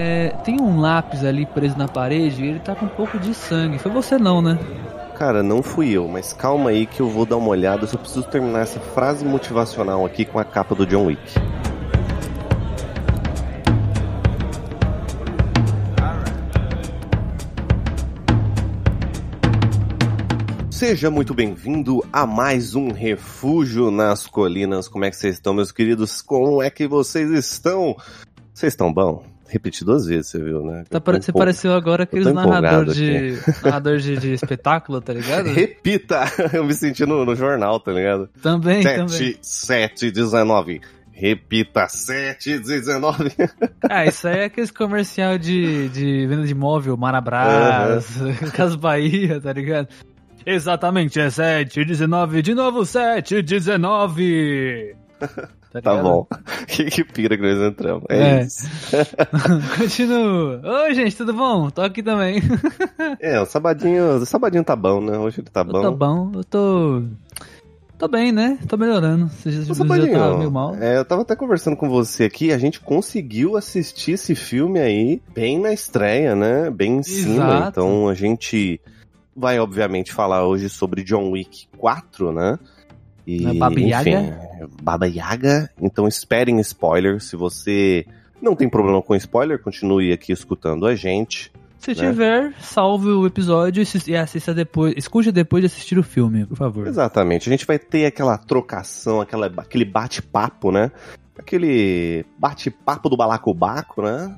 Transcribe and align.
é, 0.00 0.30
tem 0.44 0.58
um 0.58 0.80
lápis 0.80 1.22
ali 1.22 1.44
preso 1.44 1.76
na 1.76 1.86
parede 1.86 2.42
e 2.42 2.48
ele 2.48 2.60
tá 2.60 2.74
com 2.74 2.86
um 2.86 2.88
pouco 2.88 3.18
de 3.18 3.34
sangue. 3.34 3.78
Foi 3.78 3.92
você 3.92 4.16
não, 4.16 4.40
né? 4.40 4.58
Cara, 5.14 5.42
não 5.42 5.62
fui 5.62 5.90
eu, 5.90 6.08
mas 6.08 6.32
calma 6.32 6.70
aí 6.70 6.86
que 6.86 7.00
eu 7.00 7.08
vou 7.10 7.26
dar 7.26 7.36
uma 7.36 7.50
olhada. 7.50 7.82
Eu 7.84 7.88
só 7.88 7.98
preciso 7.98 8.22
terminar 8.22 8.60
essa 8.60 8.80
frase 8.80 9.26
motivacional 9.26 10.06
aqui 10.06 10.24
com 10.24 10.38
a 10.38 10.44
capa 10.44 10.74
do 10.74 10.86
John 10.86 11.06
Wick. 11.06 11.20
Seja 20.70 21.10
muito 21.10 21.34
bem-vindo 21.34 22.02
a 22.10 22.24
mais 22.26 22.74
um 22.74 22.90
Refúgio 22.90 23.90
nas 23.90 24.26
Colinas. 24.26 24.88
Como 24.88 25.04
é 25.04 25.10
que 25.10 25.16
vocês 25.16 25.34
estão, 25.34 25.52
meus 25.52 25.70
queridos? 25.70 26.22
Como 26.22 26.62
é 26.62 26.70
que 26.70 26.88
vocês 26.88 27.30
estão? 27.32 27.94
Vocês 28.54 28.72
estão 28.72 28.90
bom? 28.90 29.29
Repeti 29.50 29.84
duas 29.84 30.06
vezes, 30.06 30.28
você 30.28 30.38
viu, 30.38 30.64
né? 30.64 30.84
Tá, 30.88 31.00
você 31.00 31.32
pareceu 31.32 31.72
agora 31.72 32.04
aqueles 32.04 32.32
narrador, 32.32 32.84
de, 32.86 33.36
narrador 33.64 33.98
de, 33.98 34.16
de, 34.16 34.32
espetáculo, 34.32 35.00
tá 35.00 35.12
ligado? 35.12 35.48
Repita! 35.48 36.24
Eu 36.54 36.64
me 36.64 36.72
senti 36.72 37.04
no, 37.04 37.24
no 37.24 37.34
jornal, 37.34 37.80
tá 37.80 37.90
ligado? 37.90 38.28
Também, 38.40 38.80
7, 38.80 38.96
também. 38.96 39.38
7, 39.42 40.10
19. 40.12 40.80
Repita 41.12 41.88
7, 41.88 42.60
19. 42.60 43.32
Ah, 43.90 44.06
isso 44.06 44.28
aí 44.28 44.38
é 44.38 44.44
aqueles 44.44 44.70
comercial 44.70 45.36
de, 45.36 45.88
de 45.88 46.26
venda 46.28 46.46
de 46.46 46.52
imóvel, 46.52 46.96
Marabras, 46.96 48.20
uhum. 48.20 48.50
Cas 48.54 48.76
Bahia, 48.76 49.40
tá 49.40 49.52
ligado? 49.52 49.88
Exatamente, 50.46 51.18
é 51.18 51.28
7, 51.28 51.84
19, 51.84 52.40
de 52.40 52.54
novo 52.54 52.86
7, 52.86 53.42
19. 53.42 54.94
Tá, 55.72 55.80
tá 55.80 56.02
bom. 56.02 56.26
Que, 56.66 56.84
que 56.84 57.04
pira 57.04 57.36
que 57.36 57.42
nós 57.42 57.58
entramos. 57.58 58.04
É, 58.08 58.40
é. 58.40 58.42
isso. 58.42 58.68
Continua. 59.76 60.60
Oi, 60.84 60.94
gente, 60.94 61.16
tudo 61.16 61.32
bom? 61.32 61.68
Tô 61.68 61.82
aqui 61.82 62.02
também. 62.02 62.40
é, 63.18 63.40
o 63.40 63.46
sabadinho, 63.46 64.16
o 64.16 64.26
sabadinho 64.26 64.62
tá 64.62 64.76
bom, 64.76 65.00
né? 65.00 65.18
Hoje 65.18 65.40
ele 65.40 65.50
tá 65.50 65.64
bom. 65.64 65.82
Tá 65.82 65.90
bom, 65.90 66.30
eu 66.34 66.44
tô. 66.44 67.02
Tô 67.98 68.08
bem, 68.08 68.30
né? 68.30 68.58
Tô 68.68 68.76
melhorando. 68.76 69.28
Você 69.28 69.50
já, 69.50 69.74
tá 69.74 69.84
meio 69.84 70.50
mal. 70.50 70.74
É, 70.76 70.96
eu 70.96 71.04
tava 71.04 71.22
até 71.22 71.34
conversando 71.34 71.76
com 71.76 71.88
você 71.88 72.24
aqui, 72.24 72.52
a 72.52 72.58
gente 72.58 72.80
conseguiu 72.80 73.56
assistir 73.56 74.12
esse 74.12 74.34
filme 74.34 74.78
aí 74.80 75.20
bem 75.34 75.58
na 75.58 75.72
estreia, 75.72 76.34
né? 76.34 76.70
Bem 76.70 76.96
em 76.96 77.00
Exato. 77.00 77.10
cima. 77.10 77.66
Então 77.68 78.08
a 78.08 78.14
gente 78.14 78.80
vai, 79.34 79.58
obviamente, 79.58 80.12
falar 80.12 80.46
hoje 80.46 80.68
sobre 80.68 81.02
John 81.02 81.30
Wick 81.30 81.66
4, 81.76 82.32
né? 82.32 82.58
E, 83.30 83.46
é 83.46 83.54
Baba 83.54 83.80
Yaga? 83.80 84.10
Enfim, 84.10 84.74
Baba 84.82 85.06
Yaga. 85.06 85.70
Então 85.80 86.08
esperem 86.08 86.58
spoilers. 86.60 87.24
Se 87.24 87.36
você 87.36 88.04
não 88.42 88.56
tem 88.56 88.68
problema 88.68 89.00
com 89.00 89.14
spoiler, 89.14 89.60
continue 89.60 90.12
aqui 90.12 90.32
escutando 90.32 90.86
a 90.86 90.94
gente. 90.96 91.52
Se 91.78 91.94
né? 91.94 91.94
tiver, 91.94 92.54
salve 92.60 93.08
o 93.08 93.26
episódio 93.26 93.82
e 94.06 94.16
assista 94.16 94.52
depois. 94.52 94.94
Escute 94.96 95.32
depois 95.32 95.62
de 95.62 95.66
assistir 95.66 95.98
o 95.98 96.02
filme, 96.02 96.44
por 96.44 96.56
favor. 96.56 96.86
Exatamente. 96.86 97.48
A 97.48 97.52
gente 97.52 97.66
vai 97.66 97.78
ter 97.78 98.04
aquela 98.04 98.36
trocação, 98.36 99.20
aquela, 99.20 99.46
aquele 99.46 99.84
bate-papo, 99.84 100.70
né? 100.70 100.90
Aquele 101.38 102.26
bate-papo 102.38 103.08
do 103.08 103.16
balacobaco, 103.16 104.02
né? 104.02 104.36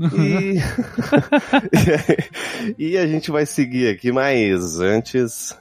E... 0.00 0.54
e 2.78 2.96
a 2.96 3.06
gente 3.06 3.30
vai 3.30 3.44
seguir 3.44 3.88
aqui, 3.88 4.10
mas 4.10 4.80
antes. 4.80 5.54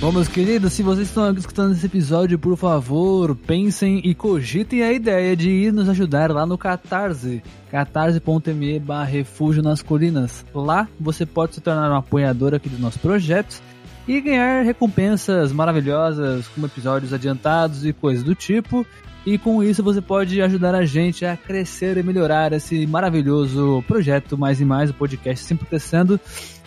Bom, 0.00 0.10
meus 0.10 0.28
queridos, 0.28 0.72
se 0.72 0.82
vocês 0.82 1.08
estão 1.08 1.30
escutando 1.34 1.72
esse 1.72 1.84
episódio, 1.84 2.38
por 2.38 2.56
favor, 2.56 3.36
pensem 3.36 4.00
e 4.02 4.14
cogitem 4.14 4.82
a 4.82 4.90
ideia 4.90 5.36
de 5.36 5.50
ir 5.50 5.74
nos 5.74 5.90
ajudar 5.90 6.30
lá 6.30 6.46
no 6.46 6.56
Catarse, 6.56 7.42
catarse.me 7.70 8.78
barra 8.78 9.04
refúgio 9.04 9.62
nas 9.62 9.82
colinas. 9.82 10.42
Lá 10.54 10.88
você 10.98 11.26
pode 11.26 11.56
se 11.56 11.60
tornar 11.60 11.90
um 11.90 11.96
apoiador 11.96 12.54
aqui 12.54 12.66
dos 12.70 12.80
nossos 12.80 12.98
projetos 12.98 13.62
e 14.08 14.22
ganhar 14.22 14.64
recompensas 14.64 15.52
maravilhosas, 15.52 16.48
como 16.48 16.64
episódios 16.64 17.12
adiantados 17.12 17.84
e 17.84 17.92
coisas 17.92 18.24
do 18.24 18.34
tipo. 18.34 18.86
E 19.26 19.36
com 19.36 19.62
isso 19.62 19.82
você 19.82 20.00
pode 20.00 20.40
ajudar 20.40 20.74
a 20.74 20.86
gente 20.86 21.26
a 21.26 21.36
crescer 21.36 21.98
e 21.98 22.02
melhorar 22.02 22.54
esse 22.54 22.86
maravilhoso 22.86 23.84
projeto 23.86 24.38
mais 24.38 24.62
e 24.62 24.64
mais, 24.64 24.88
o 24.88 24.94
podcast 24.94 25.44
sempre 25.44 25.66
crescendo 25.66 26.18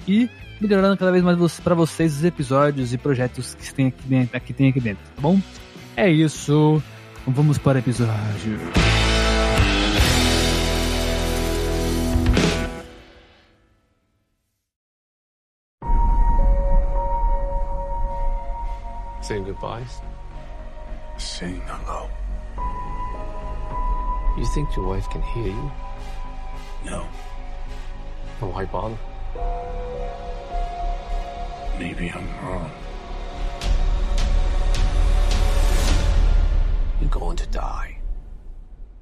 e 0.08 0.30
melhorando 0.64 0.98
cada 0.98 1.12
vez 1.12 1.24
mais 1.24 1.60
para 1.60 1.76
vocês 1.76 2.16
os 2.16 2.24
episódios 2.24 2.94
e 2.94 2.98
projetos 2.98 3.54
que 3.54 3.74
tem 3.74 3.88
aqui 3.88 4.08
dentro, 4.08 4.38
aqui 4.38 4.54
tem 4.54 4.70
aqui 4.70 4.80
dentro, 4.80 5.04
tá 5.16 5.22
bom? 5.22 5.40
É 5.96 6.10
isso. 6.10 6.82
Vamos 7.28 7.58
para 7.58 7.76
o 7.76 7.80
episódio. 7.80 8.60
Saying 19.22 19.44
goodbyes. 19.46 20.02
Saying 21.18 21.62
hello. 21.62 22.10
You 24.38 24.46
think 24.54 24.76
your 24.76 24.88
wife 24.88 25.10
can 25.10 25.22
hear 25.22 25.48
you? 25.48 25.72
No. 26.86 27.06
Then 28.40 28.52
why 28.52 28.66
bother? 28.66 28.98
Maybe 31.80 32.10
I'm 32.10 32.28
wrong. 32.44 32.70
You're 37.02 37.10
going 37.10 37.38
to 37.38 37.48
die. 37.48 37.98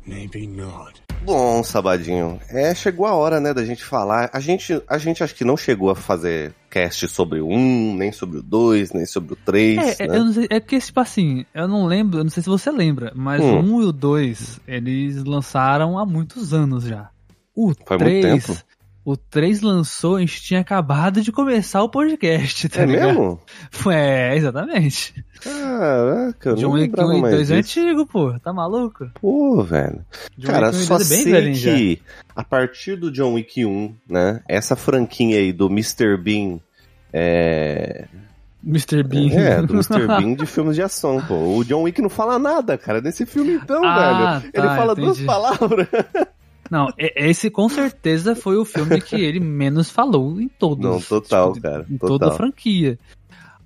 Maybe 0.05 0.47
not. 0.47 1.01
Bom, 1.23 1.63
Sabadinho, 1.63 2.39
é, 2.49 2.73
chegou 2.73 3.05
a 3.05 3.13
hora, 3.13 3.39
né, 3.39 3.53
da 3.53 3.63
gente 3.63 3.83
falar. 3.83 4.29
A 4.33 4.39
gente, 4.39 4.81
a 4.87 4.97
gente 4.97 5.23
acho 5.23 5.35
que 5.35 5.45
não 5.45 5.55
chegou 5.55 5.91
a 5.91 5.95
fazer 5.95 6.55
cast 6.67 7.07
sobre 7.07 7.39
o 7.39 7.47
1, 7.47 7.95
nem 7.95 8.11
sobre 8.11 8.39
o 8.39 8.41
2, 8.41 8.93
nem 8.93 9.05
sobre 9.05 9.33
o 9.33 9.35
3. 9.35 9.99
É, 9.99 10.07
né? 10.07 10.17
eu 10.17 10.25
não 10.25 10.33
sei, 10.33 10.47
é 10.49 10.59
porque, 10.59 10.79
tipo 10.79 10.99
assim, 10.99 11.45
eu 11.53 11.67
não 11.67 11.85
lembro, 11.85 12.19
eu 12.19 12.23
não 12.23 12.31
sei 12.31 12.41
se 12.41 12.49
você 12.49 12.71
lembra, 12.71 13.11
mas 13.15 13.39
hum. 13.41 13.59
o 13.59 13.77
1 13.77 13.81
e 13.81 13.85
o 13.85 13.91
2, 13.91 14.61
eles 14.67 15.23
lançaram 15.23 15.99
há 15.99 16.05
muitos 16.05 16.53
anos 16.53 16.85
já. 16.85 17.11
O 17.55 17.73
Foi 17.85 17.97
3, 17.99 18.25
muito 18.25 18.47
tempo. 18.47 18.63
O 19.03 19.17
3 19.17 19.61
lançou, 19.61 20.17
a 20.17 20.19
gente 20.19 20.41
tinha 20.41 20.59
acabado 20.59 21.21
de 21.21 21.31
começar 21.31 21.81
o 21.81 21.89
podcast, 21.89 22.69
tá 22.69 22.83
é 22.83 22.85
ligado? 22.85 23.07
mesmo? 23.07 23.41
É, 23.91 24.35
exatamente. 24.35 25.25
Caraca, 25.41 26.53
John 26.53 26.73
Wick 26.73 26.99
1 26.99 27.17
e 27.17 27.31
2 27.31 27.51
é 27.51 27.55
antigo, 27.55 28.05
pô. 28.05 28.39
Tá 28.39 28.53
maluco? 28.53 29.09
Pô, 29.19 29.63
velho. 29.63 30.05
John 30.37 30.51
Cara, 30.51 30.71
só 30.71 30.97
é 30.97 30.99
sei 30.99 31.23
que 31.23 31.53
já. 31.53 32.01
a 32.35 32.43
partir 32.43 32.95
do 32.95 33.11
John 33.11 33.33
Wick 33.33 33.65
1, 33.65 33.95
né, 34.07 34.43
essa 34.47 34.75
franquinha 34.75 35.37
aí 35.37 35.51
do 35.51 35.65
Mr. 35.67 36.15
Bean 36.17 36.59
é... 37.13 38.05
Mr. 38.63 39.03
Bean. 39.03 39.31
É, 39.33 39.61
do 39.65 39.73
Mr. 39.73 40.07
Bean 40.07 40.35
de 40.35 40.45
filmes 40.45 40.75
de 40.75 40.81
ação, 40.81 41.21
pô. 41.27 41.57
O 41.57 41.65
John 41.65 41.83
Wick 41.83 42.01
não 42.01 42.09
fala 42.09 42.37
nada, 42.37 42.77
cara, 42.77 43.01
nesse 43.01 43.25
filme 43.25 43.53
então, 43.53 43.83
ah, 43.83 44.39
velho. 44.39 44.51
Ele 44.53 44.67
tá, 44.67 44.75
fala 44.75 44.91
entendi. 44.93 45.07
duas 45.07 45.21
palavras. 45.21 45.87
Não, 46.71 46.87
esse 46.97 47.49
com 47.49 47.67
certeza 47.67 48.33
foi 48.33 48.55
o 48.55 48.63
filme 48.63 49.01
que 49.01 49.17
ele 49.17 49.41
menos 49.41 49.89
falou 49.91 50.39
em 50.39 50.47
todos. 50.47 50.89
Não, 50.89 51.01
total, 51.01 51.51
tipo, 51.51 51.63
cara. 51.63 51.85
Em 51.89 51.97
total. 51.97 52.17
toda 52.17 52.27
a 52.29 52.37
franquia. 52.37 52.97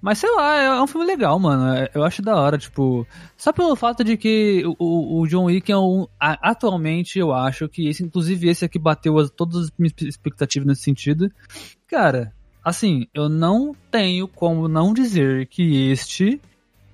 Mas 0.01 0.17
sei 0.17 0.35
lá, 0.35 0.55
é 0.59 0.81
um 0.81 0.87
filme 0.87 1.05
legal, 1.05 1.37
mano. 1.37 1.87
Eu 1.93 2.03
acho 2.03 2.23
da 2.23 2.35
hora, 2.35 2.57
tipo. 2.57 3.05
Só 3.37 3.53
pelo 3.53 3.75
fato 3.75 4.03
de 4.03 4.17
que 4.17 4.63
o, 4.79 5.21
o 5.21 5.27
John 5.27 5.45
Wick 5.45 5.71
é 5.71 5.77
um. 5.77 6.07
Atualmente, 6.19 7.19
eu 7.19 7.31
acho 7.31 7.69
que 7.69 7.87
esse, 7.87 8.03
inclusive, 8.03 8.49
esse 8.49 8.65
aqui 8.65 8.79
bateu 8.79 9.19
as, 9.19 9.29
todas 9.29 9.65
as 9.65 9.71
minhas 9.77 9.93
expectativas 10.01 10.67
nesse 10.67 10.81
sentido. 10.81 11.31
Cara, 11.87 12.33
assim, 12.63 13.05
eu 13.13 13.29
não 13.29 13.75
tenho 13.91 14.27
como 14.27 14.67
não 14.67 14.95
dizer 14.95 15.45
que 15.45 15.91
este 15.91 16.41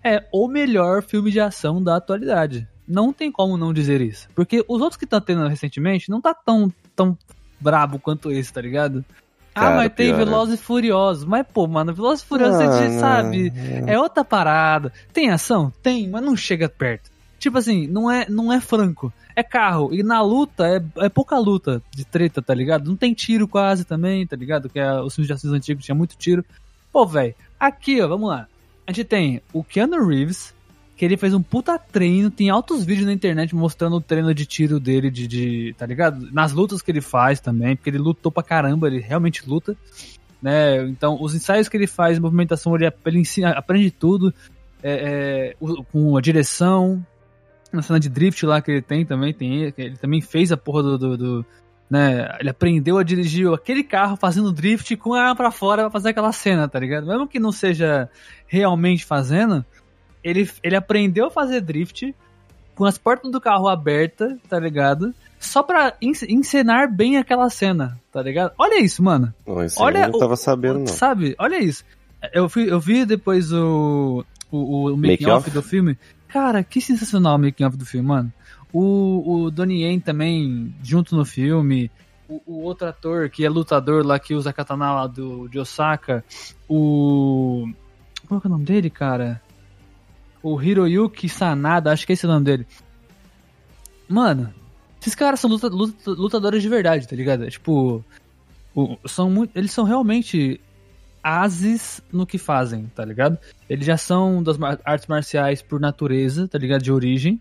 é 0.03 0.27
o 0.29 0.49
melhor 0.49 1.03
filme 1.03 1.31
de 1.31 1.39
ação 1.39 1.81
da 1.81 1.95
atualidade 1.95 2.67
não 2.91 3.13
tem 3.13 3.31
como 3.31 3.57
não 3.57 3.73
dizer 3.73 4.01
isso. 4.01 4.27
Porque 4.35 4.63
os 4.67 4.81
outros 4.81 4.97
que 4.97 5.05
estão 5.05 5.21
tendo 5.21 5.47
recentemente 5.47 6.09
não 6.09 6.21
tá 6.21 6.33
tão, 6.33 6.71
tão 6.95 7.17
brabo 7.59 7.99
quanto 7.99 8.31
esse, 8.31 8.51
tá 8.51 8.61
ligado? 8.61 9.05
Ah, 9.53 9.61
Cara, 9.61 9.73
ah, 9.73 9.77
mas 9.77 9.93
tem 9.93 10.13
Velozes 10.13 10.59
e 10.59 10.63
Furiosos. 10.63 11.25
Mas, 11.25 11.45
pô, 11.51 11.67
mano, 11.67 11.93
Velozes 11.93 12.23
e 12.23 12.27
Furiosos, 12.27 12.59
ah, 12.59 12.71
você 12.71 12.99
sabe, 12.99 13.53
é 13.85 13.99
outra 13.99 14.23
parada. 14.23 14.91
Tem 15.13 15.29
ação? 15.29 15.71
Tem, 15.81 16.09
mas 16.09 16.23
não 16.23 16.35
chega 16.35 16.69
perto. 16.69 17.09
Tipo 17.39 17.57
assim, 17.57 17.87
não 17.87 18.09
é, 18.09 18.29
não 18.29 18.53
é 18.53 18.61
franco. 18.61 19.11
É 19.35 19.41
carro. 19.41 19.93
E 19.93 20.03
na 20.03 20.21
luta, 20.21 20.67
é, 20.67 21.05
é 21.05 21.09
pouca 21.09 21.37
luta 21.37 21.81
de 21.91 22.05
treta, 22.05 22.41
tá 22.41 22.53
ligado? 22.53 22.87
Não 22.87 22.95
tem 22.95 23.13
tiro 23.13 23.47
quase 23.47 23.83
também, 23.83 24.27
tá 24.27 24.35
ligado? 24.35 24.69
Que 24.69 24.79
é, 24.79 25.01
os 25.01 25.15
filmes 25.15 25.27
de 25.27 25.33
ação 25.33 25.53
antigos 25.53 25.83
tinha 25.83 25.95
muito 25.95 26.15
tiro. 26.17 26.45
Pô, 26.91 27.05
velho, 27.05 27.33
aqui, 27.59 28.01
ó, 28.01 28.07
vamos 28.07 28.29
lá. 28.29 28.47
A 28.85 28.91
gente 28.91 29.07
tem 29.07 29.41
o 29.53 29.63
Keanu 29.63 30.05
Reeves, 30.05 30.53
que 31.01 31.05
ele 31.05 31.17
fez 31.17 31.33
um 31.33 31.41
puta 31.41 31.79
treino, 31.79 32.29
tem 32.29 32.51
altos 32.51 32.85
vídeos 32.85 33.07
na 33.07 33.13
internet 33.13 33.55
mostrando 33.55 33.95
o 33.95 33.99
treino 33.99 34.35
de 34.35 34.45
tiro 34.45 34.79
dele, 34.79 35.09
de, 35.09 35.25
de, 35.25 35.73
tá 35.75 35.83
ligado? 35.83 36.31
Nas 36.31 36.51
lutas 36.51 36.79
que 36.79 36.91
ele 36.91 37.01
faz 37.01 37.39
também, 37.39 37.75
porque 37.75 37.89
ele 37.89 37.97
lutou 37.97 38.31
pra 38.31 38.43
caramba, 38.43 38.85
ele 38.85 38.99
realmente 38.99 39.49
luta, 39.49 39.75
né? 40.39 40.85
Então, 40.85 41.17
os 41.19 41.33
ensaios 41.33 41.67
que 41.67 41.75
ele 41.75 41.87
faz, 41.87 42.19
movimentação, 42.19 42.75
ele, 42.75 42.87
ele 43.03 43.17
ensina, 43.17 43.49
aprende 43.49 43.89
tudo, 43.89 44.31
é, 44.83 45.55
é, 45.59 45.83
com 45.91 46.15
a 46.15 46.21
direção, 46.21 47.03
Na 47.73 47.81
cena 47.81 47.99
de 47.99 48.07
drift 48.07 48.45
lá 48.45 48.61
que 48.61 48.69
ele 48.69 48.81
tem 48.83 49.03
também, 49.03 49.33
tem 49.33 49.73
ele 49.75 49.97
também 49.97 50.21
fez 50.21 50.51
a 50.51 50.57
porra 50.57 50.83
do, 50.83 50.97
do, 50.99 51.17
do 51.17 51.45
né? 51.89 52.37
Ele 52.39 52.51
aprendeu 52.51 52.99
a 52.99 53.03
dirigir 53.03 53.51
aquele 53.51 53.83
carro 53.83 54.15
fazendo 54.15 54.51
drift 54.51 54.95
com 54.97 55.15
a 55.15 55.21
arma 55.21 55.35
pra 55.35 55.49
fora 55.49 55.81
pra 55.81 55.89
fazer 55.89 56.09
aquela 56.09 56.31
cena, 56.31 56.69
tá 56.69 56.77
ligado? 56.77 57.07
Mesmo 57.07 57.27
que 57.27 57.39
não 57.39 57.51
seja 57.51 58.07
realmente 58.45 59.03
fazendo, 59.03 59.65
ele, 60.23 60.49
ele 60.63 60.75
aprendeu 60.75 61.27
a 61.27 61.31
fazer 61.31 61.61
drift 61.61 62.13
com 62.75 62.85
as 62.85 62.97
portas 62.97 63.31
do 63.31 63.41
carro 63.41 63.67
abertas, 63.67 64.33
tá 64.49 64.59
ligado? 64.59 65.13
Só 65.39 65.63
pra 65.63 65.95
encenar 66.01 66.91
bem 66.91 67.17
aquela 67.17 67.49
cena, 67.49 67.99
tá 68.11 68.21
ligado? 68.21 68.53
Olha 68.57 68.79
isso, 68.79 69.03
mano. 69.03 69.33
Não, 69.45 69.63
isso 69.63 69.81
Olha 69.81 70.05
eu 70.05 70.11
não 70.11 70.19
tava 70.19 70.35
sabendo, 70.35 70.79
não. 70.79 70.87
Sabe? 70.87 71.35
Olha 71.39 71.59
isso. 71.59 71.83
Eu, 72.31 72.47
fui, 72.47 72.71
eu 72.71 72.79
vi 72.79 73.05
depois 73.05 73.51
o, 73.51 74.23
o, 74.51 74.91
o 74.91 74.97
making-off 74.97 75.49
do 75.49 75.63
filme. 75.63 75.97
Cara, 76.27 76.63
que 76.63 76.79
sensacional 76.79 77.35
o 77.35 77.39
making-off 77.39 77.75
do 77.75 77.85
filme, 77.85 78.07
mano. 78.07 78.31
O, 78.71 79.43
o 79.45 79.51
Donnie 79.51 79.83
Yen 79.83 79.99
também, 79.99 80.73
junto 80.83 81.15
no 81.15 81.25
filme. 81.25 81.89
O, 82.29 82.41
o, 82.45 82.61
outro 82.63 82.87
ator 82.87 83.29
que 83.29 83.43
é 83.43 83.49
lutador 83.49 84.05
lá, 84.05 84.19
que 84.19 84.35
usa 84.35 84.51
a 84.51 84.53
katana 84.53 84.93
lá 84.93 85.07
do, 85.07 85.47
de 85.49 85.59
Osaka. 85.59 86.23
O... 86.69 87.67
Qual 88.27 88.39
é 88.43 88.47
o 88.47 88.49
nome 88.49 88.63
dele, 88.63 88.89
cara? 88.89 89.41
O 90.43 90.61
Hiroyuki 90.61 91.29
Sanada, 91.29 91.91
acho 91.91 92.05
que 92.05 92.11
é 92.11 92.15
esse 92.15 92.25
o 92.25 92.29
nome 92.29 92.45
dele. 92.45 92.67
Mano, 94.07 94.53
esses 95.01 95.15
caras 95.15 95.39
são 95.39 95.49
luta, 95.49 95.67
luta, 95.67 96.11
lutadores 96.11 96.61
de 96.61 96.69
verdade, 96.69 97.07
tá 97.07 97.15
ligado? 97.15 97.45
É, 97.45 97.49
tipo, 97.49 98.03
o, 98.75 98.97
são 99.07 99.29
muito, 99.29 99.55
eles 99.57 99.71
são 99.71 99.83
realmente 99.83 100.59
ases 101.23 102.01
no 102.11 102.25
que 102.25 102.37
fazem, 102.37 102.85
tá 102.95 103.05
ligado? 103.05 103.37
Eles 103.69 103.85
já 103.85 103.97
são 103.97 104.41
das 104.41 104.57
artes 104.83 105.07
marciais 105.07 105.61
por 105.61 105.79
natureza, 105.79 106.47
tá 106.47 106.57
ligado? 106.57 106.83
De 106.83 106.91
origem. 106.91 107.39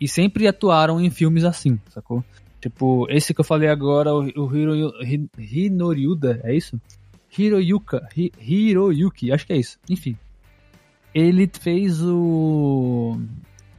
E 0.00 0.06
sempre 0.06 0.46
atuaram 0.46 1.00
em 1.00 1.10
filmes 1.10 1.44
assim, 1.44 1.78
sacou? 1.90 2.24
Tipo, 2.60 3.06
esse 3.10 3.34
que 3.34 3.40
eu 3.40 3.44
falei 3.44 3.68
agora, 3.68 4.12
o, 4.12 4.20
o 4.20 4.56
Hiro, 4.56 4.92
Hinoriuda, 5.38 6.40
é 6.44 6.54
isso? 6.54 6.80
Hiroyuka, 7.36 8.08
Hi, 8.16 8.32
Hiroyuki, 8.40 9.32
acho 9.32 9.46
que 9.46 9.52
é 9.52 9.56
isso. 9.56 9.78
Enfim. 9.88 10.16
Ele 11.18 11.50
fez 11.52 12.00
o. 12.00 13.20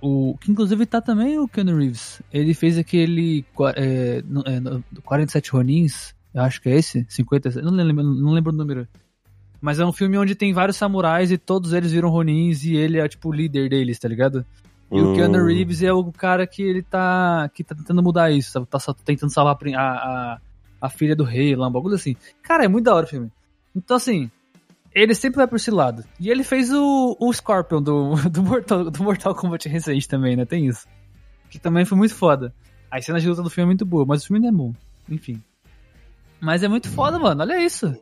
O, 0.01 0.37
que 0.39 0.51
inclusive 0.51 0.85
tá 0.85 1.01
também 1.01 1.39
o 1.39 1.47
Keanu 1.47 1.77
Reeves. 1.77 2.21
Ele 2.33 2.53
fez 2.53 2.77
aquele 2.77 3.45
é, 3.75 4.21
é, 4.45 5.01
47 5.03 5.51
Ronins, 5.51 6.13
eu 6.33 6.41
acho 6.41 6.61
que 6.61 6.69
é 6.69 6.75
esse, 6.75 7.05
50, 7.07 7.61
não 7.61 7.71
lembro, 7.71 8.03
não 8.03 8.31
lembro 8.33 8.51
o 8.51 8.55
número. 8.55 8.87
Mas 9.61 9.79
é 9.79 9.85
um 9.85 9.91
filme 9.91 10.17
onde 10.17 10.35
tem 10.35 10.53
vários 10.53 10.77
samurais 10.77 11.31
e 11.31 11.37
todos 11.37 11.73
eles 11.73 11.91
viram 11.91 12.09
Ronins 12.09 12.63
e 12.63 12.75
ele 12.75 12.97
é 12.97 13.07
tipo 13.07 13.29
o 13.29 13.33
líder 13.33 13.69
deles, 13.69 13.99
tá 13.99 14.07
ligado? 14.07 14.45
E 14.91 14.99
hum. 14.99 15.11
o 15.11 15.15
Keanu 15.15 15.45
Reeves 15.45 15.81
é 15.81 15.93
o 15.93 16.11
cara 16.11 16.45
que 16.45 16.61
ele 16.61 16.81
tá 16.81 17.49
que 17.53 17.63
tá 17.63 17.75
tentando 17.75 18.03
mudar 18.03 18.31
isso, 18.31 18.65
tá, 18.65 18.79
tá 18.79 18.93
tentando 19.05 19.31
salvar 19.31 19.57
a, 19.75 19.81
a, 19.81 20.39
a 20.81 20.89
filha 20.89 21.15
do 21.15 21.23
rei 21.23 21.55
lá, 21.55 21.67
um 21.67 21.71
bagulho 21.71 21.95
assim. 21.95 22.15
Cara, 22.41 22.65
é 22.65 22.67
muito 22.67 22.85
da 22.85 22.95
hora 22.95 23.05
o 23.05 23.09
filme. 23.09 23.31
Então 23.75 23.97
assim, 23.97 24.29
ele 24.93 25.13
sempre 25.13 25.37
vai 25.37 25.47
por 25.47 25.57
esse 25.57 25.71
lado. 25.71 26.03
E 26.19 26.29
ele 26.29 26.43
fez 26.43 26.71
o, 26.71 27.15
o 27.19 27.31
Scorpion 27.33 27.81
do, 27.81 28.15
do, 28.29 28.43
Mortal, 28.43 28.89
do 28.89 29.03
Mortal 29.03 29.35
Kombat 29.35 29.67
recente 29.67 30.07
também, 30.07 30.35
né? 30.35 30.45
Tem 30.45 30.65
isso. 30.65 30.87
Que 31.49 31.59
também 31.59 31.85
foi 31.85 31.97
muito 31.97 32.15
foda. 32.15 32.53
A 32.89 33.01
cena 33.01 33.19
de 33.19 33.27
luta 33.27 33.43
do 33.43 33.49
filme 33.49 33.65
é 33.65 33.71
muito 33.71 33.85
boa, 33.85 34.05
mas 34.05 34.23
o 34.23 34.27
filme 34.27 34.41
não 34.41 34.49
é 34.49 34.51
bom. 34.51 34.73
Enfim. 35.07 35.41
Mas 36.39 36.63
é 36.63 36.67
muito 36.67 36.89
foda, 36.89 37.19
mano. 37.19 37.41
Olha 37.41 37.63
isso. 37.63 37.95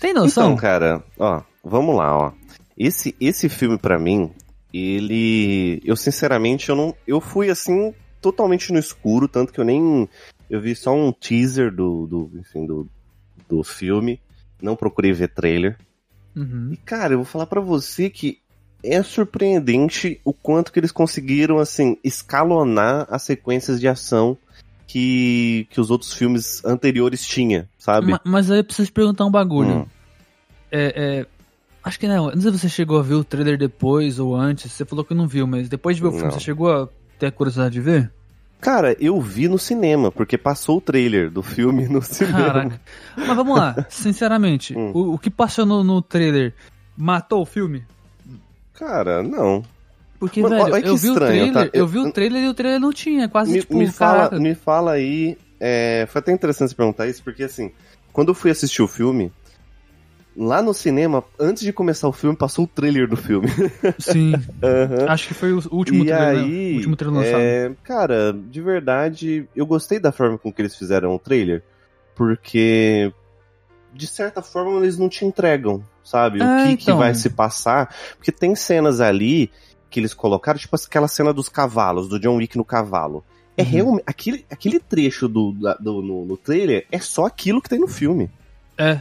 Tem 0.00 0.12
noção? 0.12 0.48
Então, 0.48 0.56
cara, 0.56 1.02
ó, 1.18 1.42
vamos 1.62 1.96
lá, 1.96 2.16
ó. 2.16 2.32
Esse, 2.76 3.14
esse 3.20 3.48
filme, 3.48 3.78
para 3.78 3.98
mim, 3.98 4.30
ele. 4.72 5.80
Eu, 5.84 5.96
sinceramente, 5.96 6.68
eu 6.68 6.76
não. 6.76 6.94
Eu 7.06 7.20
fui 7.20 7.48
assim, 7.48 7.94
totalmente 8.20 8.72
no 8.72 8.78
escuro, 8.78 9.28
tanto 9.28 9.52
que 9.52 9.60
eu 9.60 9.64
nem. 9.64 10.08
Eu 10.50 10.60
vi 10.60 10.74
só 10.74 10.94
um 10.94 11.12
teaser 11.12 11.74
do, 11.74 12.06
do, 12.06 12.30
enfim, 12.38 12.66
do, 12.66 12.88
do 13.48 13.64
filme. 13.64 14.20
Não 14.60 14.76
procurei 14.76 15.12
ver 15.12 15.28
trailer. 15.28 15.78
Uhum. 16.34 16.70
E, 16.72 16.76
cara, 16.76 17.14
eu 17.14 17.18
vou 17.18 17.24
falar 17.24 17.46
para 17.46 17.60
você 17.60 18.10
que 18.10 18.38
é 18.82 19.02
surpreendente 19.02 20.20
o 20.24 20.32
quanto 20.32 20.72
que 20.72 20.78
eles 20.78 20.92
conseguiram, 20.92 21.58
assim, 21.58 21.96
escalonar 22.04 23.06
as 23.08 23.22
sequências 23.22 23.80
de 23.80 23.88
ação 23.88 24.36
que, 24.86 25.66
que 25.70 25.80
os 25.80 25.90
outros 25.90 26.12
filmes 26.12 26.64
anteriores 26.64 27.26
tinham, 27.26 27.66
sabe? 27.78 28.12
Mas, 28.12 28.20
mas 28.24 28.50
aí 28.50 28.58
eu 28.58 28.64
preciso 28.64 28.86
te 28.86 28.92
perguntar 28.92 29.24
um 29.24 29.30
bagulho. 29.30 29.78
Hum. 29.80 29.86
É, 30.70 31.20
é, 31.20 31.26
acho 31.82 31.98
que 31.98 32.06
não, 32.06 32.30
não 32.30 32.40
sei 32.40 32.52
se 32.52 32.58
você 32.58 32.68
chegou 32.68 32.98
a 32.98 33.02
ver 33.02 33.14
o 33.14 33.24
trailer 33.24 33.56
depois 33.56 34.18
ou 34.18 34.36
antes, 34.36 34.70
você 34.70 34.84
falou 34.84 35.04
que 35.04 35.14
não 35.14 35.26
viu, 35.26 35.46
mas 35.46 35.68
depois 35.68 35.96
de 35.96 36.02
ver 36.02 36.08
o 36.08 36.12
filme, 36.12 36.26
não. 36.26 36.32
você 36.32 36.40
chegou 36.40 36.70
a 36.70 36.88
ter 37.18 37.26
a 37.26 37.32
curiosidade 37.32 37.72
de 37.74 37.80
ver? 37.80 38.12
Cara, 38.64 38.96
eu 38.98 39.20
vi 39.20 39.46
no 39.46 39.58
cinema, 39.58 40.10
porque 40.10 40.38
passou 40.38 40.78
o 40.78 40.80
trailer 40.80 41.30
do 41.30 41.42
filme 41.42 41.86
no 41.86 42.00
cinema. 42.02 42.46
Caraca. 42.46 42.80
Mas 43.14 43.36
vamos 43.36 43.58
lá, 43.58 43.84
sinceramente, 43.90 44.74
hum. 44.74 44.90
o, 44.94 45.12
o, 45.12 45.18
que 45.18 45.28
passou 45.28 45.66
no, 45.66 45.84
no, 45.84 46.00
trailer 46.00 46.54
matou 46.96 47.42
o 47.42 47.44
filme? 47.44 47.84
Cara, 48.72 49.22
não. 49.22 49.62
Porque, 50.18 50.40
Mano, 50.40 50.64
velho, 50.64 50.86
eu 50.86 50.96
vi 50.96 51.08
estranho, 51.08 51.12
o 51.12 51.52
trailer, 51.52 51.52
tá? 51.52 51.76
eu, 51.76 51.82
eu, 51.82 51.86
vi 51.86 51.98
o 51.98 52.10
trailer 52.10 52.42
e 52.42 52.48
o 52.48 52.54
trailer 52.54 52.80
não 52.80 52.90
tinha, 52.90 53.28
quase 53.28 53.52
me, 53.52 53.60
tipo, 53.60 53.76
me 53.76 53.86
fala, 53.86 54.40
me 54.40 54.54
fala 54.54 54.92
aí, 54.92 55.36
é, 55.60 56.06
foi 56.08 56.20
até 56.20 56.32
interessante 56.32 56.70
você 56.70 56.74
perguntar 56.74 57.06
isso, 57.06 57.22
porque 57.22 57.42
assim, 57.42 57.70
quando 58.14 58.28
eu 58.28 58.34
fui 58.34 58.50
assistir 58.50 58.80
o 58.80 58.88
filme, 58.88 59.30
lá 60.36 60.62
no 60.62 60.74
cinema, 60.74 61.24
antes 61.38 61.62
de 61.62 61.72
começar 61.72 62.08
o 62.08 62.12
filme, 62.12 62.36
passou 62.36 62.64
o 62.64 62.68
trailer 62.68 63.08
do 63.08 63.16
filme. 63.16 63.48
Sim. 63.98 64.32
uhum. 64.32 65.08
Acho 65.08 65.28
que 65.28 65.34
foi 65.34 65.52
o 65.52 65.62
último 65.70 66.04
e 66.04 66.06
trailer, 66.06 66.34
né? 66.34 66.40
aí, 66.42 66.72
o 66.72 66.76
último 66.76 66.96
trailer 66.96 67.20
lançado. 67.20 67.40
É, 67.40 67.72
cara, 67.82 68.32
de 68.32 68.60
verdade, 68.60 69.48
eu 69.54 69.66
gostei 69.66 69.98
da 69.98 70.12
forma 70.12 70.38
com 70.38 70.52
que 70.52 70.62
eles 70.62 70.76
fizeram 70.76 71.14
o 71.14 71.18
trailer, 71.18 71.62
porque 72.14 73.12
de 73.92 74.06
certa 74.06 74.42
forma 74.42 74.78
eles 74.80 74.98
não 74.98 75.08
te 75.08 75.24
entregam, 75.24 75.82
sabe? 76.02 76.40
É, 76.40 76.44
o 76.44 76.66
que, 76.66 76.72
então... 76.72 76.96
que 76.96 77.02
vai 77.02 77.14
se 77.14 77.30
passar, 77.30 77.94
porque 78.16 78.32
tem 78.32 78.54
cenas 78.54 79.00
ali 79.00 79.50
que 79.88 80.00
eles 80.00 80.12
colocaram, 80.12 80.58
tipo 80.58 80.74
aquela 80.74 81.06
cena 81.06 81.32
dos 81.32 81.48
cavalos, 81.48 82.08
do 82.08 82.18
John 82.18 82.36
Wick 82.36 82.56
no 82.56 82.64
cavalo. 82.64 83.24
É 83.56 83.62
uhum. 83.62 83.68
realmente. 83.68 84.04
Aquele, 84.04 84.46
aquele 84.50 84.80
trecho 84.80 85.28
do, 85.28 85.52
do, 85.52 86.02
no, 86.02 86.24
no 86.24 86.36
trailer 86.36 86.86
é 86.90 86.98
só 86.98 87.26
aquilo 87.26 87.62
que 87.62 87.68
tem 87.68 87.78
no 87.78 87.86
filme. 87.86 88.28
É. 88.76 89.00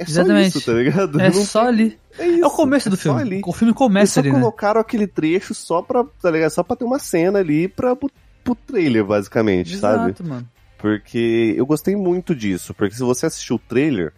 É 0.00 0.04
Exatamente. 0.04 0.52
só 0.52 0.58
isso, 0.58 0.66
tá 0.66 0.72
ligado? 0.72 1.20
É 1.20 1.28
não 1.30 1.44
só 1.44 1.60
tem... 1.60 1.68
ali. 1.68 1.98
É, 2.18 2.26
isso, 2.26 2.44
é, 2.44 2.46
o 2.46 2.50
começo 2.50 2.88
do 2.88 2.94
é 2.94 2.98
filme. 2.98 3.20
Ali. 3.20 3.42
O 3.44 3.52
filme 3.52 3.74
começa 3.74 4.18
Eles 4.18 4.18
ali. 4.18 4.28
Eles 4.28 4.34
né? 4.34 4.40
colocaram 4.40 4.80
aquele 4.80 5.06
trecho 5.06 5.54
só 5.54 5.82
pra, 5.82 6.04
tá 6.22 6.30
ligado? 6.30 6.50
Só 6.50 6.62
pra 6.62 6.74
ter 6.74 6.84
uma 6.84 6.98
cena 6.98 7.38
ali 7.38 7.68
pra, 7.68 7.94
pro, 7.94 8.10
pro 8.42 8.54
trailer, 8.54 9.04
basicamente, 9.04 9.74
Exato, 9.74 9.96
sabe? 9.96 10.10
Exato, 10.10 10.24
mano. 10.24 10.48
Porque 10.78 11.54
eu 11.54 11.66
gostei 11.66 11.94
muito 11.94 12.34
disso. 12.34 12.72
Porque 12.72 12.94
se 12.94 13.02
você 13.02 13.26
assistiu 13.26 13.56
o 13.56 13.58
trailer, 13.58 14.14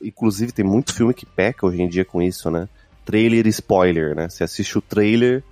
inclusive 0.00 0.52
tem 0.52 0.64
muito 0.64 0.94
filme 0.94 1.12
que 1.12 1.26
peca 1.26 1.66
hoje 1.66 1.82
em 1.82 1.88
dia 1.88 2.04
com 2.04 2.22
isso, 2.22 2.48
né? 2.48 2.68
Trailer 3.04 3.44
e 3.46 3.50
spoiler, 3.50 4.14
né? 4.14 4.28
Você 4.28 4.44
assiste 4.44 4.78
o 4.78 4.80
trailer, 4.80 5.42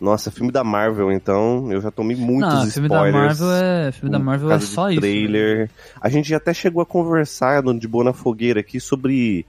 nossa, 0.00 0.30
filme 0.30 0.50
da 0.50 0.64
Marvel, 0.64 1.12
então, 1.12 1.70
eu 1.72 1.80
já 1.80 1.90
tomei 1.90 2.16
muitos 2.16 2.52
Não, 2.52 2.70
filme 2.70 2.88
spoilers. 2.88 3.38
Da 3.38 3.46
Marvel 3.46 3.52
é, 3.52 3.92
filme 3.92 4.12
da 4.12 4.18
Marvel 4.18 4.50
é 4.50 4.60
só 4.60 4.90
isso. 4.90 5.00
Trailer. 5.00 5.70
A 6.00 6.08
gente 6.08 6.34
até 6.34 6.52
chegou 6.52 6.82
a 6.82 6.86
conversar 6.86 7.62
de 7.62 7.88
boa 7.88 8.04
na 8.04 8.12
fogueira 8.12 8.60
aqui 8.60 8.80
sobre, 8.80 9.46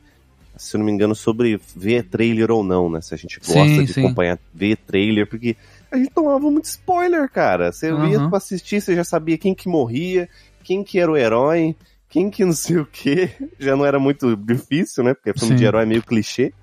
se 0.56 0.76
eu 0.76 0.80
não 0.80 0.86
me 0.86 0.92
engano, 0.92 1.16
sobre 1.16 1.60
ver 1.76 2.04
trailer 2.04 2.52
ou 2.52 2.64
não, 2.64 2.90
né? 2.90 3.02
Se 3.02 3.14
a 3.14 3.18
gente 3.18 3.40
gosta 3.40 3.66
sim, 3.66 3.84
de 3.84 3.94
sim. 3.94 4.06
acompanhar, 4.06 4.40
ver 4.54 4.78
trailer, 4.78 5.28
porque 5.28 5.58
a 5.92 5.98
gente 5.98 6.12
tomava 6.12 6.50
muito 6.52 6.66
spoiler, 6.66 7.30
cara. 7.30 7.72
Você 7.72 7.92
uhum. 7.92 8.08
ia 8.08 8.30
pra 8.30 8.38
assistir, 8.38 8.82
você 8.82 8.96
já 8.96 9.04
sabia 9.04 9.38
quem 9.38 9.54
que 9.54 9.68
morria, 9.68 10.30
quem 10.64 10.84
que 10.84 11.00
era 11.00 11.12
o 11.12 11.18
herói, 11.18 11.76
quem 12.08 12.30
que 12.30 12.46
não 12.46 12.54
sei 12.54 12.78
o 12.78 12.86
que. 12.86 13.30
Já 13.60 13.76
não 13.76 13.86
era 13.86 14.00
muito 14.00 14.38
difícil, 14.38 15.04
né? 15.04 15.14
Porque 15.14 15.34
filme 15.34 15.56
sim. 15.56 15.58
de 15.58 15.66
herói 15.66 15.84
é 15.84 15.86
meio 15.86 16.02
clichê. 16.02 16.54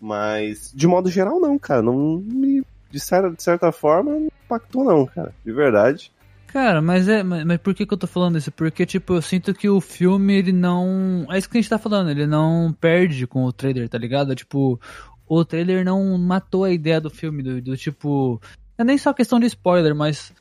Mas, 0.00 0.70
de 0.72 0.86
modo 0.86 1.10
geral, 1.10 1.40
não, 1.40 1.58
cara. 1.58 1.82
Não 1.82 2.18
me 2.18 2.62
de 2.90 3.00
certa, 3.00 3.30
de 3.30 3.42
certa 3.42 3.72
forma, 3.72 4.12
não 4.12 4.28
impactou 4.44 4.84
não, 4.84 5.06
cara. 5.06 5.34
De 5.44 5.52
verdade. 5.52 6.12
Cara, 6.48 6.80
mas 6.80 7.08
é. 7.08 7.22
Mas, 7.22 7.44
mas, 7.44 7.58
por 7.58 7.74
que, 7.74 7.84
que 7.84 7.92
eu 7.92 7.98
tô 7.98 8.06
falando 8.06 8.38
isso? 8.38 8.50
Porque, 8.50 8.86
tipo, 8.86 9.14
eu 9.14 9.22
sinto 9.22 9.52
que 9.54 9.68
o 9.68 9.80
filme, 9.80 10.34
ele 10.34 10.52
não. 10.52 11.26
É 11.30 11.38
isso 11.38 11.48
que 11.48 11.58
a 11.58 11.60
gente 11.60 11.70
tá 11.70 11.78
falando, 11.78 12.10
ele 12.10 12.26
não 12.26 12.74
perde 12.80 13.26
com 13.26 13.44
o 13.44 13.52
trailer, 13.52 13.88
tá 13.88 13.98
ligado? 13.98 14.34
Tipo, 14.34 14.80
o 15.26 15.44
trailer 15.44 15.84
não 15.84 16.16
matou 16.16 16.64
a 16.64 16.70
ideia 16.70 17.00
do 17.00 17.10
filme, 17.10 17.42
do, 17.42 17.60
do 17.60 17.76
tipo. 17.76 18.40
É 18.78 18.84
nem 18.84 18.96
só 18.96 19.12
questão 19.12 19.38
de 19.38 19.46
spoiler, 19.46 19.94
mas 19.94 20.32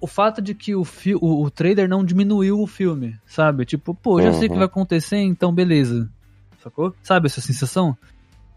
o 0.00 0.06
fato 0.06 0.40
de 0.40 0.54
que 0.54 0.74
o, 0.74 0.84
fi 0.84 1.14
o, 1.14 1.42
o 1.42 1.50
trailer 1.50 1.88
não 1.88 2.04
diminuiu 2.04 2.60
o 2.60 2.66
filme, 2.66 3.18
sabe? 3.26 3.64
Tipo, 3.64 3.94
pô, 3.94 4.20
já 4.22 4.28
uhum. 4.28 4.38
sei 4.38 4.48
o 4.48 4.50
que 4.50 4.56
vai 4.56 4.66
acontecer, 4.66 5.18
então 5.18 5.52
beleza. 5.52 6.08
Sacou? 6.62 6.94
Sabe 7.02 7.26
essa 7.26 7.40
sensação? 7.40 7.96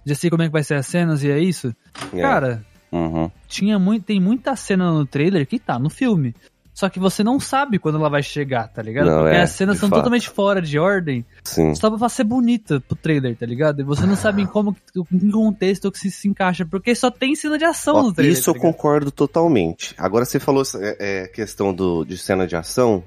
Já 0.06 0.16
sei 0.16 0.30
como 0.30 0.44
é 0.44 0.48
que 0.48 0.52
vai 0.52 0.64
ser 0.64 0.76
as 0.76 0.86
cenas 0.86 1.24
e 1.24 1.32
é 1.32 1.40
isso? 1.40 1.74
É. 2.14 2.22
Cara, 2.22 2.66
Uhum. 2.94 3.32
Tinha 3.48 3.80
muito, 3.80 4.06
tem 4.06 4.20
muita 4.20 4.56
cena 4.56 4.92
no 4.92 5.04
trailer 5.06 5.48
que 5.48 5.58
tá 5.58 5.80
no 5.80 5.90
filme. 5.90 6.36
Só 6.74 6.90
que 6.90 7.00
você 7.00 7.24
não 7.24 7.40
sabe 7.40 7.78
quando 7.78 8.00
ela 8.00 8.10
vai 8.10 8.24
chegar, 8.24 8.68
tá 8.68 8.82
ligado? 8.82 9.06
Não, 9.06 9.22
Porque 9.22 9.36
é, 9.36 9.42
as 9.42 9.52
cenas 9.52 9.78
são 9.78 9.90
fato. 9.90 10.00
totalmente 10.00 10.28
fora 10.28 10.60
de 10.60 10.80
ordem, 10.80 11.24
Sim. 11.44 11.76
só 11.76 11.96
pra 11.96 12.10
ser 12.10 12.24
bonita 12.24 12.82
pro 12.82 12.96
trailer, 12.96 13.36
tá 13.36 13.46
ligado? 13.46 13.82
E 13.82 13.84
você 13.84 14.08
não 14.08 14.16
sabe 14.16 14.42
em 14.42 14.48
como, 14.48 14.76
em 14.96 15.20
que 15.20 15.32
contexto 15.32 15.92
que 15.92 16.00
se, 16.00 16.10
se 16.10 16.28
encaixa, 16.28 16.66
porque 16.66 16.96
só 16.96 17.12
tem 17.12 17.36
cena 17.36 17.60
de 17.60 17.66
ação 17.66 17.96
Ó, 17.98 18.04
no 18.04 18.14
trailer. 18.14 18.34
isso 18.38 18.50
eu 18.50 18.54
tá 18.56 18.60
ligado? 18.60 18.74
concordo 18.74 19.12
totalmente. 19.12 19.94
Agora 20.00 20.26
você 20.26 20.40
falou 20.40 20.64
é, 20.78 20.98
é, 21.00 21.28
questão 21.28 21.72
do, 21.74 22.04
de 22.04 22.18
cena 22.18 22.48
de 22.48 22.56
ação. 22.56 23.04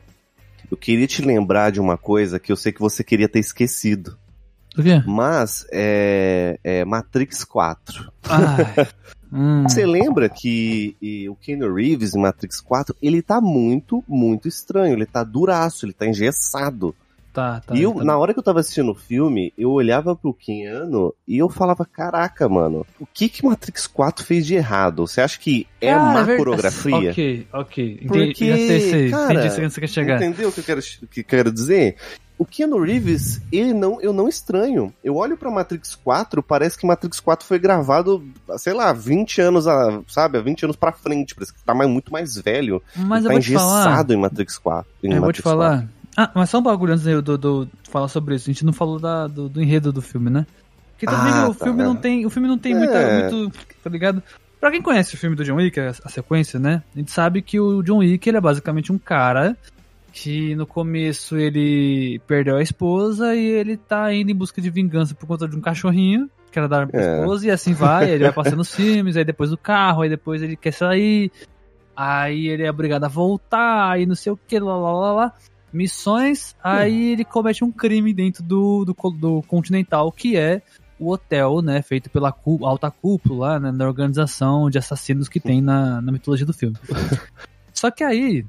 Eu 0.71 0.77
queria 0.77 1.07
te 1.09 1.23
lembrar 1.23 1.71
de 1.71 1.81
uma 1.81 1.99
coisa 1.99 2.39
que 2.39 2.53
eu 2.53 2.57
sei 2.57 2.73
que 2.73 2.81
você 2.81 3.03
queria 3.03 3.29
ter 3.29 3.41
esquecido. 3.41 4.17
Mas 5.07 5.67
é, 5.73 6.59
é 6.63 6.85
Matrix 6.85 7.43
4. 7.45 8.13
Ai. 8.29 8.87
Hum. 9.33 9.63
Você 9.63 9.85
lembra 9.85 10.29
que 10.29 10.97
e, 11.01 11.29
o 11.29 11.35
Keanu 11.35 11.73
Reeves 11.75 12.15
em 12.15 12.21
Matrix 12.21 12.61
4, 12.61 12.95
ele 13.03 13.23
tá 13.23 13.41
muito, 13.41 14.03
muito 14.07 14.49
estranho. 14.49 14.95
Ele 14.95 15.07
tá 15.07 15.25
duraço, 15.25 15.85
ele 15.85 15.93
tá 15.93 16.07
engessado. 16.07 16.95
Tá, 17.37 17.61
tá. 17.61 17.75
e 17.75 17.83
eu, 17.83 17.93
tá. 17.93 18.03
na 18.03 18.17
hora 18.17 18.33
que 18.33 18.39
eu 18.39 18.43
tava 18.43 18.61
assistindo 18.61 18.93
o 18.93 18.95
filme, 18.95 19.53
eu 19.59 19.71
olhava 19.71 20.17
pro 20.17 20.33
Keanu 20.33 21.13
e 21.29 21.37
eu 21.37 21.51
falava, 21.51 21.85
caraca, 21.85 22.49
mano, 22.49 22.87
o 22.99 23.05
que 23.05 23.29
que 23.29 23.45
Matrix 23.45 23.87
4 23.87 24.25
fez 24.25 24.47
de 24.47 24.55
errado? 24.55 25.07
Você 25.07 25.21
acha 25.21 25.39
que 25.39 25.67
é 25.79 25.93
Cara, 25.93 26.03
má 26.03 26.15
verdade. 26.23 26.39
coreografia? 26.39 27.11
Ok, 27.11 27.47
ok. 27.53 27.99
Entendi, 28.03 28.07
Porque, 28.07 28.81
sei. 28.81 29.11
cara, 29.11 29.35
entendi 29.35 29.71
você 29.71 29.81
quer 29.81 29.87
chegar. 29.87 30.17
Entendeu 30.17 30.49
o 30.49 30.53
que 30.53 30.61
eu 30.61 30.65
quero, 30.65 30.81
que 31.11 31.21
eu 31.21 31.25
quero 31.25 31.53
dizer? 31.53 31.97
O 32.39 32.45
Keanu 32.45 32.79
Reeves, 32.79 33.41
ele 33.51 33.73
não, 33.73 33.99
eu 34.01 34.13
não 34.13 34.29
estranho. 34.29 34.93
Eu 35.03 35.17
olho 35.17 35.37
pra 35.39 35.51
Matrix 35.51 35.95
4, 35.95 36.43
parece 36.43 36.77
que 36.79 36.87
Matrix 36.87 37.19
4 37.19 37.47
foi 37.47 37.59
gravado, 37.59 38.23
sei 38.59 38.75
lá, 38.75 38.93
20 38.93 39.41
anos, 39.41 39.67
a, 39.67 40.01
sabe, 40.07 40.37
há 40.37 40.43
20 40.43 40.65
anos 40.65 40.77
pra 40.77 40.93
frente. 40.93 41.35
Parece 41.35 41.55
que 41.55 41.63
tá 41.65 41.75
mais, 41.75 41.89
muito 41.89 42.13
mais 42.13 42.35
velho. 42.37 42.83
Mas 42.95 43.25
eu 43.25 43.29
tá 43.31 43.35
vou 43.35 43.43
te 43.43 43.53
falar. 43.55 43.81
engessado 43.87 44.13
em 44.13 44.17
Matrix 44.19 44.59
4. 44.59 44.91
Em 45.03 45.07
Eu 45.09 45.13
vou 45.13 45.21
Matrix 45.23 45.39
te 45.39 45.43
falar. 45.43 45.89
Ah, 46.15 46.31
mas 46.35 46.51
só 46.51 46.59
um 46.59 46.63
bagulho 46.63 46.93
antes 46.93 47.05
de 47.05 47.11
eu 47.11 47.23
do, 47.23 47.39
do- 47.39 47.69
falar 47.91 48.09
sobre 48.09 48.35
isso. 48.35 48.51
A 48.51 48.53
gente 48.53 48.65
não 48.67 48.73
falou 48.73 48.99
da- 48.99 49.27
do, 49.27 49.49
do 49.49 49.63
enredo 49.63 49.91
do 49.93 50.03
filme, 50.03 50.29
né? 50.29 50.47
Porque 50.93 51.07
também 51.07 51.33
Ah, 51.33 51.49
o 51.49 51.55
tá, 51.55 51.65
filme 51.65 51.83
não 51.83 51.97
tem. 51.97 52.25
O 52.27 52.31
filme 52.31 52.49
não 52.49 52.59
tem 52.59 52.73
É. 52.73 52.77
muita, 52.79 53.31
muito. 53.37 53.59
Tá 53.83 53.89
ligado? 53.91 54.23
Pra 54.61 54.71
quem 54.71 54.81
conhece 54.83 55.15
o 55.15 55.19
filme 55.19 55.37
do 55.37 55.45
John 55.45 55.57
Wick, 55.57 55.79
a, 55.79 55.91
a 56.05 56.09
sequência, 56.09 56.59
né? 56.59 56.83
A 56.95 56.99
gente 56.99 57.11
sabe 57.13 57.41
que 57.43 57.61
o 57.61 57.83
John 57.83 57.99
Wick 57.99 58.27
ele 58.29 58.39
é 58.39 58.41
basicamente 58.41 58.91
um 58.93 58.99
cara 58.99 59.57
que 60.19 60.55
no 60.55 60.67
começo 60.67 61.37
ele 61.37 62.19
perdeu 62.27 62.57
a 62.57 62.63
esposa 62.63 63.37
e 63.37 63.45
ele 63.45 63.77
tá 63.77 64.11
indo 64.15 64.31
em 64.31 64.35
busca 64.35 64.63
de 64.63 64.71
vingança 64.71 65.15
por 65.15 65.27
conta 65.27 65.47
de 65.47 65.55
um 65.55 65.61
cachorrinho 65.61 66.31
que 66.51 66.59
era 66.59 66.67
dar 66.67 66.87
pra 66.87 66.99
É. 66.99 67.19
esposa 67.21 67.47
e 67.47 67.51
assim 67.51 67.75
vai, 67.75 68.11
ele 68.11 68.25
vai 68.25 68.33
passando 68.33 68.61
os 68.61 68.75
filmes, 68.75 69.15
aí 69.15 69.25
depois 69.27 69.53
o 69.53 69.59
carro, 69.59 70.01
aí 70.01 70.09
depois 70.09 70.41
ele 70.41 70.57
quer 70.57 70.73
sair, 70.73 71.31
aí 71.95 72.49
ele 72.49 72.63
é 72.63 72.71
obrigado 72.71 73.05
a 73.05 73.09
voltar, 73.09 73.91
aí 73.91 74.07
não 74.07 74.15
sei 74.15 74.33
o 74.33 74.39
que, 74.39 74.59
lá 74.59 74.75
lá 74.75 74.93
lá 74.93 75.13
lá. 75.13 75.33
Missões, 75.71 76.57
aí 76.65 77.13
ele 77.13 77.25
comete 77.25 77.63
um 77.63 77.71
crime 77.71 78.15
dentro 78.15 78.43
do, 78.43 78.87
do, 78.87 78.95
do 79.11 79.43
Continental, 79.43 80.11
que 80.11 80.35
é 80.35 80.63
o 80.99 81.11
hotel, 81.11 81.61
né, 81.61 81.83
feito 81.83 82.09
pela 82.09 82.35
alta 82.63 82.91
cúpula, 82.91 83.61
né, 83.61 83.71
na 83.71 83.87
organização 83.87 84.71
de 84.71 84.79
assassinos 84.79 85.29
que 85.29 85.39
tem 85.39 85.61
na, 85.61 86.01
na 86.01 86.11
mitologia 86.11 86.47
do 86.47 86.55
filme. 86.55 86.77
Só 87.75 87.91
que 87.91 88.03
aí, 88.03 88.47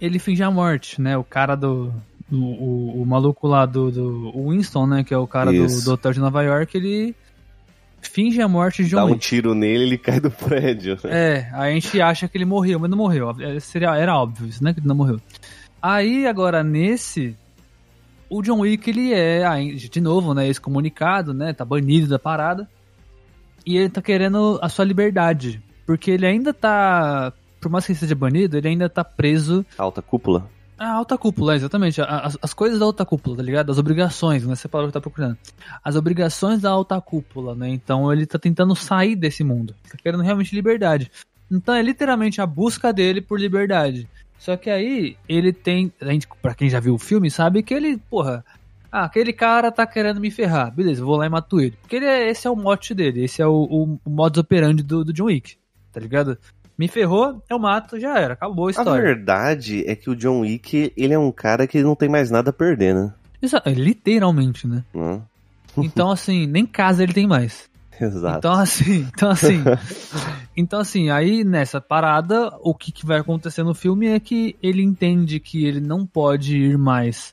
ele 0.00 0.18
finge 0.18 0.42
a 0.42 0.50
morte, 0.50 1.00
né, 1.00 1.16
o 1.16 1.24
cara 1.24 1.54
do... 1.54 1.92
O, 2.30 2.34
o, 2.34 3.02
o 3.02 3.06
maluco 3.06 3.46
lá 3.46 3.64
do, 3.64 3.88
do 3.88 4.36
o 4.36 4.50
Winston, 4.50 4.84
né, 4.88 5.04
que 5.04 5.14
é 5.14 5.16
o 5.16 5.28
cara 5.28 5.52
do, 5.52 5.64
do 5.84 5.92
hotel 5.92 6.12
de 6.12 6.18
Nova 6.18 6.42
York, 6.42 6.76
ele 6.76 7.14
finge 8.00 8.40
a 8.40 8.48
morte 8.48 8.82
de 8.82 8.90
John 8.90 8.96
Dá 8.96 9.04
um 9.04 9.10
Wick. 9.10 9.20
tiro 9.20 9.54
nele 9.54 9.84
ele 9.84 9.98
cai 9.98 10.20
do 10.20 10.30
prédio. 10.32 10.98
É, 11.04 11.48
a 11.52 11.70
gente 11.70 12.00
acha 12.00 12.28
que 12.28 12.36
ele 12.36 12.44
morreu, 12.44 12.78
mas 12.78 12.90
não 12.90 12.96
morreu. 12.98 13.34
É, 13.40 13.60
Seria, 13.60 13.94
era 13.96 14.16
óbvio 14.16 14.48
isso, 14.48 14.62
né? 14.62 14.72
Que 14.72 14.80
ele 14.80 14.88
não 14.88 14.94
morreu. 14.94 15.20
Aí, 15.80 16.26
agora, 16.26 16.62
nesse. 16.62 17.36
O 18.28 18.42
John 18.42 18.60
Wick, 18.60 18.90
ele 18.90 19.12
é, 19.12 19.46
aí, 19.46 19.76
de 19.76 20.00
novo, 20.00 20.34
né? 20.34 20.48
Excomunicado, 20.48 21.32
né? 21.32 21.52
Tá 21.52 21.64
banido 21.64 22.08
da 22.08 22.18
parada. 22.18 22.68
E 23.64 23.76
ele 23.76 23.88
tá 23.88 24.02
querendo 24.02 24.58
a 24.62 24.68
sua 24.68 24.84
liberdade. 24.84 25.62
Porque 25.86 26.10
ele 26.10 26.26
ainda 26.26 26.52
tá. 26.52 27.32
Por 27.66 27.72
mais 27.72 27.84
que 27.84 27.90
ele 27.92 27.98
seja 27.98 28.14
banido, 28.14 28.56
ele 28.56 28.68
ainda 28.68 28.88
tá 28.88 29.02
preso 29.02 29.66
Alta 29.76 30.00
cúpula. 30.00 30.48
a 30.78 30.88
alta 30.92 31.18
cúpula, 31.18 31.56
exatamente. 31.56 32.00
A- 32.00 32.04
As, 32.20 32.38
as 32.40 32.54
coisas 32.54 32.78
da 32.78 32.84
alta 32.84 33.04
cúpula, 33.04 33.36
tá 33.36 33.42
ligado? 33.42 33.72
As 33.72 33.78
obrigações, 33.78 34.46
né? 34.46 34.54
Você 34.54 34.68
falou 34.68 34.86
que 34.86 34.92
tá 34.92 35.00
procurando. 35.00 35.36
As 35.82 35.96
obrigações 35.96 36.60
da 36.60 36.70
alta 36.70 37.00
cúpula, 37.00 37.56
né? 37.56 37.68
Então 37.68 38.12
ele 38.12 38.24
tá 38.24 38.38
tentando 38.38 38.76
sair 38.76 39.16
desse 39.16 39.42
mundo. 39.42 39.74
Tá 39.90 39.98
querendo 40.00 40.22
realmente 40.22 40.54
liberdade. 40.54 41.10
Então 41.50 41.74
é 41.74 41.82
literalmente 41.82 42.40
a 42.40 42.46
busca 42.46 42.92
dele 42.92 43.20
por 43.20 43.40
liberdade. 43.40 44.08
Só 44.38 44.56
que 44.56 44.70
aí 44.70 45.16
ele 45.28 45.52
tem. 45.52 45.92
A 46.00 46.04
gente, 46.12 46.28
pra 46.40 46.54
quem 46.54 46.70
já 46.70 46.78
viu 46.78 46.94
o 46.94 46.98
filme, 46.98 47.28
sabe 47.32 47.64
que 47.64 47.74
ele, 47.74 47.96
porra. 48.08 48.44
Ah, 48.92 49.04
aquele 49.06 49.32
cara 49.32 49.72
tá 49.72 49.84
querendo 49.86 50.20
me 50.20 50.30
ferrar. 50.30 50.70
Beleza, 50.72 51.00
eu 51.02 51.06
vou 51.06 51.16
lá 51.16 51.26
e 51.26 51.28
mato 51.28 51.58
ele. 51.60 51.76
Porque 51.80 51.96
ele 51.96 52.06
é- 52.06 52.30
esse 52.30 52.46
é 52.46 52.50
o 52.50 52.54
mote 52.54 52.94
dele. 52.94 53.24
Esse 53.24 53.42
é 53.42 53.46
o, 53.46 53.52
o, 53.68 53.98
o 54.04 54.10
modus 54.10 54.38
operandi 54.38 54.84
do, 54.84 55.04
do 55.04 55.12
John 55.12 55.24
Wick. 55.24 55.56
Tá 55.92 56.00
ligado? 56.00 56.36
Me 56.78 56.88
ferrou, 56.88 57.42
eu 57.48 57.58
mato, 57.58 57.98
já 57.98 58.18
era. 58.18 58.34
Acabou 58.34 58.66
a 58.66 58.68
A 58.68 58.70
história. 58.72 59.02
verdade 59.02 59.82
é 59.86 59.96
que 59.96 60.10
o 60.10 60.16
John 60.16 60.40
Wick, 60.40 60.92
ele 60.96 61.14
é 61.14 61.18
um 61.18 61.32
cara 61.32 61.66
que 61.66 61.82
não 61.82 61.94
tem 61.94 62.08
mais 62.08 62.30
nada 62.30 62.50
a 62.50 62.52
perder, 62.52 62.94
né? 62.94 63.12
Exa- 63.40 63.62
literalmente, 63.66 64.66
né? 64.66 64.84
Hum, 64.94 65.20
Então, 65.78 66.10
assim, 66.10 66.46
nem 66.46 66.64
casa 66.66 67.02
ele 67.02 67.12
tem 67.12 67.26
mais. 67.26 67.68
Exato. 67.98 68.38
Então, 68.38 68.52
assim, 68.52 69.08
então, 69.14 69.30
assim. 69.30 69.62
então, 70.56 70.80
assim, 70.80 71.08
aí 71.10 71.44
nessa 71.44 71.80
parada, 71.80 72.52
o 72.60 72.74
que, 72.74 72.92
que 72.92 73.06
vai 73.06 73.18
acontecer 73.20 73.62
no 73.62 73.74
filme 73.74 74.06
é 74.08 74.20
que 74.20 74.54
ele 74.62 74.82
entende 74.82 75.40
que 75.40 75.64
ele 75.64 75.80
não 75.80 76.04
pode 76.06 76.56
ir 76.58 76.76
mais 76.78 77.32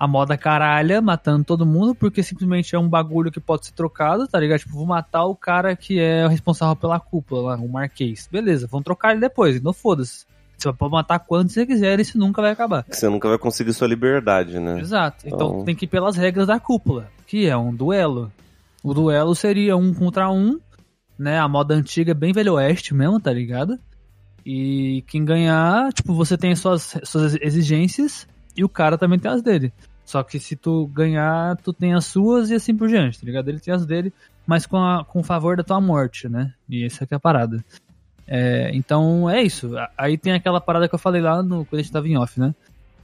a 0.00 0.06
moda 0.08 0.34
caralha, 0.34 1.02
matando 1.02 1.44
todo 1.44 1.66
mundo, 1.66 1.94
porque 1.94 2.22
simplesmente 2.22 2.74
é 2.74 2.78
um 2.78 2.88
bagulho 2.88 3.30
que 3.30 3.38
pode 3.38 3.66
ser 3.66 3.72
trocado, 3.72 4.26
tá 4.26 4.40
ligado? 4.40 4.60
Tipo, 4.60 4.72
vou 4.72 4.86
matar 4.86 5.26
o 5.26 5.36
cara 5.36 5.76
que 5.76 6.00
é 6.00 6.24
o 6.24 6.28
responsável 6.28 6.74
pela 6.74 6.98
cúpula 6.98 7.50
lá, 7.54 7.56
o 7.62 7.68
Marquês. 7.68 8.26
Beleza, 8.32 8.66
vão 8.66 8.82
trocar 8.82 9.10
ele 9.12 9.20
depois, 9.20 9.60
não 9.60 9.74
foda-se. 9.74 10.24
Você 10.56 10.72
pode 10.72 10.90
matar 10.92 11.18
quantos 11.18 11.52
você 11.52 11.66
quiser, 11.66 12.00
isso 12.00 12.16
nunca 12.18 12.40
vai 12.40 12.50
acabar. 12.50 12.86
Você 12.88 13.10
nunca 13.10 13.28
vai 13.28 13.36
conseguir 13.36 13.74
sua 13.74 13.86
liberdade, 13.86 14.58
né? 14.58 14.80
Exato. 14.80 15.26
Então 15.28 15.48
Então- 15.48 15.64
tem 15.66 15.74
que 15.76 15.84
ir 15.84 15.88
pelas 15.88 16.16
regras 16.16 16.46
da 16.46 16.58
cúpula, 16.58 17.08
que 17.26 17.46
é 17.46 17.54
um 17.54 17.74
duelo. 17.74 18.32
O 18.82 18.94
duelo 18.94 19.34
seria 19.34 19.76
um 19.76 19.92
contra 19.92 20.30
um, 20.30 20.58
né? 21.18 21.38
A 21.38 21.46
moda 21.46 21.74
antiga, 21.74 22.14
bem 22.14 22.32
velho 22.32 22.54
oeste 22.54 22.94
mesmo, 22.94 23.20
tá 23.20 23.30
ligado? 23.30 23.78
E 24.46 25.04
quem 25.06 25.26
ganhar, 25.26 25.92
tipo, 25.92 26.14
você 26.14 26.38
tem 26.38 26.52
as 26.52 26.58
suas, 26.58 26.96
suas 27.04 27.34
exigências 27.42 28.26
e 28.56 28.64
o 28.64 28.68
cara 28.68 28.96
também 28.96 29.18
tem 29.18 29.30
as 29.30 29.42
dele. 29.42 29.70
Só 30.10 30.24
que 30.24 30.40
se 30.40 30.56
tu 30.56 30.88
ganhar, 30.88 31.56
tu 31.58 31.72
tem 31.72 31.94
as 31.94 32.04
suas 32.04 32.50
e 32.50 32.54
assim 32.56 32.76
por 32.76 32.88
diante, 32.88 33.20
tá 33.20 33.24
ligado? 33.24 33.48
Ele 33.48 33.60
tem 33.60 33.72
as 33.72 33.86
dele, 33.86 34.12
mas 34.44 34.66
com, 34.66 34.76
a, 34.76 35.04
com 35.04 35.20
o 35.20 35.22
favor 35.22 35.56
da 35.56 35.62
tua 35.62 35.80
morte, 35.80 36.28
né? 36.28 36.52
E 36.68 36.84
essa 36.84 37.06
que 37.06 37.14
é 37.14 37.16
a 37.16 37.20
parada. 37.20 37.64
É, 38.26 38.72
então 38.74 39.30
é 39.30 39.40
isso. 39.40 39.70
Aí 39.96 40.18
tem 40.18 40.32
aquela 40.32 40.60
parada 40.60 40.88
que 40.88 40.94
eu 40.96 40.98
falei 40.98 41.22
lá 41.22 41.44
no, 41.44 41.64
quando 41.64 41.78
a 41.78 41.82
gente 41.82 41.92
tava 41.92 42.08
em 42.08 42.18
off, 42.18 42.40
né? 42.40 42.52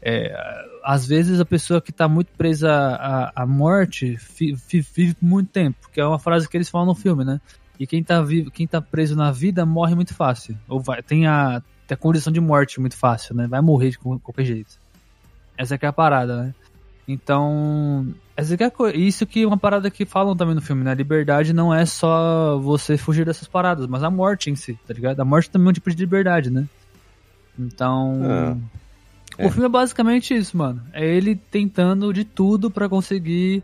É, 0.03 0.35
às 0.83 1.07
vezes 1.07 1.39
a 1.39 1.45
pessoa 1.45 1.81
que 1.81 1.93
tá 1.93 2.09
muito 2.09 2.33
presa 2.37 2.73
à, 2.73 3.43
à 3.43 3.47
morte 3.47 4.19
vive 4.69 5.17
muito 5.23 5.51
tempo, 5.51 5.89
que 5.93 6.01
é 6.01 6.05
uma 6.05 6.19
frase 6.19 6.49
que 6.49 6.57
eles 6.57 6.69
falam 6.69 6.89
no 6.89 6.95
filme, 6.97 7.25
né? 7.25 7.41
E 7.79 7.87
quem 7.87 8.03
tá, 8.03 8.21
vivo, 8.21 8.51
quem 8.51 8.67
tá 8.67 8.83
preso 8.83 9.15
na 9.15 9.31
vida 9.31 9.65
morre 9.65 9.95
muito 9.95 10.13
fácil. 10.13 10.59
Ou 10.69 10.81
vai, 10.81 11.05
tem, 11.05 11.29
a, 11.29 11.63
tem 11.87 11.95
a 11.95 11.97
condição 11.97 12.33
de 12.33 12.41
morte 12.41 12.81
muito 12.81 12.97
fácil, 12.97 13.37
né? 13.37 13.47
Vai 13.47 13.61
morrer 13.61 13.91
de 13.91 13.99
qual- 13.99 14.19
qualquer 14.19 14.45
jeito. 14.45 14.75
Essa 15.57 15.79
que 15.79 15.87
é 15.87 15.89
a 15.89 15.93
parada, 15.93 16.43
né? 16.43 16.55
Então, 17.09 18.09
é 18.37 18.71
co- 18.71 18.89
isso 18.89 19.25
que 19.27 19.43
é 19.43 19.47
uma 19.47 19.57
parada 19.57 19.91
que 19.91 20.05
falam 20.05 20.37
também 20.37 20.55
no 20.55 20.61
filme, 20.61 20.83
né? 20.83 20.91
A 20.91 20.95
liberdade 20.95 21.53
não 21.53 21.73
é 21.73 21.87
só 21.87 22.59
você 22.59 22.97
fugir 22.97 23.25
dessas 23.25 23.47
paradas, 23.47 23.87
mas 23.87 24.03
a 24.03 24.11
morte 24.11 24.51
em 24.51 24.57
si, 24.57 24.79
tá 24.87 24.93
ligado? 24.93 25.21
A 25.21 25.25
morte 25.25 25.49
também 25.49 25.69
é 25.69 25.71
um 25.71 25.73
tipo 25.73 25.89
de 25.91 25.97
liberdade, 25.97 26.51
né? 26.51 26.67
Então, 27.59 28.59
É. 29.39 29.47
o 29.47 29.51
filme 29.51 29.67
é 29.67 29.69
basicamente 29.71 30.35
isso, 30.35 30.57
mano. 30.57 30.83
É 30.93 31.05
ele 31.07 31.37
tentando 31.37 32.13
de 32.13 32.25
tudo 32.25 32.71
pra 32.71 32.89
conseguir 32.89 33.63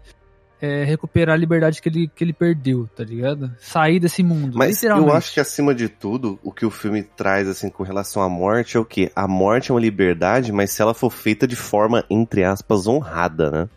é, 0.62 0.84
recuperar 0.84 1.34
a 1.34 1.36
liberdade 1.36 1.82
que 1.82 1.88
ele, 1.88 2.08
que 2.14 2.22
ele 2.22 2.32
perdeu, 2.32 2.88
tá 2.96 3.02
ligado? 3.02 3.50
Sair 3.58 3.98
desse 3.98 4.22
mundo. 4.22 4.56
Mas 4.56 4.80
eu 4.84 5.12
acho 5.12 5.34
que 5.34 5.40
acima 5.40 5.74
de 5.74 5.88
tudo, 5.88 6.38
o 6.40 6.52
que 6.52 6.64
o 6.64 6.70
filme 6.70 7.02
traz 7.02 7.48
assim 7.48 7.68
com 7.68 7.82
relação 7.82 8.22
à 8.22 8.28
morte 8.28 8.76
é 8.76 8.80
o 8.80 8.84
que 8.84 9.10
a 9.16 9.26
morte 9.26 9.72
é 9.72 9.74
uma 9.74 9.80
liberdade, 9.80 10.52
mas 10.52 10.70
se 10.70 10.80
ela 10.80 10.94
for 10.94 11.10
feita 11.10 11.48
de 11.48 11.56
forma 11.56 12.04
entre 12.08 12.44
aspas 12.44 12.86
honrada, 12.86 13.50
né? 13.50 13.68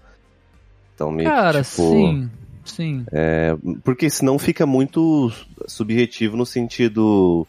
Então 0.93 1.11
meio 1.11 1.27
Cara, 1.27 1.63
que, 1.63 1.69
tipo, 1.71 1.81
sim, 1.81 2.29
sim. 2.63 3.05
porque 3.83 4.07
senão 4.07 4.37
fica 4.37 4.67
muito 4.67 5.31
subjetivo 5.67 6.37
no 6.37 6.45
sentido 6.45 7.47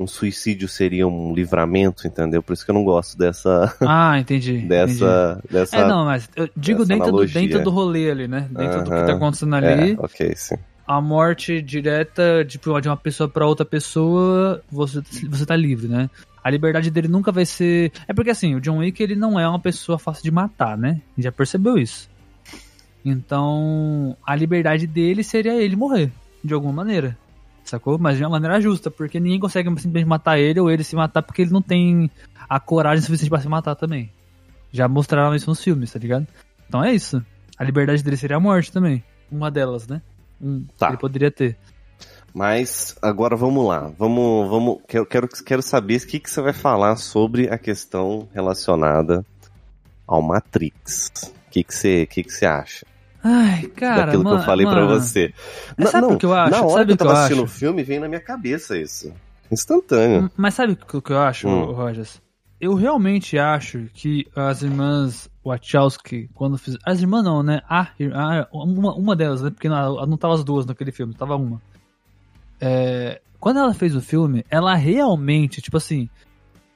um 0.00 0.06
suicídio 0.06 0.66
seria 0.66 1.06
um 1.06 1.34
livramento, 1.34 2.06
entendeu? 2.06 2.42
Por 2.42 2.54
isso 2.54 2.64
que 2.64 2.70
eu 2.70 2.74
não 2.74 2.82
gosto 2.84 3.18
dessa 3.18 3.76
Ah, 3.82 4.18
entendi. 4.18 4.56
entendi. 4.64 4.68
dessa 4.68 5.42
dessa 5.50 5.76
É, 5.76 5.86
não, 5.86 6.06
mas 6.06 6.28
eu 6.34 6.48
digo 6.56 6.86
dentro 6.86 7.12
do, 7.12 7.26
dentro 7.26 7.62
do 7.62 7.70
rolê 7.70 8.10
ali, 8.10 8.26
né? 8.26 8.48
Dentro 8.50 8.84
do 8.84 8.90
que 8.90 9.04
tá 9.04 9.12
acontecendo 9.12 9.54
É, 9.56 9.72
ali. 9.72 9.96
OK, 9.98 10.34
sim. 10.34 10.56
A 10.86 11.00
morte 11.00 11.60
direta 11.60 12.44
tipo, 12.44 12.80
de 12.80 12.88
uma 12.88 12.96
pessoa 12.96 13.28
pra 13.28 13.46
outra 13.46 13.64
pessoa, 13.64 14.62
você, 14.72 15.02
você 15.28 15.44
tá 15.44 15.54
livre, 15.54 15.86
né? 15.86 16.08
A 16.42 16.50
liberdade 16.50 16.90
dele 16.90 17.06
nunca 17.06 17.30
vai 17.30 17.44
ser. 17.44 17.92
É 18.08 18.14
porque 18.14 18.30
assim, 18.30 18.54
o 18.54 18.60
John 18.60 18.78
Wick 18.78 19.00
ele 19.02 19.14
não 19.14 19.38
é 19.38 19.46
uma 19.46 19.60
pessoa 19.60 19.98
fácil 19.98 20.24
de 20.24 20.30
matar, 20.30 20.78
né? 20.78 20.88
A 20.88 20.92
gente 21.16 21.24
já 21.24 21.32
percebeu 21.32 21.76
isso. 21.76 22.08
Então, 23.04 24.16
a 24.26 24.34
liberdade 24.34 24.86
dele 24.86 25.22
seria 25.22 25.54
ele 25.54 25.76
morrer, 25.76 26.10
de 26.42 26.52
alguma 26.52 26.72
maneira. 26.72 27.16
Sacou? 27.64 27.98
Mas 27.98 28.16
de 28.16 28.24
uma 28.24 28.30
maneira 28.30 28.60
justa, 28.60 28.90
porque 28.90 29.20
ninguém 29.20 29.38
consegue 29.38 29.68
simplesmente 29.68 30.06
matar 30.06 30.38
ele 30.38 30.60
ou 30.60 30.70
ele 30.70 30.82
se 30.82 30.96
matar 30.96 31.22
porque 31.22 31.42
ele 31.42 31.52
não 31.52 31.62
tem 31.62 32.10
a 32.48 32.58
coragem 32.58 33.02
suficiente 33.04 33.30
para 33.30 33.40
se 33.40 33.48
matar 33.48 33.74
também. 33.74 34.10
Já 34.72 34.88
mostraram 34.88 35.34
isso 35.34 35.48
nos 35.48 35.62
filmes, 35.62 35.92
tá 35.92 35.98
ligado? 35.98 36.26
Então 36.68 36.82
é 36.82 36.92
isso. 36.92 37.24
A 37.58 37.64
liberdade 37.64 38.02
dele 38.02 38.16
seria 38.16 38.36
a 38.36 38.40
morte 38.40 38.72
também. 38.72 39.04
Uma 39.30 39.50
delas, 39.50 39.86
né? 39.86 40.00
Um, 40.40 40.64
Tá. 40.78 40.88
Ele 40.88 40.96
poderia 40.96 41.30
ter. 41.30 41.56
Mas 42.32 42.96
agora 43.02 43.36
vamos 43.36 43.66
lá. 43.66 43.90
Vamos, 43.98 44.48
vamos. 44.48 44.78
Quero, 44.88 45.06
quero, 45.06 45.28
quero 45.28 45.62
saber 45.62 46.00
o 46.00 46.06
que, 46.06 46.20
que 46.20 46.30
você 46.30 46.40
vai 46.40 46.52
falar 46.52 46.96
sobre 46.96 47.48
a 47.50 47.58
questão 47.58 48.28
relacionada 48.32 49.24
ao 50.06 50.22
Matrix. 50.22 51.10
O 51.46 51.50
que, 51.50 51.64
que, 51.64 51.74
você, 51.74 52.06
que, 52.06 52.22
que 52.22 52.32
você 52.32 52.46
acha 52.46 52.86
Ai, 53.22 53.62
cara. 53.68 54.06
daquilo 54.06 54.24
mano, 54.24 54.36
que 54.36 54.42
eu 54.42 54.46
falei 54.46 54.66
pra 54.66 54.76
mano, 54.76 54.88
você? 55.00 55.34
Mas 55.76 55.90
sabe 55.90 56.06
o 56.06 56.16
que 56.18 56.26
eu 56.26 56.32
acho? 56.34 56.50
Na 56.50 56.62
hora 56.62 56.68
Sabe 56.70 56.84
que 56.86 56.90
eu 56.90 56.94
o 56.94 56.96
que 56.96 57.02
eu 57.02 57.06
tava 57.06 57.18
assistindo 57.18 57.44
o 57.44 57.46
filme, 57.46 57.82
veio 57.82 58.00
na 58.00 58.08
minha 58.08 58.20
cabeça 58.20 58.78
isso. 58.78 59.12
Instantâneo. 59.50 60.30
Mas 60.36 60.54
sabe 60.54 60.72
o 60.92 61.02
que 61.02 61.12
eu 61.12 61.18
acho, 61.18 61.48
Hum. 61.48 61.72
Rogers? 61.72 62.20
Eu 62.60 62.74
realmente 62.74 63.38
acho 63.38 63.86
que 63.94 64.26
as 64.36 64.62
irmãs 64.62 65.30
Wachowski, 65.44 66.28
quando 66.34 66.58
fiz. 66.58 66.76
As 66.84 67.00
irmãs 67.00 67.22
não, 67.24 67.42
né? 67.42 67.62
A, 67.68 67.88
a- 68.14 68.48
uma, 68.52 68.94
uma 68.94 69.16
delas, 69.16 69.40
né? 69.42 69.50
Porque 69.50 69.68
não, 69.68 70.06
não 70.06 70.16
tava 70.18 70.34
as 70.34 70.44
duas 70.44 70.66
naquele 70.66 70.92
filme, 70.92 71.14
tava 71.14 71.36
uma. 71.36 71.60
É, 72.60 73.20
quando 73.38 73.58
ela 73.58 73.72
fez 73.72 73.96
o 73.96 74.00
filme, 74.00 74.44
ela 74.50 74.74
realmente, 74.74 75.62
tipo 75.62 75.76
assim. 75.76 76.08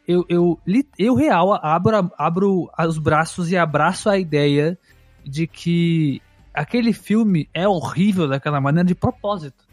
Eu, 0.07 0.25
eu, 0.29 0.59
eu 0.99 1.15
real 1.15 1.55
abro, 1.63 2.11
abro 2.19 2.71
os 2.79 2.99
braços 2.99 3.51
e 3.51 3.57
abraço 3.57 4.09
a 4.11 4.19
ideia 4.19 4.79
de 5.25 5.47
que 5.47 6.21
aquele 6.55 6.93
filme 6.93 7.49
é 7.53 7.67
horrível 7.69 8.29
daquela 8.29 8.61
maneira 8.61 8.87
de 8.87 8.95
propósito. 8.95 9.65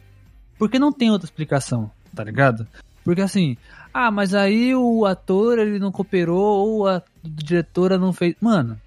Porque 0.58 0.78
não 0.80 0.92
tem 0.92 1.10
outra 1.12 1.26
explicação, 1.26 1.90
tá 2.16 2.24
ligado? 2.24 2.68
Porque 3.04 3.22
assim, 3.22 3.56
ah, 3.94 4.12
mas 4.12 4.34
aí 4.36 4.76
o 4.76 5.06
ator 5.06 5.58
ele 5.60 5.80
não 5.80 5.92
cooperou 5.92 6.68
ou 6.68 6.88
a 6.88 7.02
diretora 7.24 7.98
não 7.98 8.12
fez. 8.12 8.36
Mano, 8.42 8.80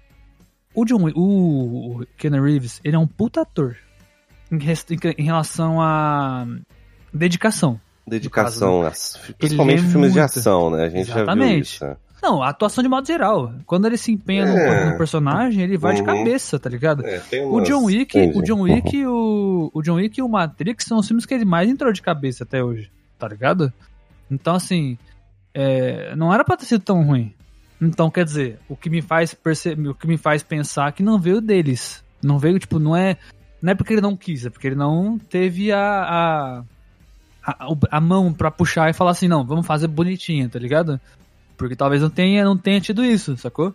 o 0.73 0.85
John 0.85 1.09
o, 1.15 2.01
o 2.01 2.05
Keanu 2.17 2.43
Reeves, 2.43 2.79
ele 2.83 2.95
é 2.95 2.99
um 2.99 3.07
puta 3.07 3.41
ator 3.41 3.75
em, 4.51 4.57
em- 5.17 5.23
relação 5.25 5.81
a 5.81 6.45
dedicação. 7.13 7.79
Dedicação, 8.07 8.81
no 8.81 8.87
às- 8.87 9.19
principalmente 9.37 9.79
é 9.79 9.87
filmes 9.89 10.13
de 10.13 10.19
muito- 10.19 10.37
ação, 10.37 10.69
né? 10.69 10.83
A 10.85 10.89
gente 10.89 11.07
já 11.07 11.13
viu 11.15 11.23
Exatamente. 11.23 11.61
isso. 11.75 11.85
Não, 12.21 12.41
a 12.41 12.49
atuação 12.49 12.81
de 12.83 12.89
modo 12.89 13.05
geral. 13.05 13.53
Quando 13.65 13.85
ele 13.85 13.97
se 13.97 14.11
empenha 14.11 14.45
no- 14.45 14.57
É. 14.57 14.91
no, 14.91 14.97
personagem, 14.97 15.61
ele 15.63 15.77
vai 15.77 15.93
de 15.93 16.01
Uhum. 16.01 16.07
cabeça, 16.07 16.57
tá 16.57 16.69
ligado? 16.69 17.05
É, 17.05 17.21
O 17.45 17.61
John 17.61 17.83
Wick, 17.85 18.17
o 18.35 18.41
John 18.41 18.61
Wick 18.61 18.95
e 18.97 19.05
o, 19.05 19.69
o 19.73 19.81
John 19.81 19.95
Wick 19.95 20.19
e 20.19 20.23
o 20.23 20.29
Matrix 20.29 20.85
são 20.85 20.97
os 20.97 21.07
filmes 21.07 21.25
que 21.25 21.33
ele 21.33 21.45
mais 21.45 21.69
entrou 21.69 21.91
de 21.93 22.01
cabeça 22.01 22.43
até 22.43 22.63
hoje, 22.63 22.89
tá 23.19 23.27
ligado? 23.27 23.71
Então 24.31 24.55
assim, 24.55 24.97
é, 25.53 26.15
não 26.15 26.33
era 26.33 26.43
pra 26.43 26.57
ter 26.57 26.65
sido 26.65 26.81
tão 26.81 27.03
ruim. 27.03 27.33
Então 27.81 28.09
quer 28.09 28.23
dizer, 28.25 28.59
o 28.69 28.75
que 28.75 28.89
me 28.89 29.01
faz 29.01 29.33
perceber, 29.33 29.89
o 29.89 29.93
que 29.93 30.07
me 30.07 30.17
faz 30.17 30.41
pensar 30.41 30.91
que 30.93 31.03
não 31.03 31.19
veio 31.19 31.41
deles, 31.41 32.03
não 32.23 32.39
veio 32.39 32.57
tipo, 32.57 32.79
não 32.79 32.95
é, 32.95 33.17
não 33.61 33.71
é 33.71 33.75
porque 33.75 33.93
ele 33.93 34.01
não 34.01 34.15
quis, 34.15 34.45
é 34.45 34.49
porque 34.49 34.67
ele 34.67 34.75
não 34.75 35.19
teve 35.19 35.71
a 35.71 36.63
a, 37.43 37.51
a, 37.65 37.67
a 37.91 38.01
mão 38.01 38.33
pra 38.33 38.49
puxar 38.49 38.89
e 38.89 38.93
falar 38.93 39.11
assim, 39.11 39.27
não, 39.27 39.45
vamos 39.45 39.67
fazer 39.67 39.87
bonitinho, 39.87 40.49
tá 40.49 40.57
ligado? 40.57 40.99
Porque 41.57 41.75
talvez 41.75 42.01
não 42.01 42.09
tenha, 42.09 42.43
não 42.43 42.57
tenha 42.57 42.81
tido 42.81 43.03
isso, 43.03 43.37
sacou? 43.37 43.73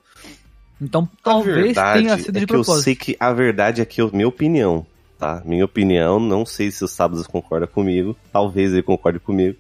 Então 0.81 1.09
talvez 1.23 1.77
tenha 1.77 2.17
sido 2.17 2.37
é 2.37 2.41
de 2.41 2.47
que 2.47 2.53
eu 2.55 2.63
propósito. 2.63 2.85
sei 2.85 2.95
que 2.95 3.17
a 3.21 3.33
verdade 3.33 3.83
é 3.83 3.85
que, 3.85 4.01
eu, 4.01 4.11
minha 4.13 4.29
opinião, 4.29 4.87
tá? 5.19 5.43
Minha 5.45 5.65
opinião, 5.65 6.19
não 6.19 6.47
sei 6.47 6.71
se 6.71 6.83
o 6.83 6.89
Sábados 6.89 7.27
concorda 7.27 7.67
comigo, 7.67 8.17
talvez 8.33 8.73
ele 8.73 8.83
concorde 8.83 9.19
comigo, 9.19 9.57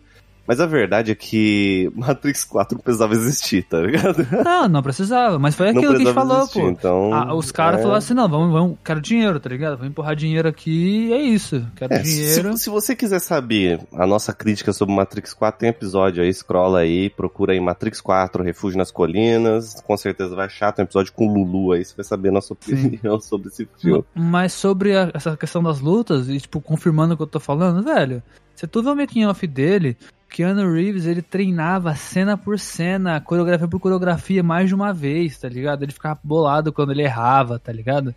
mas 0.46 0.60
a 0.60 0.66
verdade 0.66 1.12
é 1.12 1.14
que 1.14 1.90
Matrix 1.96 2.44
4 2.44 2.76
não 2.76 2.82
precisava 2.82 3.12
existir, 3.14 3.62
tá 3.64 3.80
ligado? 3.80 4.26
Não, 4.44 4.68
não 4.68 4.82
precisava, 4.82 5.38
mas 5.38 5.54
foi 5.54 5.70
aquilo 5.70 5.88
que 5.94 6.02
a 6.02 6.04
gente 6.04 6.12
falou, 6.14 6.38
existir, 6.38 6.60
pô. 6.60 6.68
então... 6.70 7.14
Ah, 7.14 7.34
os 7.34 7.50
caras 7.52 7.80
é... 7.80 7.82
falaram 7.82 7.98
assim, 7.98 8.14
não, 8.14 8.28
vamos, 8.28 8.52
vamos, 8.52 8.78
quero 8.84 9.00
dinheiro, 9.00 9.38
tá 9.40 9.48
ligado? 9.48 9.76
Vamos 9.76 9.90
empurrar 9.90 10.16
dinheiro 10.16 10.48
aqui 10.48 11.08
e 11.08 11.12
é 11.12 11.20
isso. 11.22 11.64
Quero 11.76 11.92
É, 11.94 12.04
se, 12.04 12.10
dinheiro. 12.14 12.56
se 12.56 12.70
você 12.70 12.94
quiser 12.96 13.20
saber 13.20 13.80
a 13.92 14.06
nossa 14.06 14.32
crítica 14.32 14.72
sobre 14.72 14.94
Matrix 14.94 15.32
4, 15.34 15.60
tem 15.60 15.68
episódio 15.68 16.22
aí, 16.22 16.32
scrolla 16.32 16.80
aí, 16.80 17.10
procura 17.10 17.52
aí 17.52 17.60
Matrix 17.60 18.00
4, 18.00 18.42
Refúgio 18.42 18.78
nas 18.78 18.90
Colinas, 18.90 19.80
com 19.86 19.96
certeza 19.96 20.34
vai 20.34 20.46
achar, 20.46 20.72
tem 20.72 20.82
um 20.82 20.86
episódio 20.86 21.12
com 21.12 21.26
o 21.28 21.32
Lulu 21.34 21.72
aí, 21.72 21.84
você 21.84 21.94
vai 21.96 22.04
saber 22.04 22.30
a 22.30 22.32
nossa 22.32 22.52
opinião 22.52 23.20
sobre 23.22 23.48
esse 23.48 23.68
filme. 23.78 24.04
Mas 24.14 24.52
sobre 24.52 24.96
a- 24.96 25.10
essa 25.14 25.36
questão 25.36 25.62
das 25.62 25.80
lutas, 25.80 26.28
e 26.28 26.40
tipo, 26.40 26.60
confirmando 26.60 27.14
o 27.14 27.16
que 27.16 27.22
eu 27.22 27.26
tô 27.26 27.40
falando, 27.40 27.82
velho, 27.82 28.22
se 28.54 28.66
tu 28.66 28.82
vê 28.82 28.90
o 28.90 28.96
making 28.96 29.24
off 29.26 29.46
dele, 29.46 29.96
Keanu 30.30 30.72
Reeves, 30.72 31.06
ele 31.06 31.20
treinava 31.20 31.94
cena 31.94 32.38
por 32.38 32.58
cena, 32.58 33.20
coreografia 33.20 33.66
por 33.66 33.80
coreografia 33.80 34.42
mais 34.42 34.68
de 34.68 34.74
uma 34.74 34.94
vez, 34.94 35.36
tá 35.36 35.48
ligado? 35.48 35.82
Ele 35.82 35.92
ficava 35.92 36.18
bolado 36.22 36.72
quando 36.72 36.92
ele 36.92 37.02
errava, 37.02 37.58
tá 37.58 37.72
ligado? 37.72 38.14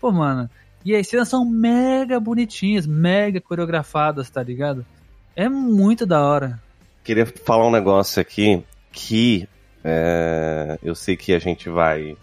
Pô, 0.00 0.12
mano, 0.12 0.48
e 0.84 0.94
as 0.94 1.08
cenas 1.08 1.28
são 1.28 1.44
mega 1.44 2.20
bonitinhas, 2.20 2.86
mega 2.86 3.40
coreografadas, 3.40 4.30
tá 4.30 4.42
ligado? 4.42 4.86
É 5.34 5.48
muito 5.48 6.06
da 6.06 6.24
hora. 6.24 6.62
Queria 7.02 7.26
falar 7.26 7.66
um 7.66 7.72
negócio 7.72 8.22
aqui 8.22 8.62
que 8.92 9.48
é, 9.84 10.78
eu 10.82 10.94
sei 10.94 11.16
que 11.16 11.34
a 11.34 11.38
gente 11.38 11.68
vai, 11.68 12.16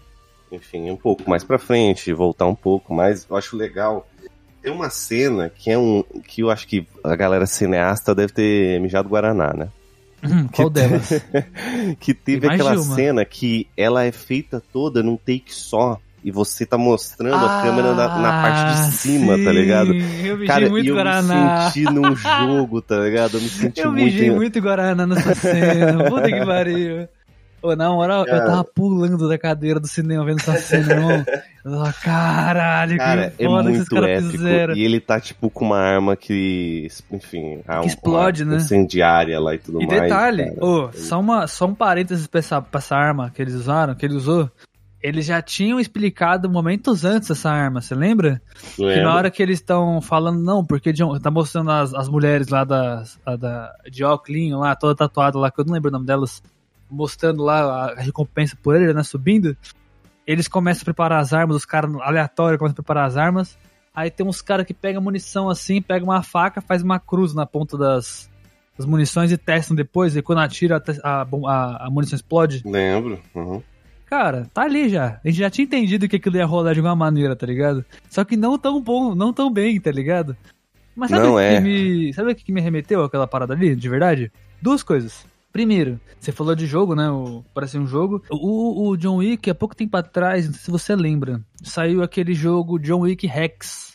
enfim, 0.51 0.89
um 0.89 0.95
pouco 0.95 1.29
mais 1.29 1.43
pra 1.43 1.59
frente, 1.59 2.13
voltar 2.13 2.47
um 2.47 2.55
pouco, 2.55 2.93
mas 2.93 3.27
eu 3.29 3.35
acho 3.35 3.57
legal. 3.57 4.07
Tem 4.63 4.71
uma 4.71 4.89
cena 4.89 5.51
que 5.53 5.69
é 5.69 5.77
um. 5.77 6.03
que 6.25 6.41
eu 6.41 6.49
acho 6.49 6.65
que 6.67 6.87
a 7.03 7.15
galera 7.15 7.45
cineasta 7.45 8.15
deve 8.15 8.31
ter 8.33 8.79
mijado 8.79 9.09
Guaraná, 9.09 9.53
né? 9.53 9.67
Hum, 10.23 10.47
Qual 10.47 10.69
delas? 10.69 11.09
que 11.99 12.13
teve 12.13 12.47
aquela 12.47 12.73
uma. 12.75 12.95
cena 12.95 13.25
que 13.25 13.67
ela 13.75 14.05
é 14.05 14.11
feita 14.11 14.63
toda 14.71 15.03
num 15.03 15.17
take 15.17 15.53
só. 15.53 15.99
E 16.25 16.31
você 16.31 16.65
tá 16.65 16.77
mostrando 16.77 17.35
a 17.35 17.59
Ah, 17.59 17.61
câmera 17.63 17.93
na, 17.93 18.17
na 18.17 18.41
parte 18.41 18.73
de 18.87 18.93
cima, 18.93 19.33
tá 19.33 19.43
sim, 19.43 19.51
ligado? 19.51 19.93
Eu 19.93 20.37
mijei 20.37 20.47
Cara, 20.47 20.69
muito 20.69 20.87
eu 20.87 20.95
Guaraná. 20.95 21.65
me 21.65 21.71
senti 21.73 21.83
num 21.93 22.15
jogo, 22.15 22.81
tá 22.81 22.95
ligado? 22.99 23.35
Eu 23.35 23.41
me 23.41 23.49
senti 23.51 23.81
Eu 23.81 23.91
muito. 23.91 24.05
mijei 24.05 24.31
muito 24.31 24.61
Guaraná 24.61 25.05
nessa 25.05 25.35
cena. 25.35 26.05
Puta 26.09 26.31
que 26.31 26.45
pariu. 26.45 27.09
Ô, 27.63 27.75
na 27.77 27.89
moral, 27.89 28.19
eu 28.21 28.25
Cara. 28.25 28.45
tava 28.45 28.63
pulando 28.65 29.27
da 29.29 29.37
cadeira 29.37 29.79
do 29.79 29.87
cinema 29.87 30.25
vendo 30.25 30.39
essa 30.39 30.57
cena, 30.57 30.93
irmão. 30.93 31.25
Eu 31.63 31.71
tava, 31.71 31.93
caralho, 31.93 32.97
Cara, 32.97 33.29
que 33.31 33.43
é 33.43 33.47
foda 33.47 33.69
que 33.69 33.75
esses 33.77 33.87
caras 33.89 34.31
fizeram. 34.31 34.75
E 34.75 34.83
ele 34.83 34.99
tá, 34.99 35.19
tipo, 35.19 35.49
com 35.49 35.63
uma 35.65 35.79
arma 35.79 36.15
que, 36.17 36.87
enfim, 37.09 37.61
Que 37.81 37.87
explode, 37.87 38.43
né? 38.43 38.57
incendiária 38.57 39.39
lá 39.39 39.55
e 39.55 39.59
tudo 39.59 39.81
E 39.81 39.87
mais. 39.87 40.01
detalhe, 40.01 40.45
cara. 40.53 40.65
ô, 40.65 40.91
só, 40.91 41.19
uma, 41.19 41.47
só 41.47 41.65
um 41.65 41.73
parênteses 41.73 42.27
pra 42.27 42.39
essa, 42.39 42.61
pra 42.61 42.79
essa 42.79 42.95
arma 42.97 43.31
que 43.33 43.41
eles 43.41 43.53
usaram, 43.53 43.95
que 43.95 44.05
ele 44.05 44.15
usou. 44.15 44.51
Eles 45.01 45.25
já 45.25 45.41
tinham 45.41 45.79
explicado 45.81 46.49
momentos 46.49 47.03
antes 47.03 47.29
essa 47.29 47.49
arma, 47.49 47.81
você 47.81 47.93
lembra? 47.93 48.41
Que 48.75 48.81
Lembra? 48.85 49.03
na 49.03 49.15
hora 49.15 49.31
que 49.31 49.43
eles 49.43 49.59
estão 49.59 50.01
falando, 50.01 50.41
não, 50.41 50.63
porque 50.65 50.93
John, 50.93 51.19
tá 51.19 51.29
mostrando 51.29 51.71
as, 51.71 51.93
as 51.93 52.07
mulheres 52.07 52.47
lá 52.47 52.63
da, 52.63 53.03
a 53.25 53.35
da, 53.35 53.73
de 53.91 54.01
óculos 54.03 54.51
lá, 54.51 54.73
toda 54.75 54.95
tatuada 54.95 55.37
lá, 55.37 55.51
que 55.51 55.59
eu 55.59 55.65
não 55.65 55.73
lembro 55.73 55.89
o 55.89 55.91
nome 55.91 56.05
delas, 56.05 56.41
mostrando 56.93 57.43
lá 57.43 57.91
a 57.91 58.01
recompensa 58.01 58.57
por 58.61 58.75
ele, 58.75 58.93
né, 58.93 59.03
subindo. 59.03 59.57
Eles 60.25 60.47
começam 60.47 60.83
a 60.83 60.85
preparar 60.85 61.19
as 61.19 61.33
armas, 61.33 61.57
os 61.57 61.65
caras 61.65 61.93
aleatórios 62.01 62.57
começam 62.57 62.73
a 62.73 62.75
preparar 62.75 63.05
as 63.05 63.17
armas. 63.17 63.57
Aí 63.93 64.09
tem 64.09 64.25
uns 64.25 64.41
caras 64.41 64.65
que 64.65 64.73
pegam 64.73 65.01
munição 65.01 65.49
assim, 65.49 65.81
pegam 65.81 66.09
uma 66.09 66.23
faca, 66.23 66.61
faz 66.61 66.81
uma 66.81 66.99
cruz 66.99 67.33
na 67.33 67.45
ponta 67.45 67.77
das, 67.77 68.29
das 68.77 68.87
munições 68.87 69.31
e 69.31 69.37
testam 69.37 69.75
depois, 69.75 70.15
e 70.15 70.21
quando 70.21 70.39
atira 70.39 70.81
a, 71.03 71.21
a, 71.21 71.87
a, 71.87 71.89
munição 71.91 72.15
explode. 72.15 72.63
Lembro. 72.65 73.19
uhum. 73.35 73.61
Cara, 74.05 74.47
tá 74.53 74.63
ali 74.63 74.89
já. 74.89 75.19
A 75.23 75.27
gente 75.27 75.39
já 75.39 75.49
tinha 75.49 75.65
entendido 75.65 76.07
que 76.07 76.17
aquilo 76.17 76.37
ia 76.37 76.45
rolar 76.45 76.73
de 76.73 76.79
alguma 76.79 76.95
maneira, 76.95 77.35
tá 77.35 77.47
ligado? 77.47 77.83
Só 78.09 78.23
que 78.23 78.37
não 78.37 78.57
tão 78.57 78.81
bom, 78.81 79.15
não 79.15 79.33
tão 79.33 79.51
bem, 79.51 79.79
tá 79.79 79.91
ligado? 79.91 80.37
Mas 80.95 81.09
sabe 81.09 81.27
o 81.27 81.35
que, 81.35 81.41
é. 81.41 81.55
que 81.55 81.61
me. 81.61 82.13
Sabe 82.13 82.31
o 82.31 82.35
que 82.35 82.51
me 82.51 82.61
remeteu 82.61 83.03
àquela 83.03 83.27
parada 83.27 83.53
ali, 83.53 83.75
de 83.75 83.89
verdade? 83.89 84.31
Duas 84.61 84.83
coisas. 84.83 85.25
Primeiro, 85.53 85.99
você 86.19 86.31
falou 86.31 86.55
de 86.55 86.65
jogo, 86.65 86.95
né? 86.95 87.09
O, 87.11 87.45
parece 87.53 87.77
um 87.77 87.85
jogo. 87.85 88.23
O, 88.29 88.89
o 88.89 88.97
John 88.97 89.17
Wick, 89.17 89.47
há 89.51 89.53
pouco 89.55 89.75
tempo 89.75 89.95
atrás, 89.95 90.47
não 90.47 90.53
sei 90.53 90.63
se 90.63 90.71
você 90.71 90.95
lembra, 90.95 91.39
saiu 91.61 92.01
aquele 92.01 92.33
jogo 92.33 92.79
John 92.79 93.01
Wick 93.01 93.27
Rex. 93.27 93.93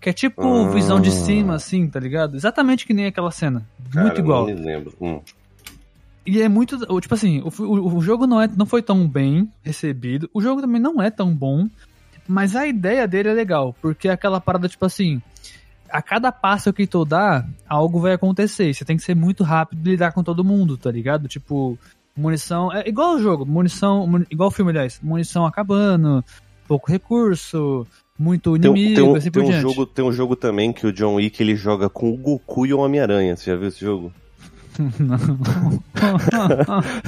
Que 0.00 0.10
é 0.10 0.12
tipo 0.12 0.40
Ah. 0.42 0.68
visão 0.70 1.00
de 1.00 1.10
cima, 1.10 1.56
assim, 1.56 1.88
tá 1.88 1.98
ligado? 1.98 2.36
Exatamente 2.36 2.86
que 2.86 2.94
nem 2.94 3.06
aquela 3.06 3.32
cena. 3.32 3.66
Cara, 3.90 4.06
Muito 4.06 4.20
igual. 4.20 4.46
Não 4.46 4.54
me 4.54 4.60
lembro. 4.60 4.94
Hum. 5.00 5.20
E 6.24 6.40
é 6.40 6.48
muito. 6.48 6.78
Tipo 7.00 7.14
assim, 7.14 7.40
o, 7.42 7.62
o, 7.62 7.96
o 7.96 8.00
jogo 8.00 8.26
não, 8.26 8.40
é, 8.40 8.46
não 8.46 8.64
foi 8.64 8.80
tão 8.80 9.08
bem 9.08 9.50
recebido. 9.64 10.30
O 10.32 10.40
jogo 10.40 10.60
também 10.60 10.80
não 10.80 11.02
é 11.02 11.10
tão 11.10 11.34
bom. 11.34 11.68
Mas 12.28 12.54
a 12.54 12.66
ideia 12.66 13.06
dele 13.08 13.30
é 13.30 13.32
legal. 13.34 13.74
Porque 13.82 14.08
é 14.08 14.12
aquela 14.12 14.40
parada, 14.40 14.68
tipo 14.68 14.84
assim. 14.86 15.20
A 15.88 16.02
cada 16.02 16.32
passo 16.32 16.72
que 16.72 16.86
tu 16.86 17.04
dá, 17.04 17.46
algo 17.68 18.00
vai 18.00 18.12
acontecer. 18.14 18.72
Você 18.74 18.84
tem 18.84 18.96
que 18.96 19.02
ser 19.02 19.14
muito 19.14 19.44
rápido 19.44 19.86
e 19.86 19.90
lidar 19.92 20.12
com 20.12 20.22
todo 20.22 20.42
mundo, 20.44 20.76
tá 20.76 20.90
ligado? 20.90 21.28
Tipo. 21.28 21.78
munição. 22.16 22.72
É 22.72 22.88
igual 22.88 23.14
o 23.16 23.20
jogo, 23.22 23.44
munição. 23.46 24.06
Mun, 24.06 24.24
igual 24.30 24.48
o 24.48 24.52
filme, 24.52 24.70
aliás. 24.70 25.00
Munição 25.02 25.46
acabando, 25.46 26.24
pouco 26.66 26.90
recurso, 26.90 27.86
muito 28.18 28.58
Tem, 28.58 28.70
inimigo, 28.70 28.94
tem 28.94 29.04
um, 29.04 29.14
assim 29.14 29.30
tem 29.30 29.32
por 29.32 29.42
um 29.42 29.50
diante. 29.50 29.62
jogo, 29.62 29.86
tem 29.86 30.04
um 30.04 30.12
jogo 30.12 30.36
também 30.36 30.72
que 30.72 30.86
o 30.86 30.92
John 30.92 31.14
Wick 31.14 31.42
ele 31.42 31.56
joga 31.56 31.88
com 31.88 32.12
o 32.12 32.16
Goku 32.16 32.66
e 32.66 32.74
o 32.74 32.78
Homem-Aranha. 32.78 33.36
Você 33.36 33.50
já 33.50 33.56
viu 33.56 33.68
esse 33.68 33.80
jogo? 33.80 34.12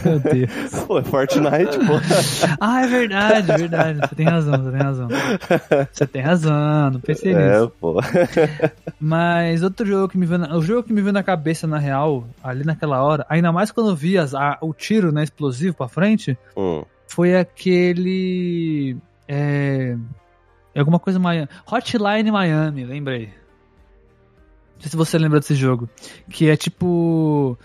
Meu 0.05 0.18
Deus. 0.20 0.85
Pô, 0.87 0.98
é 0.98 1.02
Fortnite, 1.02 1.79
pô. 1.87 1.94
Ah, 2.61 2.85
é 2.85 2.87
verdade, 2.87 3.50
é 3.52 3.57
verdade. 3.57 4.00
Você 4.00 4.14
tem 4.14 4.26
razão, 4.26 4.62
você 4.62 4.70
tem 4.70 4.81
razão. 4.81 5.09
Você 5.92 6.07
tem 6.07 6.22
razão, 6.22 6.90
não 6.90 7.00
pensei 7.00 7.35
nisso. 7.35 7.64
É, 7.64 7.70
pô. 7.81 8.00
Mas 9.00 9.62
outro 9.62 9.85
jogo 9.87 10.09
que 10.09 10.16
me 10.18 10.26
veio 10.26 10.38
na, 10.40 10.57
o 10.57 10.62
jogo 10.62 10.83
que 10.85 10.92
me 10.92 11.00
veio 11.02 11.12
na 11.12 11.22
cabeça 11.22 11.66
na 11.66 11.79
real, 11.79 12.26
ali 12.42 12.64
naquela 12.64 13.02
hora, 13.02 13.26
ainda 13.29 13.52
mais 13.52 13.70
quando 13.70 13.90
eu 13.90 13.96
vi 13.96 14.16
as, 14.18 14.35
a- 14.35 14.59
o 14.61 14.72
tiro 14.72 15.12
né, 15.12 15.22
explosivo 15.24 15.74
pra 15.76 15.88
frente, 15.88 16.37
Hum. 16.57 16.83
foi 17.09 17.37
aquele 17.37 18.96
é, 19.29 19.96
é 20.74 20.79
alguma 20.81 20.98
coisa 20.98 21.18
Miami, 21.18 21.48
Hotline 21.70 22.31
Miami, 22.31 22.85
lembrei. 22.85 23.31
Não 24.76 24.82
sei 24.82 24.90
se 24.90 24.96
você 24.96 25.18
lembra 25.18 25.40
desse 25.40 25.54
jogo, 25.54 25.88
que 26.30 26.48
é 26.48 26.56
tipo 26.56 27.58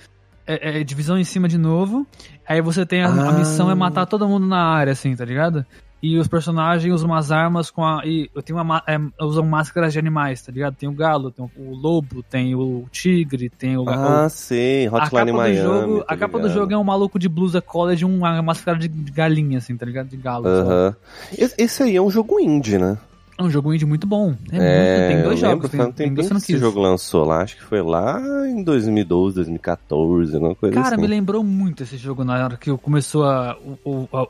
é, 0.47 0.79
é 0.81 0.83
divisão 0.83 1.17
em 1.17 1.23
cima 1.23 1.47
de 1.47 1.57
novo. 1.57 2.05
Aí 2.47 2.61
você 2.61 2.85
tem 2.85 3.03
a, 3.03 3.07
a 3.07 3.29
Ah. 3.29 3.31
missão 3.33 3.69
é 3.69 3.75
matar 3.75 4.05
todo 4.05 4.27
mundo 4.27 4.45
na 4.47 4.63
área, 4.63 4.91
assim, 4.93 5.15
tá 5.15 5.23
ligado? 5.23 5.65
E 6.03 6.17
os 6.17 6.27
personagens 6.27 6.91
usam 6.91 7.07
umas 7.11 7.31
armas 7.31 7.69
com 7.69 7.85
a. 7.85 8.01
E 8.03 8.27
eu 8.33 8.41
tenho 8.41 8.57
uma, 8.57 8.63
ma- 8.63 8.83
é, 8.87 8.97
usam 9.23 9.45
máscaras 9.45 9.93
de 9.93 9.99
animais, 9.99 10.41
tá 10.41 10.51
ligado? 10.51 10.73
Tem 10.75 10.89
o 10.89 10.91
galo, 10.93 11.29
tem 11.29 11.45
o, 11.45 11.61
o 11.61 11.75
lobo, 11.75 12.23
tem 12.23 12.55
o 12.55 12.85
tigre, 12.91 13.49
tem 13.51 13.77
o. 13.77 13.87
Ah, 13.87 14.27
o 14.27 14.95
a 14.95 14.99
capa 15.01 15.05
Hotline 15.05 15.31
do 15.31 15.37
Miami. 15.37 15.57
jogo, 15.57 15.97
tô 15.99 16.05
a 16.07 16.17
capa 16.17 16.39
do 16.39 16.49
jogo 16.49 16.73
é 16.73 16.77
um 16.77 16.83
maluco 16.83 17.19
de 17.19 17.29
blusa 17.29 17.61
college, 17.61 18.03
uma 18.03 18.41
máscara 18.41 18.79
de, 18.79 18.87
de 18.87 19.11
galinha, 19.11 19.59
assim, 19.59 19.77
tá 19.77 19.85
ligado? 19.85 20.07
De 20.07 20.17
galo. 20.17 20.47
Aham. 20.47 20.95
Esse, 21.37 21.53
esse 21.59 21.83
aí 21.83 21.95
é 21.95 22.01
um 22.01 22.09
jogo 22.09 22.39
indie, 22.39 22.79
né? 22.79 22.97
É 23.41 23.47
um 23.47 23.49
jogo 23.49 23.73
indie 23.73 23.85
muito 23.85 24.05
bom. 24.05 24.35
É, 24.51 25.05
muito, 25.07 25.07
tem 25.15 25.23
dois 25.23 25.39
jogos. 25.39 25.69
Tem, 25.71 25.91
tem 25.91 26.13
dois 26.13 26.27
que 26.29 26.35
esse 26.37 26.57
jogo 26.57 26.79
lançou 26.79 27.25
lá, 27.25 27.41
acho 27.41 27.57
que 27.57 27.63
foi 27.63 27.81
lá 27.81 28.21
em 28.47 28.63
2012, 28.63 29.35
2014, 29.35 30.35
alguma 30.35 30.55
coisa 30.55 30.75
Cara, 30.75 30.87
assim. 30.95 31.01
me 31.01 31.07
lembrou 31.07 31.43
muito 31.43 31.83
esse 31.83 31.97
jogo 31.97 32.23
na 32.23 32.43
hora 32.43 32.57
que 32.57 32.75
começou 32.77 33.23
a, 33.25 33.57
o, 33.85 34.07
a, 34.13 34.27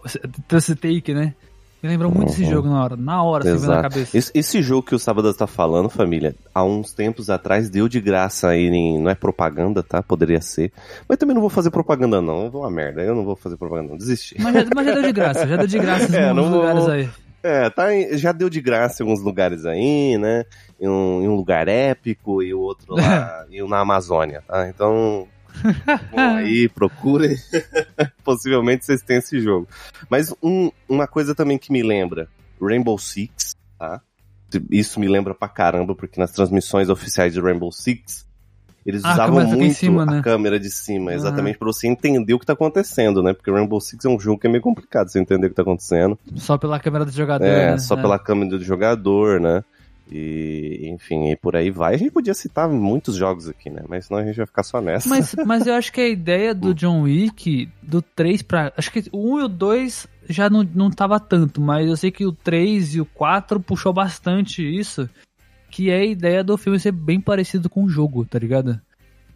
esse 0.55 0.75
take, 0.75 1.13
né? 1.13 1.33
Me 1.83 1.89
lembrou 1.89 2.11
muito 2.11 2.31
esse 2.31 2.43
Uhum. 2.43 2.49
jogo 2.51 2.69
na 2.69 2.83
hora. 2.83 2.95
Na 2.95 3.23
hora, 3.23 3.43
você 3.43 3.53
vê 3.53 3.57
na 3.57 3.63
Exato. 3.63 3.81
cabeça. 3.81 4.15
Esse, 4.15 4.31
esse 4.35 4.61
jogo 4.61 4.83
que 4.83 4.93
o 4.93 4.99
Sábado 4.99 5.33
tá 5.33 5.47
falando, 5.47 5.89
família, 5.89 6.35
há 6.53 6.63
uns 6.63 6.93
tempos 6.93 7.27
atrás 7.27 7.71
deu 7.71 7.89
de 7.89 7.99
graça 7.99 8.49
aí, 8.49 8.67
em, 8.67 9.01
não 9.01 9.09
é 9.09 9.15
propaganda, 9.15 9.81
tá? 9.81 10.03
Poderia 10.03 10.39
ser. 10.41 10.71
Mas 11.09 11.17
também 11.17 11.33
não 11.33 11.41
vou 11.41 11.49
fazer 11.49 11.71
propaganda, 11.71 12.21
não. 12.21 12.43
Eu 12.45 12.51
vou 12.51 12.61
uma 12.61 12.69
merda, 12.69 13.01
eu 13.01 13.15
não 13.15 13.25
vou 13.25 13.35
fazer 13.35 13.57
propaganda, 13.57 13.89
não. 13.89 13.97
Desisti. 13.97 14.35
Mas 14.39 14.53
já, 14.53 14.65
mas 14.75 14.85
já 14.85 14.93
deu 14.93 15.01
de 15.03 15.11
graça, 15.11 15.47
já 15.47 15.57
deu 15.57 15.67
de 15.67 15.79
graça 15.79 16.05
É, 16.15 16.29
em 16.29 16.33
não 16.35 16.43
alguns 16.43 16.49
vou- 16.51 16.59
lugares 16.61 16.87
aí. 16.87 17.09
É, 17.43 17.69
tá, 17.69 17.93
em- 17.93 18.17
já 18.17 18.31
deu 18.31 18.49
de 18.49 18.61
graça 18.61 19.01
em 19.01 19.05
alguns 19.05 19.23
lugares 19.23 19.65
aí, 19.65 20.17
né? 20.17 20.43
Em 20.79 20.87
um, 20.87 21.21
em 21.23 21.27
um 21.27 21.35
lugar 21.35 21.67
épico 21.67 22.41
e 22.43 22.53
o 22.53 22.59
outro 22.59 22.95
lá 22.95 23.45
e 23.49 23.61
um 23.63 23.67
na 23.67 23.79
Amazônia, 23.79 24.43
tá? 24.47 24.67
Então, 24.69 25.27
bom, 26.11 26.19
aí 26.19 26.69
procurem. 26.69 27.35
Possivelmente 28.23 28.85
vocês 28.85 29.01
têm 29.01 29.17
esse 29.17 29.39
jogo. 29.39 29.67
Mas 30.09 30.33
um- 30.41 30.71
uma 30.87 31.07
coisa 31.07 31.33
também 31.35 31.57
que 31.57 31.71
me 31.71 31.81
lembra, 31.83 32.27
Rainbow 32.61 32.97
Six, 32.97 33.55
tá? 33.77 34.01
Isso 34.69 34.99
me 34.99 35.07
lembra 35.07 35.33
pra 35.33 35.47
caramba, 35.47 35.95
porque 35.95 36.19
nas 36.19 36.31
transmissões 36.31 36.89
oficiais 36.89 37.33
de 37.33 37.39
Rainbow 37.39 37.71
Six, 37.71 38.27
eles 38.85 39.03
Ah, 39.05 39.09
a 39.09 39.13
usavam 39.13 39.45
muito 39.47 39.75
cima, 39.75 40.03
a 40.03 40.05
né? 40.05 40.21
câmera 40.23 40.59
de 40.59 40.69
cima, 40.69 41.13
exatamente 41.13 41.57
pra 41.57 41.67
você 41.67 41.87
entender 41.87 42.33
o 42.33 42.39
que 42.39 42.45
tá 42.45 42.53
acontecendo, 42.53 43.21
né? 43.21 43.33
Porque 43.33 43.51
Rainbow 43.51 43.79
Six 43.79 44.03
é 44.05 44.09
um 44.09 44.19
jogo 44.19 44.39
que 44.39 44.47
é 44.47 44.49
meio 44.49 44.61
complicado 44.63 45.09
você 45.09 45.19
entender 45.19 45.47
o 45.47 45.49
que 45.49 45.55
tá 45.55 45.61
acontecendo. 45.61 46.17
Só 46.35 46.57
pela 46.57 46.79
câmera 46.79 47.05
do 47.05 47.11
jogador. 47.11 47.45
É, 47.45 47.71
né? 47.71 47.77
só 47.77 47.95
pela 47.95 48.17
câmera 48.17 48.57
do 48.57 48.63
jogador, 48.63 49.39
né? 49.39 49.63
E, 50.13 50.89
enfim, 50.93 51.29
e 51.31 51.37
por 51.37 51.55
aí 51.55 51.71
vai. 51.71 51.95
A 51.95 51.97
gente 51.97 52.11
podia 52.11 52.33
citar 52.33 52.67
muitos 52.67 53.15
jogos 53.15 53.47
aqui, 53.47 53.69
né? 53.69 53.81
Mas 53.87 54.07
senão 54.07 54.19
a 54.19 54.25
gente 54.25 54.35
vai 54.35 54.45
ficar 54.45 54.63
só 54.63 54.81
nessa. 54.81 55.07
Mas, 55.07 55.33
mas 55.45 55.67
eu 55.67 55.73
acho 55.73 55.91
que 55.93 56.01
a 56.01 56.09
ideia 56.09 56.51
Hum. 56.51 56.55
do 56.55 56.73
John 56.73 57.01
Wick, 57.03 57.69
do 57.81 58.01
3 58.01 58.41
pra. 58.41 58.73
Acho 58.75 58.91
que 58.91 59.05
o 59.11 59.35
1 59.35 59.39
e 59.39 59.43
o 59.43 59.47
2 59.47 60.07
já 60.27 60.49
não, 60.49 60.67
não 60.75 60.89
tava 60.91 61.17
tanto, 61.19 61.61
mas 61.61 61.87
eu 61.87 61.95
sei 61.95 62.11
que 62.11 62.25
o 62.25 62.31
3 62.33 62.95
e 62.95 63.01
o 63.01 63.05
4 63.05 63.59
puxou 63.61 63.93
bastante 63.93 64.61
isso. 64.61 65.09
Que 65.71 65.89
é 65.89 65.95
a 66.01 66.05
ideia 66.05 66.43
do 66.43 66.57
filme 66.57 66.77
ser 66.79 66.91
bem 66.91 67.19
parecido 67.19 67.69
com 67.69 67.83
o 67.85 67.89
jogo, 67.89 68.25
tá 68.25 68.37
ligado? 68.37 68.79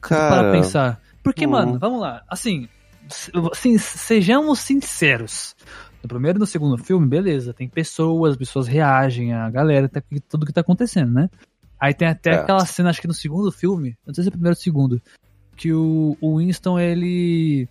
para 0.02 0.10
Cara, 0.10 0.52
pensar. 0.52 1.02
Porque, 1.24 1.48
hum. 1.48 1.52
mano, 1.52 1.80
vamos 1.80 2.00
lá. 2.00 2.21
Assim, 2.30 2.67
se- 3.10 3.32
assim, 3.52 3.78
sejamos 3.80 4.60
sinceros. 4.60 5.56
No 6.04 6.08
primeiro 6.10 6.38
e 6.38 6.41
no 6.41 6.45
segundo 6.45 6.78
filme, 6.78 7.08
beleza, 7.08 7.54
tem 7.54 7.67
pessoas, 7.67 8.34
as 8.34 8.38
pessoas 8.38 8.67
reagem, 8.67 9.34
a 9.34 9.50
galera, 9.50 9.89
tá, 9.89 10.04
tudo 10.30 10.45
que 10.45 10.54
tá 10.54 10.62
acontecendo, 10.62 11.12
né? 11.12 11.30
Aí 11.80 11.93
tem 11.95 12.08
até 12.08 12.32
É. 12.32 12.36
aquela 12.36 12.63
cena, 12.65 12.91
acho 12.91 13.02
que 13.02 13.08
no 13.08 13.13
segundo 13.13 13.52
filme, 13.52 13.98
não 14.06 14.13
sei 14.13 14.24
se 14.24 14.28
é 14.28 14.30
o 14.30 14.34
primeiro 14.34 14.56
ou 14.56 14.62
segundo, 14.62 15.02
que 15.58 15.74
o, 15.74 16.15
o 16.21 16.38
Winston, 16.38 16.78
ele. 16.80 17.67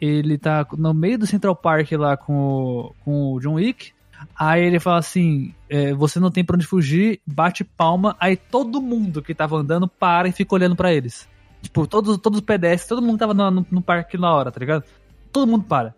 Ele 0.00 0.36
tá 0.36 0.66
no 0.76 0.92
meio 0.92 1.16
do 1.16 1.26
Central 1.28 1.54
Park 1.54 1.92
lá 1.92 2.16
com 2.16 2.34
o, 2.36 2.94
com 3.04 3.32
o 3.34 3.40
John 3.40 3.54
Wick. 3.54 3.92
Aí 4.38 4.62
ele 4.62 4.80
fala 4.80 4.98
assim: 4.98 5.54
é, 5.68 5.92
você 5.92 6.18
não 6.20 6.30
tem 6.30 6.44
pra 6.44 6.56
onde 6.56 6.66
fugir, 6.66 7.20
bate 7.26 7.64
palma. 7.64 8.16
Aí 8.18 8.36
todo 8.36 8.80
mundo 8.80 9.22
que 9.22 9.34
tava 9.34 9.56
andando 9.56 9.88
para 9.88 10.28
e 10.28 10.32
fica 10.32 10.54
olhando 10.54 10.76
pra 10.76 10.92
eles. 10.92 11.28
Tipo, 11.62 11.86
todos, 11.86 12.18
todos 12.18 12.40
os 12.40 12.44
pedestres, 12.44 12.88
todo 12.88 13.02
mundo 13.02 13.18
tava 13.18 13.34
no, 13.34 13.50
no, 13.50 13.66
no 13.70 13.82
parque 13.82 14.18
na 14.18 14.32
hora, 14.32 14.50
tá 14.50 14.58
ligado? 14.58 14.84
Todo 15.32 15.50
mundo 15.50 15.64
para. 15.64 15.94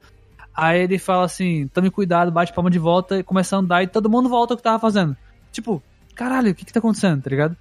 Aí 0.55 0.83
ele 0.83 0.99
fala 0.99 1.25
assim: 1.25 1.67
tome 1.69 1.91
cuidado, 1.91 2.31
bate 2.31 2.53
palma 2.53 2.71
de 2.71 2.79
volta 2.79 3.19
e 3.19 3.23
começa 3.23 3.57
a 3.57 3.59
andar 3.59 3.83
e 3.83 3.87
todo 3.87 4.11
mundo 4.11 4.29
volta 4.29 4.53
ao 4.53 4.57
que 4.57 4.63
tava 4.63 4.79
fazendo. 4.79 5.17
Tipo, 5.51 5.83
caralho, 6.15 6.53
o 6.53 6.55
que 6.55 6.65
que 6.65 6.73
tá 6.73 6.79
acontecendo, 6.79 7.23
tá 7.23 7.31
ligado? 7.31 7.57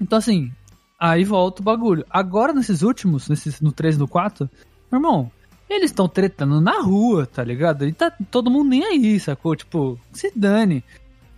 Então 0.00 0.18
assim, 0.18 0.52
aí 0.98 1.24
volta 1.24 1.60
o 1.60 1.64
bagulho. 1.64 2.04
Agora 2.10 2.52
nesses 2.52 2.82
últimos, 2.82 3.28
nesses, 3.28 3.60
no 3.60 3.70
3 3.70 3.96
e 3.96 3.98
no 3.98 4.08
4, 4.08 4.50
meu 4.90 4.98
irmão, 4.98 5.30
eles 5.74 5.90
estão 5.90 6.08
tretando 6.08 6.60
na 6.60 6.80
rua, 6.80 7.26
tá 7.26 7.42
ligado? 7.42 7.86
E 7.86 7.92
tá 7.92 8.12
todo 8.30 8.50
mundo 8.50 8.70
nem 8.70 8.84
aí, 8.84 9.18
sacou? 9.20 9.54
Tipo, 9.54 9.98
se 10.12 10.32
dane. 10.34 10.84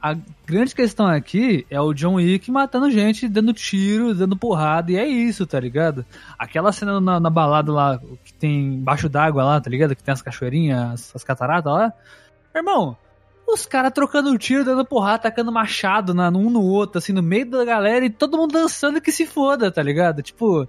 A 0.01 0.14
grande 0.46 0.75
questão 0.75 1.07
aqui 1.07 1.66
é 1.68 1.81
o 1.81 1.92
John 1.92 2.14
Wick 2.14 2.51
matando 2.51 2.90
gente, 2.90 3.29
dando 3.29 3.53
tiro, 3.53 4.14
dando 4.14 4.37
porrada, 4.37 4.92
e 4.92 4.96
é 4.96 5.07
isso, 5.07 5.46
tá 5.46 5.59
ligado? 5.59 6.05
Aquela 6.38 6.70
cena 6.70 7.01
na, 7.01 7.18
na 7.18 7.31
balada 7.31 7.72
lá, 7.72 8.01
que 8.22 8.33
tem 8.35 8.75
embaixo 8.75 9.09
d'água 9.09 9.42
lá, 9.42 9.61
tá 9.61 9.68
ligado? 9.68 9.96
Que 9.96 10.03
tem 10.05 10.12
as 10.12 10.22
cachoeirinhas, 10.22 10.92
as, 10.92 11.16
as 11.16 11.25
cataratas 11.25 11.72
lá. 11.72 11.92
Irmão, 12.55 12.96
os 13.46 13.64
caras 13.64 13.92
trocando 13.92 14.37
tiro, 14.37 14.64
dando 14.64 14.85
porrada, 14.85 15.22
tacando 15.22 15.53
machado 15.53 16.12
na, 16.12 16.29
um 16.29 16.51
no 16.51 16.62
outro, 16.62 16.99
assim, 16.99 17.12
no 17.12 17.22
meio 17.22 17.51
da 17.51 17.64
galera, 17.64 18.05
e 18.05 18.11
todo 18.11 18.37
mundo 18.37 18.53
dançando 18.53 19.01
que 19.01 19.12
se 19.12 19.27
foda, 19.27 19.70
tá 19.70 19.83
ligado? 19.83 20.22
Tipo, 20.22 20.68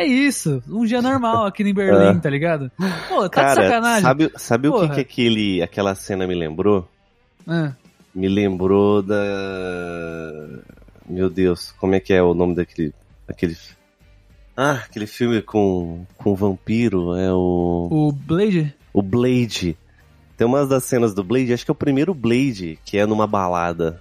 é 0.00 0.06
isso. 0.06 0.62
Um 0.68 0.84
dia 0.84 1.00
normal 1.02 1.46
aqui 1.46 1.62
em 1.62 1.72
Berlim, 1.74 2.16
É. 2.18 2.20
tá 2.20 2.30
ligado? 2.30 2.70
Pô, 3.08 3.28
tá 3.28 3.40
de 3.42 3.54
cara, 3.54 3.62
sacanagem. 3.62 4.02
sabe, 4.02 4.32
sabe 4.36 4.68
o 4.68 4.80
que, 4.80 4.88
que 4.94 5.00
aquele, 5.00 5.62
aquela 5.62 5.94
cena 5.94 6.26
me 6.26 6.34
lembrou? 6.34 6.88
Ah, 7.46 7.72
Me 8.14 8.28
lembrou 8.28 9.02
da. 9.02 9.16
Meu 11.08 11.28
Deus, 11.28 11.72
como 11.78 11.94
é 11.94 12.00
que 12.00 12.12
é 12.12 12.22
o 12.22 12.34
nome 12.34 12.54
daquele. 12.54 12.92
Aquele. 13.28 13.56
Ah, 14.56 14.82
aquele 14.84 15.06
filme 15.06 15.40
com, 15.42 16.04
com 16.16 16.34
vampiro, 16.34 17.14
é 17.16 17.32
o. 17.32 17.88
o 17.90 18.12
Blade? 18.12 18.74
O 18.92 19.02
Blade. 19.02 19.76
Tem 20.36 20.46
umas 20.46 20.68
das 20.68 20.84
cenas 20.84 21.14
do 21.14 21.22
Blade, 21.24 21.52
acho 21.52 21.64
que 21.64 21.70
é 21.70 21.72
o 21.72 21.76
primeiro 21.76 22.14
Blade, 22.14 22.78
que 22.84 22.98
é 22.98 23.06
numa 23.06 23.26
balada. 23.26 24.00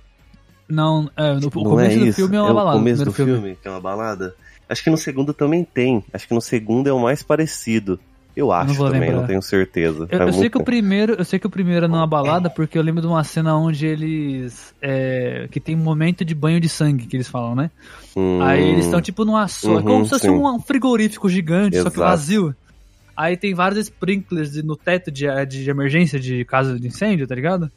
Não, 0.68 1.10
é, 1.18 1.34
no, 1.34 1.48
o 1.48 1.52
começo 1.52 1.96
é 1.98 2.00
do 2.00 2.06
isso? 2.08 2.16
filme 2.22 2.36
é 2.36 2.40
é 2.40 2.42
uma 2.42 2.54
balada. 2.54 2.78
o 2.78 2.80
começo 2.80 3.04
do 3.06 3.12
primeiro 3.12 3.42
filme. 3.42 3.58
que 3.62 3.68
é 3.68 3.72
uma 3.72 3.82
balada. 3.82 4.36
Acho 4.72 4.84
que 4.84 4.90
no 4.90 4.98
segundo 4.98 5.34
também 5.34 5.64
tem. 5.66 6.02
Acho 6.14 6.28
que 6.28 6.34
no 6.34 6.42
segundo 6.42 6.88
é 6.88 6.94
o 6.94 7.00
mais 7.00 7.22
parecido. 7.22 8.00
Eu 8.34 8.52
acho 8.54 8.74
vou 8.76 8.88
também, 8.88 9.02
lembrar. 9.10 9.22
não 9.22 9.28
tenho 9.28 9.42
certeza. 9.42 10.08
Eu, 10.10 10.20
eu 10.22 10.34
sei 10.34 10.50
que 10.50 10.58
o 10.58 10.64
primeiro, 10.64 11.16
eu 11.20 11.26
sei 11.26 11.38
que 11.38 11.46
o 11.46 11.50
primeiro 11.50 11.86
é 11.86 11.88
numa 11.90 12.08
balada 12.08 12.50
porque 12.50 12.78
eu 12.78 12.82
lembro 12.82 13.02
de 13.02 13.08
uma 13.08 13.24
cena 13.26 13.58
onde 13.58 13.86
eles 13.86 14.74
é, 14.82 15.50
que 15.52 15.60
tem 15.60 15.76
um 15.76 15.80
momento 15.80 16.24
de 16.24 16.34
banho 16.34 16.60
de 16.60 16.70
sangue 16.70 17.08
que 17.08 17.18
eles 17.18 17.28
falam, 17.28 17.54
né? 17.56 17.70
Hum, 18.16 18.42
Aí 18.42 18.64
eles 18.70 18.86
estão 18.86 19.02
tipo 19.02 19.26
numa 19.26 19.46
é 19.46 19.68
Uhum, 19.68 19.84
como 19.84 20.04
se 20.06 20.12
fosse 20.12 20.28
sim. 20.28 20.32
um 20.32 20.60
frigorífico 20.62 21.28
gigante, 21.28 21.76
só 21.76 21.90
que 21.90 21.98
Exato. 21.98 22.10
vazio. 22.10 22.56
Aí 23.18 23.36
tem 23.36 23.54
vários 23.54 23.80
sprinklers 23.88 24.52
de- 24.54 24.64
no 24.64 24.78
teto 24.78 25.12
de, 25.12 25.26
de 25.46 25.70
emergência 25.70 26.18
de 26.18 26.46
caso 26.46 26.80
de 26.80 26.88
incêndio, 26.88 27.28
tá 27.28 27.36
ligado? 27.36 27.70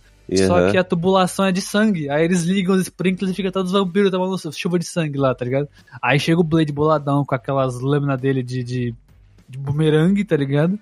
Só 0.47 0.57
aham. 0.57 0.71
que 0.71 0.79
a 0.79 0.85
tubulação 0.85 1.45
é 1.45 1.53
de 1.53 1.61
sangue. 1.61 2.09
Aí 2.09 2.25
eles 2.25 2.43
ligam 2.43 2.75
os 2.75 2.83
sprinklers 2.83 3.33
e 3.33 3.35
fica 3.35 3.53
todos 3.53 3.73
os 3.73 3.79
vampiros 3.79 4.11
tomando 4.11 4.53
chuva 4.53 4.79
de 4.79 4.87
sangue 4.87 5.19
lá, 5.19 5.35
tá 5.35 5.45
ligado? 5.45 5.69
Aí 6.03 6.19
chega 6.19 6.41
o 6.41 6.45
Blade 6.45 6.73
boladão 6.73 7.25
com 7.25 7.35
aquelas 7.35 7.79
lâminas 7.81 8.21
dele 8.21 8.43
de, 8.43 8.65
de, 8.65 8.95
de 9.49 9.59
bumerangue, 9.59 10.25
tá 10.25 10.37
ligado? 10.37 10.79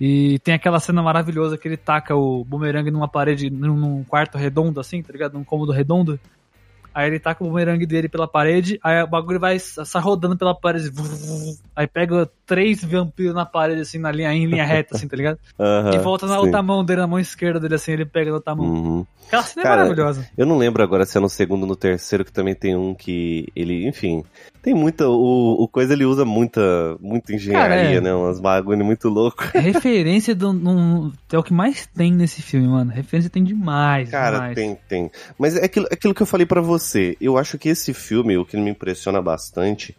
E 0.00 0.38
tem 0.38 0.54
aquela 0.54 0.80
cena 0.80 1.02
maravilhosa 1.02 1.58
que 1.58 1.68
ele 1.68 1.76
taca 1.76 2.14
o 2.16 2.44
bumerangue 2.44 2.90
numa 2.90 3.08
parede, 3.08 3.50
num, 3.50 3.76
num 3.76 4.04
quarto 4.04 4.38
redondo 4.38 4.80
assim, 4.80 5.02
tá 5.02 5.12
ligado? 5.12 5.34
Num 5.34 5.44
cômodo 5.44 5.72
redondo. 5.72 6.18
Aí 6.94 7.08
ele 7.08 7.20
taca 7.20 7.44
o 7.44 7.48
bumerangue 7.48 7.86
dele 7.86 8.08
pela 8.08 8.26
parede, 8.26 8.78
aí 8.82 9.02
o 9.02 9.06
bagulho 9.06 9.38
vai 9.38 9.58
sai 9.58 10.02
rodando 10.02 10.36
pela 10.36 10.54
parede. 10.54 10.90
Aí 11.76 11.86
pega 11.86 12.28
três 12.50 12.82
vampiros 12.82 13.32
na 13.32 13.46
parede, 13.46 13.82
assim, 13.82 13.96
na 13.98 14.10
linha, 14.10 14.34
em 14.34 14.44
linha 14.44 14.64
reta, 14.66 14.96
assim, 14.96 15.06
tá 15.06 15.16
ligado? 15.16 15.38
Aham, 15.56 15.94
e 15.94 15.98
volta 16.00 16.26
na 16.26 16.34
sim. 16.34 16.40
outra 16.40 16.60
mão 16.60 16.84
dele, 16.84 17.00
na 17.00 17.06
mão 17.06 17.20
esquerda 17.20 17.60
dele, 17.60 17.76
assim, 17.76 17.92
ele 17.92 18.04
pega 18.04 18.30
na 18.30 18.36
outra 18.38 18.56
mão. 18.56 18.66
Uhum. 18.66 19.06
Aquela 19.28 19.42
cena 19.44 19.62
Cara, 19.62 19.74
é 19.74 19.84
maravilhosa. 19.84 20.28
Eu 20.36 20.44
não 20.44 20.58
lembro 20.58 20.82
agora 20.82 21.06
se 21.06 21.16
é 21.16 21.20
no 21.20 21.28
segundo 21.28 21.62
ou 21.62 21.68
no 21.68 21.76
terceiro, 21.76 22.24
que 22.24 22.32
também 22.32 22.52
tem 22.52 22.74
um 22.74 22.92
que 22.92 23.46
ele, 23.54 23.86
enfim, 23.86 24.24
tem 24.60 24.74
muita. 24.74 25.08
O, 25.08 25.62
o 25.62 25.68
coisa 25.68 25.92
ele 25.92 26.04
usa 26.04 26.24
muita, 26.24 26.96
muita 27.00 27.32
engenharia, 27.32 27.76
Cara, 27.76 27.92
é. 27.92 28.00
né? 28.00 28.12
Umas 28.12 28.40
bagulho 28.40 28.84
muito 28.84 29.08
louco. 29.08 29.44
Referência 29.54 30.34
do, 30.34 30.52
num- 30.52 31.12
é 31.32 31.38
o 31.38 31.44
que 31.44 31.52
mais 31.52 31.86
tem 31.86 32.12
nesse 32.12 32.42
filme, 32.42 32.66
mano. 32.66 32.90
Referência 32.90 33.30
tem 33.30 33.44
demais. 33.44 34.10
Cara, 34.10 34.32
demais. 34.38 34.54
tem, 34.56 34.76
tem. 34.88 35.10
Mas 35.38 35.56
é 35.56 35.64
aquilo, 35.64 35.86
aquilo 35.92 36.12
que 36.12 36.22
eu 36.22 36.26
falei 36.26 36.44
pra 36.44 36.60
você. 36.60 37.16
Eu 37.20 37.38
acho 37.38 37.56
que 37.56 37.68
esse 37.68 37.94
filme, 37.94 38.36
o 38.36 38.44
que 38.44 38.56
me 38.56 38.70
impressiona 38.70 39.22
bastante, 39.22 39.96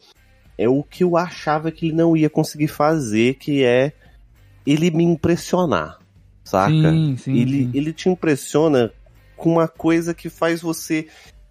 é 0.62 0.69
o 0.69 0.84
que 0.84 1.04
eu 1.04 1.17
achava 1.17 1.71
que 1.71 1.88
ele 1.88 1.95
não 1.95 2.15
ia 2.15 2.30
conseguir 2.30 2.67
fazer, 2.67 3.36
que 3.36 3.63
é 3.63 3.93
ele 4.65 4.91
me 4.91 5.04
impressionar. 5.04 5.97
Saca? 6.43 6.91
Sim, 6.91 7.15
sim, 7.17 7.34
ele, 7.38 7.63
sim. 7.65 7.71
ele 7.74 7.93
te 7.93 8.10
impressiona 8.10 8.91
com 9.36 9.52
uma 9.54 9.67
coisa 9.67 10.13
que 10.13 10.30
faz 10.30 10.62
você. 10.62 11.08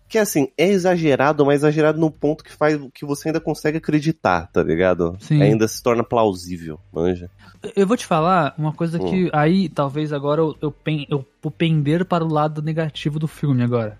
Que 0.09 0.19
assim, 0.19 0.49
é 0.59 0.69
exagerado, 0.69 1.47
mas 1.47 1.61
exagerado 1.61 1.99
no 2.01 2.11
ponto 2.11 2.43
que 2.43 2.53
faz 2.53 2.79
que 2.93 3.05
você 3.05 3.29
ainda 3.29 3.41
consegue 3.41 3.79
acreditar, 3.79 4.49
tá 4.53 4.63
ligado? 4.63 5.17
Sim. 5.21 5.41
Ainda 5.41 5.69
se 5.69 5.81
torna 5.83 6.03
plausível, 6.03 6.81
manja. 6.93 7.31
Eu 7.77 7.87
vou 7.87 7.97
te 7.97 8.05
falar 8.07 8.53
uma 8.59 8.73
coisa 8.73 8.99
que 8.99 9.27
Hum. 9.27 9.31
aí 9.33 9.69
talvez 9.69 10.13
agora 10.13 10.41
eu, 10.41 10.57
eu, 10.61 10.73
pen- 10.73 11.07
eu 11.09 11.25
vou 11.41 11.51
pender 11.53 12.05
para 12.05 12.25
o 12.25 12.29
lado 12.33 12.61
negativo 12.61 13.19
do 13.21 13.29
filme 13.29 13.63
agora. 13.63 13.97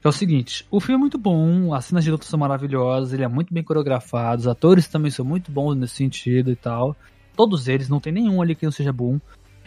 Que 0.00 0.06
é 0.06 0.10
o 0.10 0.12
seguinte, 0.12 0.66
o 0.70 0.80
filme 0.80 0.94
é 0.94 0.98
muito 0.98 1.18
bom, 1.18 1.74
as 1.74 1.84
cenas 1.84 2.02
de 2.04 2.10
luta 2.10 2.24
são 2.24 2.38
maravilhosas, 2.38 3.12
ele 3.12 3.22
é 3.22 3.28
muito 3.28 3.52
bem 3.52 3.62
coreografado, 3.62 4.40
os 4.40 4.48
atores 4.48 4.88
também 4.88 5.10
são 5.10 5.24
muito 5.24 5.50
bons 5.52 5.74
nesse 5.76 5.94
sentido 5.94 6.50
e 6.50 6.56
tal. 6.56 6.96
Todos 7.36 7.68
eles, 7.68 7.88
não 7.88 8.00
tem 8.00 8.12
nenhum 8.12 8.40
ali 8.40 8.54
que 8.54 8.64
não 8.64 8.72
seja 8.72 8.92
bom. 8.92 9.20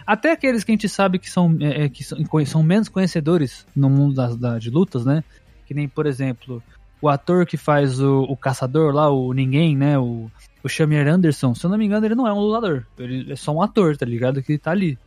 Até 0.06 0.32
aqueles 0.32 0.63
que 0.63 0.72
a 0.72 0.74
gente 0.74 0.89
sabe 0.89 1.19
que 1.19 1.30
são, 1.30 1.56
é, 1.62 1.86
é, 1.86 1.89
que 1.89 2.04
são, 2.04 2.17
são 2.46 2.63
menos 2.63 2.89
conhecedores 2.89 3.65
no 3.76 3.89
mundo 3.89 4.15
das, 4.15 4.36
da- 4.36 4.58
de 4.60 4.69
lutas, 4.69 5.06
né? 5.06 5.24
Que 5.65 5.74
nem, 5.74 5.88
por 5.88 6.06
exemplo, 6.08 6.62
o 7.02 7.08
ator 7.08 7.46
que 7.46 7.56
faz 7.56 8.02
o, 8.02 8.22
o 8.24 8.36
caçador 8.36 8.93
lá, 8.93 9.10
o 9.10 9.32
Ninguém, 9.34 9.78
né? 9.78 9.98
O, 10.00 10.30
o 10.63 10.67
Shamir 10.67 11.08
Anderson, 11.08 11.54
se 11.56 11.65
eu 11.65 11.69
não 11.69 11.78
me 11.78 11.86
engano, 11.86 12.06
ele 12.06 12.15
não 12.15 12.28
é 12.28 12.34
um 12.34 12.39
lutador. 12.39 12.86
Ele 12.98 13.32
é 13.32 13.36
só 13.36 13.54
um 13.54 13.62
ator, 13.62 13.96
tá 13.96 14.06
ligado? 14.06 14.41
Que 14.43 14.58
tá 14.58 14.72
ali. 14.72 14.98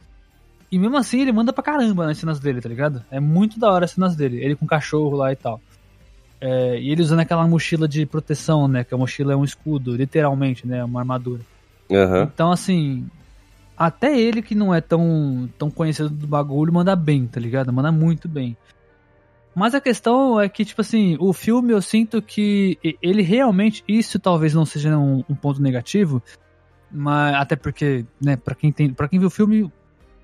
E 0.76 0.78
mesmo 0.78 0.98
assim, 0.98 1.22
ele 1.22 1.32
manda 1.32 1.54
pra 1.54 1.64
caramba 1.64 2.04
nas 2.04 2.18
cenas 2.18 2.38
dele, 2.38 2.60
tá 2.60 2.68
ligado? 2.68 3.02
É 3.10 3.18
muito 3.18 3.58
da 3.58 3.72
hora 3.72 3.86
as 3.86 3.92
cenas 3.92 4.14
dele. 4.14 4.44
Ele 4.44 4.54
com 4.54 4.66
o 4.66 4.68
cachorro 4.68 5.16
lá 5.16 5.32
e 5.32 5.36
tal. 5.36 5.58
É, 6.38 6.78
e 6.78 6.90
ele 6.90 7.00
usando 7.00 7.20
aquela 7.20 7.48
mochila 7.48 7.88
de 7.88 8.04
proteção, 8.04 8.68
né? 8.68 8.84
Que 8.84 8.92
a 8.92 8.98
mochila 8.98 9.32
é 9.32 9.36
um 9.36 9.42
escudo, 9.42 9.96
literalmente, 9.96 10.66
né? 10.66 10.84
Uma 10.84 11.00
armadura. 11.00 11.40
Aham. 11.90 12.24
Então, 12.24 12.52
assim, 12.52 13.08
até 13.74 14.20
ele 14.20 14.42
que 14.42 14.54
não 14.54 14.74
é 14.74 14.82
tão, 14.82 15.48
tão 15.56 15.70
conhecido 15.70 16.10
do 16.10 16.26
bagulho, 16.26 16.74
manda 16.74 16.94
bem, 16.94 17.26
tá 17.26 17.40
ligado? 17.40 17.72
Manda 17.72 17.90
muito 17.90 18.28
bem. 18.28 18.54
Mas 19.54 19.74
a 19.74 19.80
questão 19.80 20.38
é 20.38 20.46
que, 20.46 20.62
tipo 20.62 20.82
assim, 20.82 21.16
o 21.18 21.32
filme 21.32 21.72
eu 21.72 21.80
sinto 21.80 22.20
que 22.20 22.78
ele 23.00 23.22
realmente, 23.22 23.82
isso 23.88 24.18
talvez 24.18 24.52
não 24.52 24.66
seja 24.66 24.98
um, 24.98 25.24
um 25.26 25.34
ponto 25.34 25.62
negativo, 25.62 26.22
mas 26.92 27.34
até 27.36 27.56
porque, 27.56 28.04
né, 28.20 28.36
pra 28.36 28.54
quem, 28.54 28.70
tem, 28.70 28.92
pra 28.92 29.08
quem 29.08 29.18
viu 29.18 29.28
o 29.28 29.30
filme, 29.30 29.72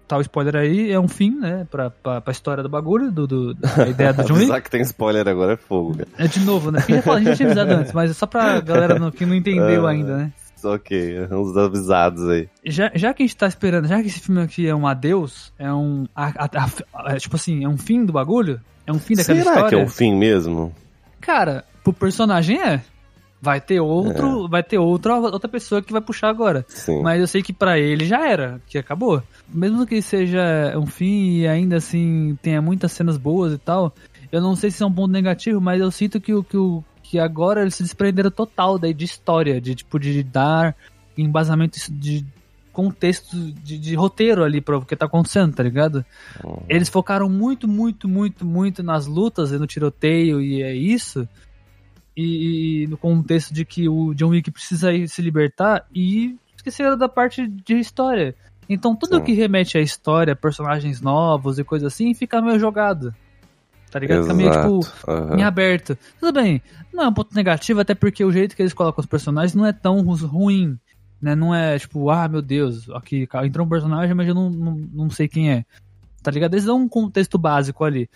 tal 0.09 0.21
spoiler 0.21 0.57
aí, 0.57 0.91
é 0.93 0.99
um 1.01 1.09
fim, 1.09 1.31
né, 1.38 1.67
pra, 1.71 1.91
pra, 1.91 2.21
pra 2.21 2.31
história 2.33 2.62
do 2.62 2.69
bagulho, 2.69 3.11
do, 3.11 3.27
do, 3.27 3.55
da 3.55 3.88
ideia 3.88 4.12
do 4.12 4.23
John 4.25 4.35
Wick. 4.35 4.61
Que 4.62 4.71
tem 4.71 4.83
spoiler 4.83 5.27
agora 5.29 5.55
é 5.55 5.57
fogo, 5.57 5.97
cara. 5.97 6.09
É 6.19 6.27
de 6.29 6.41
novo, 6.41 6.71
né? 6.71 6.81
Porque 6.81 6.95
já 6.95 7.03
fala, 7.03 7.17
a 7.17 7.21
gente 7.21 7.29
já 7.31 7.37
tinha 7.37 7.49
avisado 7.51 7.73
antes, 7.73 7.93
mas 7.93 8.11
é 8.11 8.15
só 8.15 8.27
pra 8.27 8.61
galera 8.61 8.99
no- 8.99 9.11
que 9.12 9.25
não 9.27 9.35
entendeu 9.35 9.87
Ah. 9.87 9.91
ainda, 9.91 10.17
né? 10.17 10.33
Ok, 10.65 11.27
uns 11.33 11.57
avisados 11.57 12.29
aí. 12.29 12.49
Já, 12.65 12.91
já 12.95 13.12
que 13.12 13.25
a 13.25 13.27
gente 13.27 13.37
tá 13.37 13.49
esperando, 13.49 13.88
já 13.88 14.01
que 14.01 14.07
esse 14.07 14.21
filme 14.21 14.41
aqui 14.41 14.67
é 14.69 14.75
um 14.75 14.87
adeus, 14.87 15.53
é 15.59 15.73
um. 15.73 16.07
a- 16.15 16.45
a- 16.47 16.69
a- 16.95 17.15
é, 17.15 17.17
tipo 17.19 17.35
assim, 17.35 17.65
é 17.65 17.69
um 17.69 17.77
fim 17.77 18.05
do 18.05 18.12
bagulho? 18.12 18.61
É 18.87 18.93
um 18.93 18.99
fim 19.01 19.15
daquela 19.17 19.38
Será 19.38 19.51
história? 19.55 19.69
que 19.77 19.83
é 19.83 19.85
o 19.85 19.88
fim 19.88 20.15
mesmo? 20.17 20.73
Cara, 21.21 21.65
pro 21.83 21.93
personagem 21.93 22.61
é. 22.62 22.81
Vai 23.41 23.61
ter 23.61 23.81
outro, 23.81 24.49
vai 24.49 24.62
ter 24.62 24.79
outra, 24.79 25.17
outra 25.17 25.49
pessoa 25.49 25.83
que 25.83 25.93
vai 25.93 26.01
puxar 26.01 26.29
agora. 26.29 26.65
Sim. 26.69 27.03
Mas 27.03 27.21
eu 27.21 27.27
sei 27.27 27.43
que 27.43 27.53
pra 27.53 27.77
ele 27.77 28.05
já 28.07 28.25
era, 28.29 28.61
que 28.69 28.79
acabou. 28.79 29.21
Mesmo 29.53 29.87
que 29.87 30.01
seja 30.01 30.75
um 30.77 30.87
fim 30.87 31.38
e 31.38 31.47
ainda 31.47 31.77
assim 31.77 32.38
tenha 32.41 32.62
muitas 32.62 32.93
cenas 32.93 33.17
boas 33.17 33.53
e 33.53 33.59
tal, 33.59 33.95
eu 34.31 34.41
não 34.41 34.57
sei 34.57 34.71
se 34.71 34.83
é 34.83 34.87
um 34.87 34.93
ponto 34.93 35.12
negativo, 35.12 35.61
mas 35.61 35.81
eu 35.81 35.91
sinto 35.91 36.21
que 36.21 36.33
o 36.33 36.43
que, 36.43 36.57
o, 36.57 36.83
que 37.03 37.19
agora 37.19 37.61
eles 37.61 37.75
se 37.75 37.83
desprenderam 37.83 38.31
total 38.31 38.79
daí 38.79 38.95
de 38.95 39.05
história, 39.05 39.61
de 39.61 39.75
tipo 39.75 39.99
de 39.99 40.23
dar 40.23 40.75
embasamento 41.17 41.79
de 41.93 42.25
contexto 42.73 43.37
de, 43.37 43.79
de 43.79 43.95
roteiro 43.95 44.43
ali 44.43 44.61
para 44.61 44.79
o 44.79 44.85
que 44.85 44.97
tá 44.97 45.05
acontecendo, 45.05 45.55
tá 45.55 45.62
ligado? 45.62 46.05
Uhum. 46.43 46.62
Eles 46.69 46.88
focaram 46.88 47.29
muito, 47.29 47.69
muito, 47.69 48.09
muito, 48.09 48.45
muito 48.45 48.83
nas 48.83 49.07
lutas 49.07 49.53
e 49.53 49.59
no 49.59 49.67
tiroteio 49.67 50.41
e 50.41 50.62
é 50.62 50.75
isso. 50.75 51.29
E, 52.17 52.85
e 52.85 52.87
no 52.87 52.97
contexto 52.97 53.53
de 53.53 53.65
que 53.65 53.88
o 53.88 54.15
John 54.15 54.31
Wick 54.31 54.51
precisa 54.51 54.91
se 55.07 55.23
libertar 55.23 55.87
e 55.95 56.37
esqueceram 56.57 56.97
da 56.97 57.09
parte 57.09 57.47
de 57.47 57.79
história. 57.79 58.35
Então 58.68 58.94
tudo 58.96 59.16
Sim. 59.16 59.25
que 59.25 59.33
remete 59.33 59.77
à 59.77 59.81
história, 59.81 60.35
personagens 60.37 61.01
novos 61.01 61.59
e 61.59 61.64
coisa 61.64 61.88
assim, 61.88 62.14
fica 62.14 62.40
meio 62.40 62.59
jogado. 62.59 63.14
Tá 63.90 63.98
ligado? 63.98 64.22
Fica 64.22 64.35
meio 64.35 64.51
tipo 64.51 64.79
Exato. 64.81 65.11
Aham. 65.11 65.38
em 65.38 65.42
aberto. 65.42 65.98
Tudo 66.18 66.33
bem, 66.40 66.62
não 66.92 67.05
é 67.05 67.09
um 67.09 67.12
ponto 67.12 67.35
negativo, 67.35 67.81
até 67.81 67.94
porque 67.94 68.25
o 68.25 68.33
jeito 68.33 68.57
que 68.57 68.62
eles 68.62 68.72
colocam 68.72 69.01
os 69.03 69.07
personagens 69.07 69.55
não 69.55 69.66
é 69.66 69.72
tão 69.72 70.01
ru- 70.03 70.27
ruim. 70.27 70.79
Né? 71.20 71.35
Não 71.35 71.55
é 71.55 71.79
tipo, 71.79 72.09
ah, 72.11 72.27
meu 72.27 72.40
Deus, 72.42 72.88
aqui 72.90 73.29
entrou 73.44 73.66
um 73.66 73.68
personagem, 73.68 74.14
mas 74.14 74.27
eu 74.27 74.35
não, 74.35 74.48
não, 74.51 74.75
não 74.92 75.11
sei 75.11 75.29
quem 75.29 75.53
é. 75.53 75.64
Tá 76.22 76.31
ligado? 76.31 76.55
Eles 76.55 76.64
dão 76.64 76.79
um 76.79 76.88
contexto 76.88 77.37
básico 77.37 77.85
ali. 77.85 78.09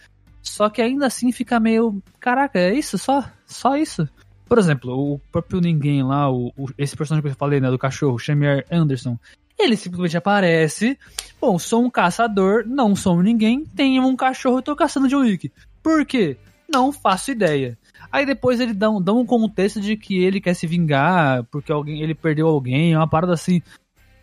Só 0.43 0.71
que 0.71 0.81
ainda 0.81 1.07
assim 1.07 1.31
fica 1.33 1.61
meio. 1.61 2.01
Caraca, 2.19 2.59
é 2.59 2.73
isso? 2.73 2.97
Só? 2.97 3.25
Só 3.47 3.77
isso? 3.77 4.09
Por 4.49 4.59
exemplo, 4.59 4.93
o 5.15 5.19
próprio 5.31 5.61
ninguém 5.61 6.03
lá, 6.05 6.31
o, 6.31 6.53
o- 6.57 6.69
esse 6.79 6.97
personagem 6.97 7.23
que 7.23 7.29
eu 7.29 7.37
falei, 7.39 7.61
né, 7.61 7.69
do 7.71 7.79
cachorro, 7.79 8.19
Shamir 8.19 8.65
Anderson, 8.71 9.19
ele 9.59 9.77
simplesmente 9.77 10.17
aparece. 10.17 10.99
Bom, 11.41 11.59
sou 11.59 11.85
um 11.85 11.91
caçador, 11.91 12.65
não 12.67 12.95
sou 12.95 13.23
ninguém, 13.23 13.65
tenho 13.65 14.07
um 14.07 14.17
cachorro 14.17 14.59
e 14.59 14.63
tô 14.63 14.77
caçando 14.77 15.09
John 15.09 15.21
Wick. 15.21 15.53
Por 15.83 16.05
quê? 16.05 16.37
Não 16.69 16.93
faço 16.93 17.31
ideia. 17.31 17.79
Aí 18.11 18.27
depois 18.27 18.61
ele 18.61 18.75
dá 18.75 18.91
um, 18.91 19.01
dá 19.01 19.13
um 19.13 19.25
contexto 19.25 19.81
de 19.81 19.97
que 19.97 20.19
ele 20.19 20.41
quer 20.41 20.55
se 20.55 20.67
vingar 20.67 21.45
porque 21.45 21.73
alguém, 21.73 22.03
ele 22.03 22.15
perdeu 22.15 22.49
alguém, 22.49 22.97
uma 22.97 23.09
parada 23.09 23.33
assim. 23.33 23.63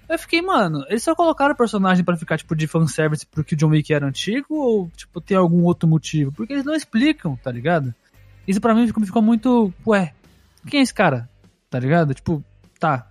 Eu 0.09 0.19
fiquei, 0.19 0.41
mano, 0.41 0.85
eles 0.89 1.03
só 1.03 1.15
colocaram 1.15 1.53
o 1.53 1.57
personagem 1.57 2.03
pra 2.03 2.17
ficar, 2.17 2.37
tipo, 2.37 2.55
de 2.55 2.67
fanservice 2.67 3.25
porque 3.25 3.55
o 3.55 3.57
John 3.57 3.69
Wick 3.69 3.93
era 3.93 4.05
antigo 4.05 4.55
ou, 4.55 4.89
tipo, 4.95 5.21
tem 5.21 5.37
algum 5.37 5.63
outro 5.63 5.87
motivo? 5.87 6.31
Porque 6.31 6.53
eles 6.53 6.65
não 6.65 6.75
explicam, 6.75 7.35
tá 7.37 7.51
ligado? 7.51 7.93
Isso 8.47 8.59
pra 8.59 8.75
mim 8.75 8.85
ficou, 8.85 9.03
ficou 9.05 9.21
muito, 9.21 9.73
ué, 9.87 10.13
quem 10.67 10.81
é 10.81 10.83
esse 10.83 10.93
cara? 10.93 11.29
Tá 11.69 11.79
ligado? 11.79 12.13
Tipo, 12.13 12.43
tá. 12.79 13.07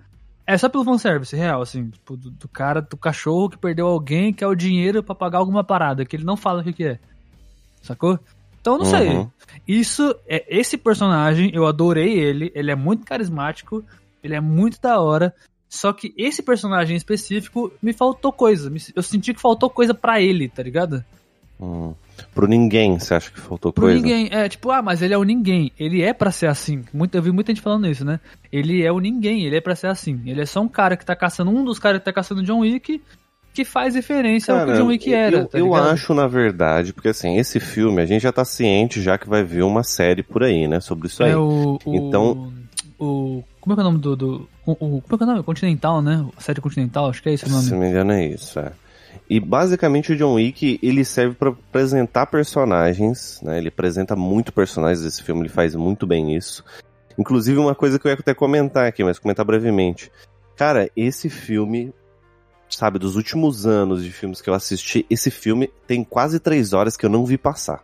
É 0.52 0.58
só 0.58 0.68
pelo 0.68 0.84
fanservice, 0.84 1.34
real, 1.34 1.62
assim, 1.62 1.88
tipo, 1.88 2.14
do, 2.14 2.30
do 2.30 2.46
cara, 2.46 2.82
do 2.82 2.96
cachorro 2.96 3.48
que 3.48 3.56
perdeu 3.56 3.86
alguém, 3.86 4.34
que 4.34 4.44
é 4.44 4.46
o 4.46 4.54
dinheiro 4.54 5.02
pra 5.02 5.14
pagar 5.14 5.38
alguma 5.38 5.64
parada, 5.64 6.04
que 6.04 6.14
ele 6.14 6.24
não 6.24 6.36
fala 6.36 6.60
o 6.60 6.64
que 6.64 6.74
que 6.74 6.84
é. 6.84 6.98
Sacou? 7.80 8.20
Então, 8.60 8.76
não 8.76 8.84
sei. 8.84 9.08
Uhum. 9.08 9.30
Isso, 9.66 10.14
é 10.28 10.44
esse 10.48 10.76
personagem, 10.76 11.50
eu 11.54 11.66
adorei 11.66 12.18
ele, 12.18 12.52
ele 12.54 12.70
é 12.70 12.76
muito 12.76 13.02
carismático, 13.06 13.82
ele 14.22 14.34
é 14.34 14.40
muito 14.42 14.78
da 14.78 15.00
hora. 15.00 15.34
Só 15.70 15.90
que 15.90 16.12
esse 16.18 16.42
personagem 16.42 16.92
em 16.92 16.98
específico 16.98 17.72
me 17.80 17.94
faltou 17.94 18.30
coisa. 18.30 18.70
Eu 18.94 19.02
senti 19.02 19.32
que 19.32 19.40
faltou 19.40 19.70
coisa 19.70 19.94
pra 19.94 20.20
ele, 20.20 20.50
tá 20.50 20.62
ligado? 20.62 21.02
Hum. 21.58 21.94
Pro 22.34 22.46
ninguém, 22.46 22.98
você 22.98 23.14
acha 23.14 23.30
que 23.30 23.38
faltou 23.40 23.72
Pro 23.72 23.84
coisa? 23.84 23.96
ninguém. 24.00 24.28
É, 24.30 24.48
tipo, 24.48 24.70
ah, 24.70 24.80
mas 24.80 25.02
ele 25.02 25.12
é 25.12 25.18
o 25.18 25.22
ninguém. 25.24 25.70
Ele 25.78 26.02
é 26.02 26.12
pra 26.14 26.30
ser 26.30 26.46
assim. 26.46 26.82
Muito, 26.92 27.14
eu 27.14 27.22
vi 27.22 27.30
muita 27.30 27.52
gente 27.52 27.60
falando 27.62 27.86
isso, 27.86 28.04
né? 28.04 28.20
Ele 28.50 28.82
é 28.82 28.90
o 28.90 28.98
ninguém, 29.00 29.44
ele 29.44 29.56
é 29.56 29.60
pra 29.60 29.74
ser 29.76 29.88
assim. 29.88 30.20
Ele 30.24 30.40
é 30.40 30.46
só 30.46 30.60
um 30.60 30.68
cara 30.68 30.96
que 30.96 31.04
tá 31.04 31.14
caçando, 31.14 31.50
um 31.50 31.64
dos 31.64 31.78
caras 31.78 31.98
que 31.98 32.04
tá 32.04 32.12
caçando 32.12 32.42
John 32.42 32.60
Wick, 32.60 33.02
que 33.52 33.64
faz 33.66 33.94
referência 33.94 34.54
ao 34.54 34.64
que 34.64 34.72
o 34.72 34.76
John 34.76 34.86
Wick 34.86 35.12
era. 35.12 35.36
eu, 35.40 35.46
tá 35.46 35.58
eu 35.58 35.74
acho, 35.74 36.14
na 36.14 36.26
verdade, 36.26 36.92
porque 36.94 37.08
assim, 37.08 37.36
esse 37.36 37.60
filme, 37.60 38.00
a 38.00 38.06
gente 38.06 38.22
já 38.22 38.32
tá 38.32 38.44
ciente 38.46 39.02
já 39.02 39.18
que 39.18 39.28
vai 39.28 39.44
vir 39.44 39.62
uma 39.62 39.82
série 39.82 40.22
por 40.22 40.42
aí, 40.42 40.66
né, 40.66 40.80
sobre 40.80 41.08
isso 41.08 41.22
aí. 41.22 41.32
É 41.32 41.36
o, 41.36 41.78
o. 41.84 41.94
Então- 41.94 42.52
O. 42.98 43.42
Como 43.60 43.74
é 43.74 43.76
que 43.76 43.80
é 43.80 43.84
o 43.84 43.86
nome 43.86 43.98
do. 43.98 44.16
do 44.16 44.48
o, 44.64 44.74
como 44.76 45.02
é 45.12 45.16
que 45.18 45.22
é 45.22 45.26
o 45.26 45.30
nome? 45.30 45.42
Continental, 45.42 46.00
né? 46.00 46.24
A 46.36 46.40
série 46.40 46.60
Continental, 46.60 47.10
acho 47.10 47.22
que 47.22 47.28
é 47.28 47.34
esse 47.34 47.46
o 47.46 47.48
nome. 47.50 47.62
Se 47.64 47.74
me 47.74 47.88
engano 47.88 48.12
é 48.12 48.26
isso, 48.26 48.58
é. 48.58 48.72
E 49.32 49.40
basicamente 49.40 50.12
o 50.12 50.16
John 50.16 50.34
Wick, 50.34 50.78
ele 50.82 51.06
serve 51.06 51.34
pra 51.34 51.48
apresentar 51.48 52.26
personagens, 52.26 53.40
né? 53.42 53.56
Ele 53.56 53.68
apresenta 53.68 54.14
muito 54.14 54.52
personagens 54.52 55.02
desse 55.02 55.22
filme, 55.22 55.40
ele 55.40 55.48
faz 55.48 55.74
muito 55.74 56.06
bem 56.06 56.36
isso. 56.36 56.62
Inclusive 57.16 57.58
uma 57.58 57.74
coisa 57.74 57.98
que 57.98 58.06
eu 58.06 58.10
ia 58.10 58.18
até 58.18 58.34
comentar 58.34 58.86
aqui, 58.86 59.02
mas 59.02 59.18
comentar 59.18 59.42
brevemente. 59.42 60.12
Cara, 60.54 60.90
esse 60.94 61.30
filme, 61.30 61.94
sabe, 62.68 62.98
dos 62.98 63.16
últimos 63.16 63.66
anos 63.66 64.04
de 64.04 64.12
filmes 64.12 64.42
que 64.42 64.50
eu 64.50 64.54
assisti, 64.54 65.06
esse 65.08 65.30
filme 65.30 65.72
tem 65.86 66.04
quase 66.04 66.38
três 66.38 66.74
horas 66.74 66.94
que 66.94 67.06
eu 67.06 67.10
não 67.10 67.24
vi 67.24 67.38
passar. 67.38 67.82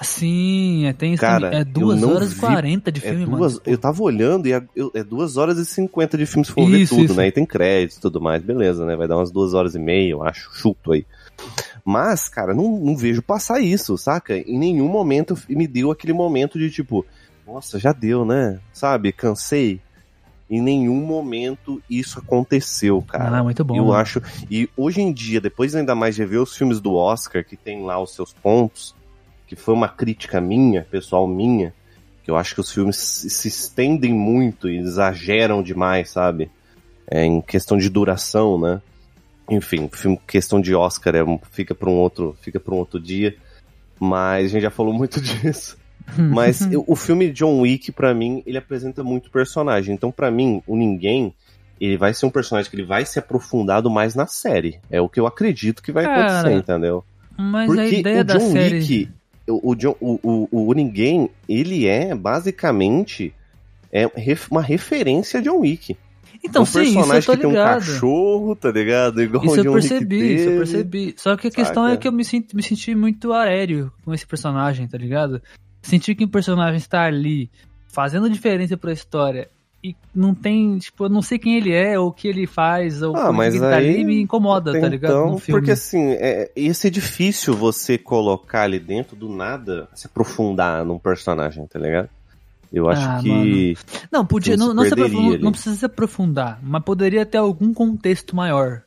Sim, 0.00 0.86
é, 0.86 0.92
tem 0.92 1.16
Cara. 1.16 1.54
É 1.54 1.64
2 1.64 2.00
eu 2.02 2.06
não 2.08 2.14
horas 2.16 2.32
e 2.32 2.34
vi- 2.34 2.40
40 2.40 2.92
de 2.92 3.00
É 3.00 3.10
filme, 3.10 3.24
duas, 3.24 3.54
mano. 3.54 3.62
eu 3.66 3.78
tava 3.78 4.02
olhando 4.02 4.46
e 4.46 4.52
é, 4.52 4.62
eu- 4.74 4.90
é 4.94 5.02
2 5.02 5.36
horas 5.36 5.58
e 5.58 5.64
50 5.64 6.18
de 6.18 6.26
filme 6.26 6.44
se 6.44 6.52
for 6.52 6.62
Isso, 6.68 6.94
ver 6.94 7.00
tudo, 7.00 7.04
isso. 7.04 7.14
né? 7.14 7.28
E 7.28 7.32
tem 7.32 7.46
créditos 7.46 7.96
e 7.96 8.00
tudo 8.00 8.20
mais, 8.20 8.42
beleza, 8.42 8.84
né? 8.84 8.94
Vai 8.96 9.08
dar 9.08 9.16
umas 9.16 9.30
2 9.30 9.54
horas 9.54 9.74
e 9.74 9.78
meia, 9.78 10.10
eu 10.10 10.22
acho, 10.22 10.50
chuto 10.52 10.92
aí. 10.92 11.06
Mas, 11.84 12.28
cara, 12.28 12.52
não, 12.52 12.78
não 12.78 12.96
vejo 12.96 13.22
passar 13.22 13.60
isso, 13.60 13.96
saca? 13.96 14.36
Em 14.36 14.58
nenhum 14.58 14.88
momento 14.88 15.36
me 15.48 15.66
deu 15.66 15.90
aquele 15.90 16.12
momento 16.12 16.58
de 16.58 16.70
tipo, 16.70 17.06
nossa, 17.46 17.78
já 17.78 17.92
deu, 17.92 18.24
né? 18.24 18.58
Sabe? 18.72 19.12
Cansei. 19.12 19.80
Em 20.50 20.60
nenhum 20.60 21.00
momento 21.04 21.80
isso 21.90 22.18
aconteceu, 22.18 23.02
cara. 23.02 23.38
Ah, 23.38 23.42
muito 23.42 23.64
bom. 23.64 23.76
Eu 23.76 23.84
mano. 23.86 23.94
acho. 23.98 24.20
E 24.50 24.68
hoje 24.76 25.00
em 25.00 25.12
dia, 25.12 25.40
depois 25.40 25.74
ainda 25.74 25.94
mais 25.94 26.14
de 26.14 26.24
ver 26.24 26.38
os 26.38 26.56
filmes 26.56 26.80
do 26.80 26.94
Oscar, 26.94 27.44
que 27.44 27.56
tem 27.56 27.84
lá 27.84 28.00
os 28.00 28.14
seus 28.14 28.32
pontos, 28.32 28.94
que 29.46 29.56
foi 29.56 29.74
uma 29.74 29.88
crítica 29.88 30.40
minha, 30.40 30.82
pessoal 30.90 31.26
minha, 31.26 31.72
que 32.24 32.30
eu 32.30 32.36
acho 32.36 32.54
que 32.54 32.60
os 32.60 32.70
filmes 32.72 32.96
se 32.96 33.48
estendem 33.48 34.12
muito 34.12 34.68
e 34.68 34.78
exageram 34.78 35.62
demais, 35.62 36.10
sabe? 36.10 36.50
É, 37.08 37.24
em 37.24 37.40
questão 37.40 37.78
de 37.78 37.88
duração, 37.88 38.58
né? 38.60 38.80
Enfim, 39.48 39.88
filme, 39.92 40.18
questão 40.26 40.60
de 40.60 40.74
Oscar 40.74 41.14
é, 41.14 41.20
fica 41.52 41.72
para 41.74 41.88
um 41.88 41.94
outro, 41.94 42.36
fica 42.42 42.58
para 42.58 42.74
um 42.74 42.78
outro 42.78 42.98
dia. 42.98 43.36
Mas 43.98 44.46
a 44.46 44.48
gente 44.48 44.62
já 44.62 44.70
falou 44.70 44.92
muito 44.92 45.20
disso. 45.22 45.76
Mas 46.18 46.60
eu- 46.72 46.84
o 46.86 46.96
filme 46.96 47.30
John 47.30 47.60
Wick, 47.60 47.92
pra 47.92 48.12
mim, 48.12 48.42
ele 48.44 48.58
apresenta 48.58 49.02
muito 49.04 49.30
personagem. 49.30 49.94
Então, 49.94 50.10
pra 50.10 50.30
mim, 50.30 50.62
o 50.66 50.76
Ninguém, 50.76 51.32
ele 51.80 51.96
vai 51.96 52.12
ser 52.12 52.26
um 52.26 52.30
personagem 52.30 52.68
que 52.70 52.76
ele 52.76 52.84
vai 52.84 53.04
ser 53.04 53.20
aprofundado 53.20 53.88
mais 53.88 54.14
na 54.16 54.26
série. 54.26 54.80
É 54.90 55.00
o 55.00 55.08
que 55.08 55.20
eu 55.20 55.26
acredito 55.26 55.82
que 55.82 55.92
vai 55.92 56.04
Cara, 56.04 56.40
acontecer, 56.40 56.56
entendeu? 56.58 57.04
Mas 57.38 57.66
Porque 57.66 57.80
a 57.80 57.88
ideia 57.88 58.20
o 58.20 58.24
da 58.24 58.36
John 58.38 58.50
série. 58.52 58.76
Wick, 58.78 59.10
o, 59.48 59.72
o, 59.72 60.48
o, 60.50 60.68
o, 60.68 60.72
Ninguém, 60.72 61.30
ele 61.48 61.86
é 61.86 62.14
basicamente 62.14 63.32
é 63.92 64.10
uma 64.50 64.62
referência 64.62 65.40
a 65.40 65.42
John 65.42 65.60
Wick. 65.60 65.96
Então, 66.44 66.62
um 66.62 66.66
sim, 66.66 66.82
isso 66.82 66.90
eu 66.90 66.94
personagem 66.94 67.26
tô 67.26 67.32
que 67.32 67.38
tem 67.38 67.46
um 67.46 67.50
ligado. 67.50 67.78
cachorro, 67.80 68.56
tá 68.56 68.70
ligado? 68.70 69.22
Igual 69.22 69.44
Isso 69.44 69.54
o 69.54 69.64
eu 69.64 69.72
percebi, 69.72 70.34
isso 70.34 70.48
eu 70.50 70.58
percebi. 70.58 71.14
Só 71.16 71.36
que 71.36 71.48
a 71.48 71.50
questão 71.50 71.84
Saca? 71.84 71.94
é 71.94 71.96
que 71.96 72.06
eu 72.06 72.12
me, 72.12 72.24
sinto, 72.24 72.54
me 72.54 72.62
senti 72.62 72.94
muito 72.94 73.32
aéreo 73.32 73.92
com 74.04 74.12
esse 74.12 74.26
personagem, 74.26 74.86
tá 74.86 74.98
ligado? 74.98 75.40
Senti 75.82 76.14
que 76.14 76.24
o 76.24 76.28
personagem 76.28 76.76
está 76.76 77.04
ali 77.04 77.50
fazendo 77.88 78.28
diferença 78.28 78.76
pra 78.76 78.92
história 78.92 79.48
e 79.86 79.96
não 80.12 80.34
tem, 80.34 80.78
tipo, 80.78 81.04
eu 81.04 81.08
não 81.08 81.22
sei 81.22 81.38
quem 81.38 81.56
ele 81.56 81.72
é, 81.72 81.96
ou 81.98 82.08
o 82.08 82.12
que 82.12 82.26
ele 82.26 82.44
faz, 82.46 83.02
ou 83.02 83.16
Ah, 83.16 83.30
mas 83.30 83.54
ele 83.54 83.60
tá 83.60 83.76
aí, 83.76 83.90
ali 83.90 84.04
me 84.04 84.20
incomoda, 84.20 84.72
tá 84.72 84.88
ligado? 84.88 85.12
Então, 85.12 85.40
porque 85.48 85.70
assim, 85.70 86.10
é, 86.14 86.50
ia 86.56 86.74
ser 86.74 86.90
difícil 86.90 87.54
você 87.54 87.96
colocar 87.96 88.62
ali 88.62 88.80
dentro 88.80 89.14
do 89.14 89.28
nada, 89.28 89.88
se 89.94 90.08
aprofundar 90.08 90.84
num 90.84 90.98
personagem, 90.98 91.64
tá 91.66 91.78
ligado? 91.78 92.08
Eu 92.72 92.90
acho 92.90 93.08
Ah, 93.08 93.20
que. 93.22 93.76
Não, 94.10 94.26
podia, 94.26 94.56
não, 94.56 94.74
não, 94.74 94.84
se 94.84 95.38
não 95.40 95.52
precisa 95.52 95.76
se 95.76 95.84
aprofundar, 95.84 96.58
mas 96.62 96.82
poderia 96.82 97.24
ter 97.24 97.38
algum 97.38 97.72
contexto 97.72 98.34
maior. 98.34 98.82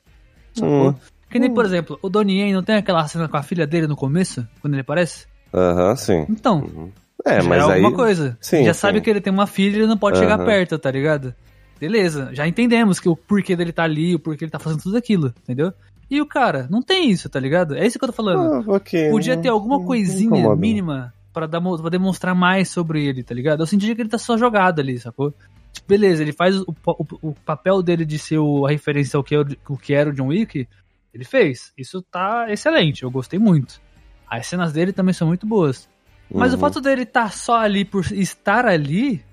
Hum. 0.61 0.93
Que 1.29 1.39
nem, 1.39 1.53
por 1.53 1.63
exemplo, 1.63 1.97
o 2.01 2.09
Donnie 2.09 2.41
Yen 2.41 2.53
não 2.53 2.63
tem 2.63 2.75
aquela 2.75 3.07
cena 3.07 3.29
com 3.29 3.37
a 3.37 3.43
filha 3.43 3.65
dele 3.65 3.87
no 3.87 3.95
começo, 3.95 4.45
quando 4.59 4.73
ele 4.73 4.81
aparece? 4.81 5.27
Aham, 5.53 5.95
sim. 5.95 6.25
Então, 6.27 6.61
Uhum. 6.61 6.91
É, 7.25 7.41
já 7.41 7.49
mas 7.49 7.63
é 7.63 7.65
aí. 7.65 7.71
alguma 7.83 7.93
coisa. 7.95 8.37
Sim, 8.41 8.63
já 8.63 8.73
sim. 8.73 8.79
sabe 8.79 9.01
que 9.01 9.09
ele 9.09 9.21
tem 9.21 9.31
uma 9.33 9.47
filha 9.47 9.75
e 9.75 9.79
ele 9.79 9.87
não 9.87 9.97
pode 9.97 10.17
chegar 10.17 10.35
Aham. 10.37 10.45
perto, 10.45 10.77
tá 10.79 10.89
ligado? 10.91 11.33
Beleza, 11.79 12.29
já 12.33 12.47
entendemos 12.47 12.99
que 12.99 13.07
o 13.07 13.15
porquê 13.15 13.55
dele 13.55 13.71
tá 13.71 13.83
ali, 13.83 14.15
o 14.15 14.19
porquê 14.19 14.43
ele 14.45 14.51
tá 14.51 14.59
fazendo 14.59 14.81
tudo 14.81 14.97
aquilo, 14.97 15.33
entendeu? 15.43 15.71
E 16.11 16.19
o 16.21 16.25
cara, 16.25 16.67
não 16.69 16.81
tem 16.81 17.09
isso, 17.09 17.29
tá 17.29 17.39
ligado? 17.39 17.75
É 17.75 17.85
isso 17.85 17.97
que 17.99 18.03
eu 18.03 18.09
tô 18.09 18.13
falando. 18.13 18.69
Ah, 18.69 18.73
ok. 18.75 19.09
Podia 19.11 19.37
ter 19.37 19.49
alguma 19.49 19.83
coisinha 19.85 20.55
mínima 20.55 21.13
pra 21.31 21.45
demonstrar 21.89 22.33
mais 22.35 22.69
sobre 22.69 23.05
ele, 23.05 23.23
tá 23.23 23.33
ligado? 23.33 23.61
Eu 23.61 23.67
senti 23.67 23.93
que 23.95 24.01
ele 24.01 24.09
tá 24.09 24.17
só 24.17 24.37
jogado 24.37 24.79
ali, 24.79 24.99
sacou? 24.99 25.33
Tipo, 25.71 25.87
beleza, 25.87 26.21
ele 26.23 26.33
faz 26.33 26.59
o, 26.59 26.65
o- 26.85 27.29
o 27.29 27.35
papel 27.45 27.81
dele 27.83 28.03
de 28.05 28.17
ser 28.17 28.39
o- 28.39 28.65
a 28.65 28.69
referência 28.71 29.15
ao 29.15 29.23
que, 29.23 29.35
o 29.37 29.77
que 29.77 29.93
era 29.93 30.09
o 30.09 30.13
John 30.13 30.27
Wick, 30.27 30.67
ele 31.13 31.23
fez. 31.23 31.71
Isso 31.77 32.01
tá 32.01 32.47
excelente, 32.51 33.03
eu 33.03 33.11
gostei 33.11 33.39
muito. 33.39 33.79
As 34.27 34.47
cenas 34.47 34.73
dele 34.73 34.91
também 34.91 35.13
são 35.13 35.27
muito 35.27 35.45
boas. 35.45 35.87
Mas 36.31 36.51
o 36.51 36.55
Uhum. 36.55 36.59
fato 36.61 36.81
dele 36.81 37.03
estar 37.03 37.31
só 37.33 37.57
ali 37.57 37.83
por 37.83 38.05
estar 38.11 38.65
ali, 38.65 39.23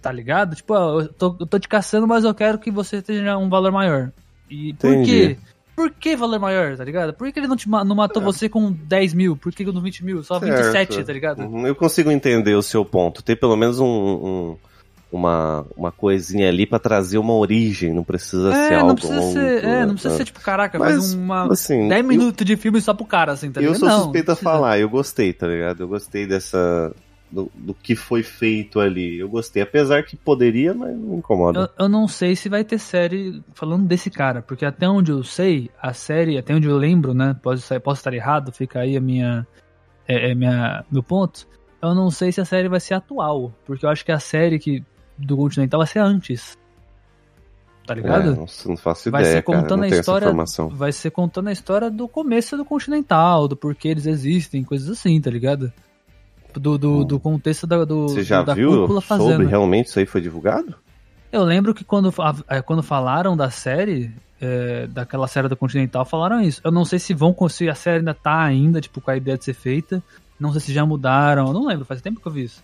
tá 0.00 0.12
ligado? 0.12 0.54
Tipo, 0.54 0.74
ó, 0.74 1.00
eu 1.00 1.08
tô, 1.12 1.36
eu 1.40 1.46
tô 1.46 1.58
te 1.58 1.68
caçando, 1.68 2.06
mas 2.06 2.24
eu 2.24 2.34
quero 2.34 2.58
que 2.58 2.70
você 2.70 3.02
tenha 3.02 3.36
um 3.36 3.48
valor 3.48 3.72
maior. 3.72 4.12
E 4.48 4.72
por 4.74 4.90
Entendi. 4.92 5.36
quê? 5.36 5.38
Por 5.74 5.90
que 5.92 6.14
valor 6.14 6.38
maior, 6.38 6.76
tá 6.76 6.84
ligado? 6.84 7.14
Por 7.14 7.32
que 7.32 7.38
ele 7.38 7.46
não, 7.48 7.56
te, 7.56 7.68
não 7.68 7.96
matou 7.96 8.22
você 8.22 8.48
com 8.48 8.70
10 8.70 9.14
mil? 9.14 9.36
Por 9.36 9.50
que 9.52 9.64
com 9.64 9.80
20 9.80 10.04
mil? 10.04 10.22
Só 10.22 10.38
Certo. 10.38 10.54
27, 10.56 11.04
tá 11.04 11.12
ligado? 11.12 11.40
Uhum, 11.42 11.66
Eu 11.66 11.74
consigo 11.74 12.10
entender 12.10 12.54
o 12.54 12.62
seu 12.62 12.84
ponto. 12.84 13.22
Ter 13.22 13.36
pelo 13.36 13.56
menos 13.56 13.80
um, 13.80 13.86
um- 13.86 14.56
uma, 15.12 15.66
uma 15.76 15.90
coisinha 15.92 16.48
ali 16.48 16.66
pra 16.66 16.78
trazer 16.78 17.18
uma 17.18 17.34
origem, 17.34 17.92
não 17.92 18.04
precisa 18.04 18.52
ser 18.52 18.74
É, 18.74 18.76
algo 18.76 18.88
não 18.88 18.94
precisa 18.94 19.20
longo, 19.20 19.32
ser, 19.32 19.64
é, 19.64 19.66
né? 19.80 19.86
não 19.86 19.94
precisa 19.94 20.16
ser 20.16 20.24
tipo, 20.24 20.40
caraca, 20.40 20.78
Mas, 20.78 20.92
faz 20.94 21.14
uma 21.14 21.52
assim, 21.52 21.88
10 21.88 22.00
eu- 22.02 22.08
minutos 22.08 22.46
de 22.46 22.56
filme 22.56 22.80
só 22.80 22.94
pro 22.94 23.04
cara, 23.06 23.32
assim, 23.32 23.50
tá 23.50 23.60
eu 23.60 23.64
ligado? 23.66 23.80
sou 23.80 23.88
Não, 23.88 24.02
suspeito 24.04 24.30
a 24.30 24.32
não 24.32 24.36
precisa. 24.36 24.50
falar, 24.52 24.78
eu 24.78 24.88
gostei, 24.88 25.32
tá 25.32 25.46
ligado? 25.46 25.80
Eu 25.82 25.88
gostei 25.88 26.26
dessa. 26.26 26.94
Do, 27.32 27.48
do 27.54 27.72
que 27.72 27.94
foi 27.94 28.24
feito 28.24 28.80
ali. 28.80 29.20
Eu 29.20 29.28
gostei, 29.28 29.62
apesar 29.62 30.02
que 30.02 30.16
poderia, 30.16 30.74
mas 30.74 30.96
não 30.98 31.18
incomoda. 31.18 31.70
Eu, 31.78 31.84
eu 31.84 31.88
não 31.88 32.08
sei 32.08 32.34
se 32.34 32.48
vai 32.48 32.64
ter 32.64 32.76
série 32.78 33.40
falando 33.54 33.86
desse 33.86 34.10
cara, 34.10 34.42
porque 34.42 34.64
até 34.64 34.88
onde 34.88 35.12
eu 35.12 35.22
sei, 35.22 35.70
a 35.80 35.92
série, 35.92 36.36
até 36.38 36.52
onde 36.52 36.66
eu 36.66 36.76
lembro, 36.76 37.14
né? 37.14 37.36
Posso, 37.40 37.80
posso 37.80 38.00
estar 38.00 38.12
errado, 38.12 38.50
fica 38.50 38.80
aí 38.80 38.96
a 38.96 39.00
minha, 39.00 39.46
é, 40.08 40.32
é 40.32 40.34
minha, 40.34 40.84
meu 40.90 41.04
ponto. 41.04 41.46
Eu 41.80 41.94
não 41.94 42.10
sei 42.10 42.32
se 42.32 42.40
a 42.40 42.44
série 42.44 42.68
vai 42.68 42.80
ser 42.80 42.94
atual, 42.94 43.54
porque 43.64 43.86
eu 43.86 43.90
acho 43.90 44.04
que 44.04 44.10
a 44.10 44.18
série 44.18 44.58
que, 44.58 44.82
do 45.20 45.36
Continental 45.36 45.78
vai 45.78 45.86
ser 45.86 45.98
antes. 46.00 46.58
Tá 47.86 47.94
É, 47.94 47.96
ligado? 47.96 48.36
não, 48.36 48.46
não 48.66 48.76
faço 48.76 49.10
vai 49.10 49.22
ideia, 49.22 49.36
ser 49.36 49.42
cara. 49.42 49.58
contando 49.62 49.78
Não 49.80 49.84
a 49.84 49.88
história. 49.88 50.32
Vai 50.70 50.92
ser 50.92 51.10
contando 51.10 51.48
a 51.48 51.52
história 51.52 51.90
do 51.90 52.06
começo 52.06 52.56
do 52.56 52.64
Continental, 52.64 53.48
do 53.48 53.56
porquê 53.56 53.88
eles 53.88 54.06
existem, 54.06 54.62
coisas 54.62 54.88
assim, 54.88 55.20
tá 55.20 55.30
ligado? 55.30 55.72
Do, 56.54 56.76
do, 56.76 57.04
do 57.04 57.20
contexto 57.20 57.66
da, 57.66 57.84
do, 57.84 58.08
Você 58.08 58.22
já 58.22 58.42
da 58.42 58.54
viu 58.54 58.70
cúpula 58.82 59.00
sobre 59.00 59.24
fazendo. 59.24 59.46
realmente 59.48 59.86
isso 59.86 59.98
aí 59.98 60.06
foi 60.06 60.20
divulgado? 60.20 60.74
Eu 61.32 61.44
lembro 61.44 61.72
que 61.72 61.84
quando, 61.84 62.12
eh, 62.48 62.60
quando 62.62 62.82
falaram 62.82 63.36
da 63.36 63.50
série, 63.50 64.12
eh, 64.40 64.88
daquela 64.88 65.28
série 65.28 65.46
do 65.48 65.56
Continental, 65.56 66.04
falaram 66.04 66.40
isso. 66.40 66.60
Eu 66.64 66.72
não 66.72 66.84
sei 66.84 66.98
se 66.98 67.14
vão 67.14 67.36
se 67.48 67.68
a 67.68 67.74
série 67.74 67.98
ainda 67.98 68.14
tá 68.14 68.42
ainda, 68.42 68.80
tipo, 68.80 69.00
com 69.00 69.12
a 69.12 69.16
ideia 69.16 69.38
de 69.38 69.44
ser 69.44 69.54
feita. 69.54 70.02
Não 70.40 70.50
sei 70.50 70.60
se 70.60 70.72
já 70.72 70.84
mudaram, 70.84 71.46
eu 71.46 71.52
não 71.52 71.66
lembro, 71.66 71.84
faz 71.84 72.00
tempo 72.00 72.20
que 72.20 72.26
eu 72.26 72.32
vi 72.32 72.44
isso. 72.44 72.62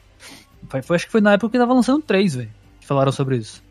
Foi, 0.68 0.82
foi- 0.82 0.96
acho 0.96 1.06
que 1.06 1.12
foi 1.12 1.20
na 1.20 1.32
época 1.34 1.52
que 1.52 1.58
tava 1.58 1.72
lançando 1.74 2.02
três, 2.02 2.34
velho, 2.34 2.50
que 2.80 2.86
falaram 2.86 3.12
sobre 3.12 3.36
isso. 3.36 3.62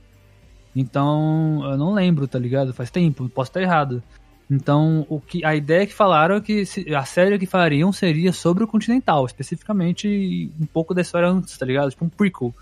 Então, 0.75 1.61
eu 1.63 1.77
não 1.77 1.93
lembro, 1.93 2.27
tá 2.27 2.37
ligado? 2.37 2.73
Faz 2.73 2.89
tempo, 2.91 3.29
posso 3.29 3.49
estar 3.49 3.61
errado. 3.61 4.03
Então, 4.49 5.05
o 5.09 5.19
que, 5.19 5.43
a 5.43 5.55
ideia 5.55 5.87
que 5.87 5.93
falaram 5.93 6.35
é 6.35 6.41
que 6.41 6.65
se- 6.65 6.93
a 6.93 7.03
série 7.05 7.39
que 7.39 7.45
fariam 7.45 7.91
seria 7.91 8.31
sobre 8.31 8.63
o 8.63 8.67
Continental, 8.67 9.25
especificamente 9.25 10.51
um 10.59 10.65
pouco 10.65 10.93
da 10.93 11.01
história 11.01 11.27
antes, 11.29 11.57
tá 11.57 11.65
ligado? 11.65 11.89
Tipo 11.89 12.05
um 12.05 12.09
prequel 12.09 12.53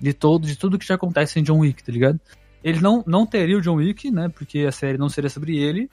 de 0.00 0.12
todo 0.12 0.46
de 0.46 0.56
tudo 0.56 0.78
que 0.78 0.86
já 0.86 0.94
acontece 0.94 1.38
em 1.38 1.42
John 1.42 1.58
Wick, 1.58 1.82
tá 1.82 1.92
ligado? 1.92 2.18
Ele 2.62 2.80
não, 2.80 3.04
não 3.06 3.26
teria 3.26 3.58
o 3.58 3.60
John 3.60 3.74
Wick, 3.76 4.10
né? 4.10 4.30
Porque 4.30 4.60
a 4.60 4.72
série 4.72 4.96
não 4.96 5.10
seria 5.10 5.28
sobre 5.28 5.58
ele, 5.58 5.90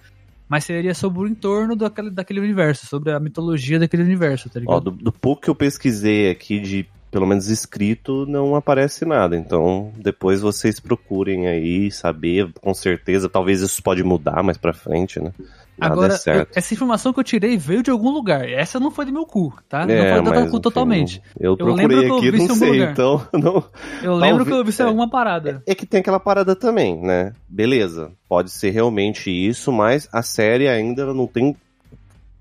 mas 0.48 0.64
seria 0.64 0.94
sobre 0.94 1.20
o 1.24 1.28
entorno 1.28 1.76
daquele, 1.76 2.10
daquele 2.10 2.40
universo, 2.40 2.86
sobre 2.86 3.12
a 3.12 3.20
mitologia 3.20 3.78
daquele 3.80 4.04
universo, 4.04 4.50
tá 4.50 4.60
ligado? 4.62 4.76
Ó, 4.76 4.80
do, 4.80 4.92
do 4.92 5.12
pouco 5.12 5.42
que 5.42 5.50
eu 5.50 5.56
pesquisei 5.56 6.30
aqui 6.32 6.60
de, 6.60 6.88
pelo 7.12 7.28
menos 7.28 7.48
escrito, 7.48 8.26
não 8.26 8.56
aparece 8.56 9.06
nada. 9.06 9.36
Então, 9.36 9.92
depois 9.98 10.42
vocês 10.42 10.80
procurem 10.80 11.48
aí 11.48 11.92
saber, 11.92 12.50
com 12.62 12.74
certeza. 12.74 13.28
Talvez 13.30 13.62
isso 13.62 13.84
pode 13.84 14.04
mudar 14.04 14.42
mais 14.42 14.58
pra 14.58 14.74
frente, 14.74 15.20
né? 15.20 15.32
Nada 15.78 15.94
Agora, 15.94 16.14
é 16.28 16.42
eu- 16.42 16.48
essa 16.54 16.74
informação 16.74 17.12
que 17.12 17.20
eu 17.20 17.24
tirei 17.24 17.58
veio 17.58 17.82
de 17.82 17.90
algum 17.90 18.12
lugar. 18.12 18.48
Essa 18.48 18.80
não 18.80 18.92
foi 18.92 19.04
do 19.06 19.12
meu 19.12 19.26
cu, 19.26 19.52
tá? 19.68 19.86
não 19.86 19.94
É, 19.96 20.14
foi 20.14 20.22
do 20.22 20.32
meu 20.32 20.42
cu 20.44 20.48
enfim, 20.50 20.60
totalmente. 20.62 21.22
Eu 21.40 21.54
lembro 21.56 21.76
procurei 21.76 22.00
que 22.06 22.12
eu 22.12 22.18
aqui, 22.18 22.48
não 22.48 22.56
sei, 22.56 22.72
lugar. 22.72 22.92
então 22.92 23.28
não. 23.34 23.64
Eu 24.04 24.16
lembro 24.16 24.46
que 24.46 24.52
eu 24.52 24.64
vi 24.64 24.72
em 24.80 24.84
alguma 24.86 25.10
parada. 25.10 25.64
É 25.66 25.74
que 25.74 25.86
tem 25.86 26.02
aquela 26.02 26.20
parada 26.20 26.56
também, 26.56 27.02
né? 27.02 27.34
Beleza, 27.50 28.12
pode 28.30 28.52
ser 28.52 28.70
realmente 28.70 29.32
isso, 29.32 29.72
mas 29.72 30.08
a 30.14 30.22
série 30.22 30.68
ainda 30.68 31.14
não 31.14 31.26
tem 31.26 31.56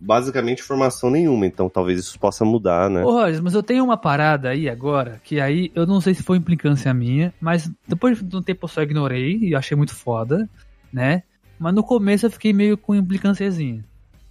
basicamente 0.01 0.63
informação 0.63 1.11
nenhuma, 1.11 1.47
então 1.47 1.69
talvez 1.69 2.01
isso 2.01 2.19
possa 2.19 2.45
mudar, 2.45 2.89
né? 2.89 3.05
Ô, 3.05 3.11
Rogers, 3.13 3.41
mas 3.41 3.55
eu 3.55 3.63
tenho 3.63 3.85
uma 3.85 3.99
parada 3.99 4.49
aí 4.49 4.69
agora, 4.69 5.21
que 5.23 5.39
aí 5.39 5.71
eu 5.75 5.87
não 5.87 6.01
sei 6.01 6.15
se 6.15 6.23
foi 6.23 6.39
implicância 6.39 6.93
minha, 6.95 7.35
mas 7.41 7.71
depois 7.87 8.23
de 8.23 8.37
um 8.37 8.43
tempo 8.43 8.65
eu 8.65 8.69
só 8.69 8.83
ignorei 8.83 9.39
e 9.39 9.55
achei 9.55 9.77
muito 9.77 9.95
foda, 9.95 10.49
né? 10.91 11.23
Mas 11.59 11.75
no 11.75 11.85
começo 11.85 12.25
eu 12.25 12.31
fiquei 12.31 12.55
meio 12.55 12.79
com 12.79 12.95
implicânciazinha. 12.95 13.85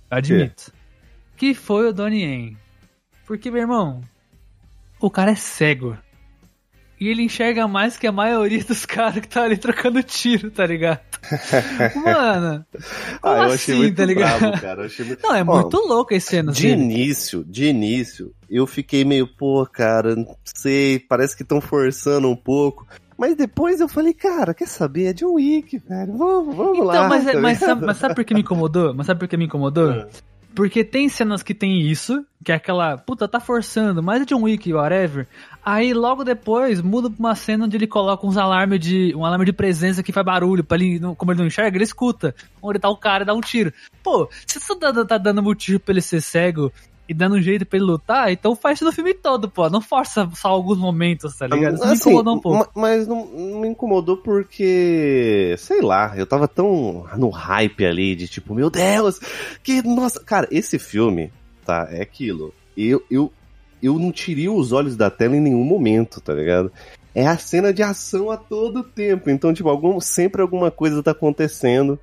Admito. 0.09 0.73
Que 1.37 1.53
foi 1.53 1.87
o 1.87 1.93
Donnie 1.93 2.23
Yen. 2.23 2.57
Porque, 3.27 3.51
meu 3.51 3.61
irmão, 3.61 4.01
o 4.99 5.11
cara 5.11 5.31
é 5.31 5.35
cego. 5.35 5.95
E 6.99 7.07
ele 7.07 7.23
enxerga 7.23 7.67
mais 7.67 7.97
que 7.97 8.05
a 8.07 8.11
maioria 8.11 8.63
dos 8.63 8.85
caras 8.85 9.19
que 9.21 9.27
tá 9.27 9.43
ali 9.43 9.57
trocando 9.57 10.01
tiro, 10.03 10.51
tá 10.51 10.65
ligado? 10.65 10.99
Mano, 12.03 12.65
ah, 13.23 13.29
eu 13.33 13.41
assim, 13.43 13.53
achei 13.53 13.75
muito 13.75 13.95
tá 13.95 14.05
ligado? 14.05 14.39
bravo, 14.39 14.61
cara. 14.61 14.81
Eu 14.81 14.85
achei 14.85 15.05
muito... 15.05 15.21
Não, 15.23 15.35
é 15.35 15.43
muito 15.43 15.77
louco 15.77 16.13
as 16.13 16.23
cenas 16.23 16.55
De 16.55 16.63
dele. 16.67 16.81
início, 16.81 17.43
de 17.47 17.65
início, 17.65 18.33
eu 18.49 18.65
fiquei 18.67 19.03
meio, 19.05 19.27
pô, 19.27 19.65
cara, 19.65 20.15
não 20.15 20.35
sei, 20.43 20.99
parece 20.99 21.35
que 21.35 21.43
estão 21.43 21.59
forçando 21.61 22.29
um 22.29 22.35
pouco. 22.35 22.87
Mas 23.17 23.35
depois 23.35 23.81
eu 23.81 23.87
falei, 23.89 24.13
cara, 24.13 24.53
quer 24.53 24.67
saber? 24.67 25.07
É 25.07 25.13
John 25.13 25.33
Wick, 25.33 25.77
velho. 25.77 26.17
Vamos, 26.17 26.55
vamos 26.55 26.73
Então, 26.77 26.85
lá. 26.85 27.09
mas, 27.09 27.27
é- 27.27 27.33
tá 27.33 27.39
mas, 27.41 27.57
sabe, 27.59 27.85
mas 27.85 27.97
sabe 27.97 28.15
por 28.15 28.23
que 28.23 28.33
me 28.33 28.39
incomodou? 28.41 28.93
Mas 28.93 29.07
sabe 29.07 29.19
por 29.19 29.27
que 29.27 29.35
me 29.35 29.45
incomodou? 29.45 29.91
É. 29.91 30.07
Porque 30.55 30.83
tem 30.83 31.07
cenas 31.09 31.43
que 31.43 31.53
tem 31.53 31.79
isso, 31.81 32.25
que 32.43 32.51
é 32.51 32.55
aquela, 32.55 32.97
puta, 32.97 33.27
tá 33.27 33.39
forçando, 33.39 34.01
mas 34.01 34.21
é 34.21 34.25
John 34.25 34.41
Wick, 34.43 34.73
whatever. 34.73 35.27
Aí 35.71 35.93
logo 35.93 36.23
depois 36.23 36.81
muda 36.81 37.09
pra 37.09 37.19
uma 37.19 37.35
cena 37.35 37.65
onde 37.65 37.77
ele 37.77 37.85
coloca 37.85 38.25
uns 38.25 38.37
alarmes 38.37 38.79
de. 38.79 39.13
um 39.15 39.23
alarme 39.25 39.45
de 39.45 39.53
presença 39.53 40.01
que 40.01 40.11
faz 40.11 40.25
barulho, 40.25 40.63
pra 40.63 40.77
ele, 40.77 40.99
como 41.15 41.31
ele 41.31 41.39
não 41.41 41.47
enxerga, 41.47 41.77
ele 41.77 41.83
escuta. 41.83 42.33
Onde 42.61 42.79
tá 42.79 42.89
o 42.89 42.97
cara 42.97 43.23
e 43.23 43.27
dá 43.27 43.33
um 43.35 43.41
tiro. 43.41 43.71
Pô, 44.03 44.27
se 44.47 44.59
você 44.59 44.75
tá, 44.75 45.05
tá 45.05 45.17
dando 45.17 45.43
motivo 45.43 45.79
pra 45.79 45.93
ele 45.93 46.01
ser 46.01 46.21
cego 46.21 46.71
e 47.07 47.13
dando 47.13 47.35
um 47.35 47.41
jeito 47.41 47.65
pra 47.65 47.77
ele 47.77 47.85
lutar, 47.85 48.31
então 48.31 48.55
faz 48.55 48.77
isso 48.77 48.85
no 48.85 48.91
filme 48.91 49.13
todo, 49.13 49.49
pô. 49.49 49.69
Não 49.69 49.81
força 49.81 50.29
só 50.35 50.47
alguns 50.49 50.77
momentos, 50.77 51.35
tá 51.35 51.45
ligado? 51.47 51.75
Isso 51.75 51.85
me 51.85 51.91
Assim, 51.93 52.09
incomodou 52.09 52.35
um 52.35 52.39
pouco. 52.39 52.57
ma- 52.59 52.81
Mas 52.81 53.07
não, 53.07 53.25
não 53.25 53.59
me 53.61 53.67
incomodou 53.67 54.17
porque, 54.17 55.55
sei 55.57 55.81
lá, 55.81 56.13
eu 56.15 56.25
tava 56.25 56.47
tão 56.47 57.05
no 57.17 57.29
hype 57.29 57.85
ali 57.85 58.15
de 58.15 58.27
tipo, 58.27 58.53
meu 58.53 58.69
Deus, 58.69 59.19
que 59.63 59.81
nossa, 59.81 60.19
cara, 60.23 60.47
esse 60.51 60.77
filme, 60.79 61.31
tá, 61.65 61.87
é 61.91 62.01
aquilo. 62.01 62.53
Eu, 62.77 63.03
eu, 63.09 63.31
eu 63.81 63.97
não 63.97 64.11
tirei 64.11 64.49
os 64.49 64.71
olhos 64.71 64.95
da 64.95 65.09
tela 65.09 65.35
em 65.35 65.41
nenhum 65.41 65.63
momento, 65.63 66.21
tá 66.21 66.33
ligado? 66.33 66.71
É 67.13 67.25
a 67.25 67.37
cena 67.37 67.73
de 67.73 67.81
ação 67.81 68.29
a 68.29 68.37
todo 68.37 68.83
tempo. 68.83 69.29
Então, 69.29 69.53
tipo, 69.53 69.69
algum, 69.69 69.99
sempre 69.99 70.41
alguma 70.41 70.69
coisa 70.69 71.01
tá 71.01 71.11
acontecendo. 71.11 71.99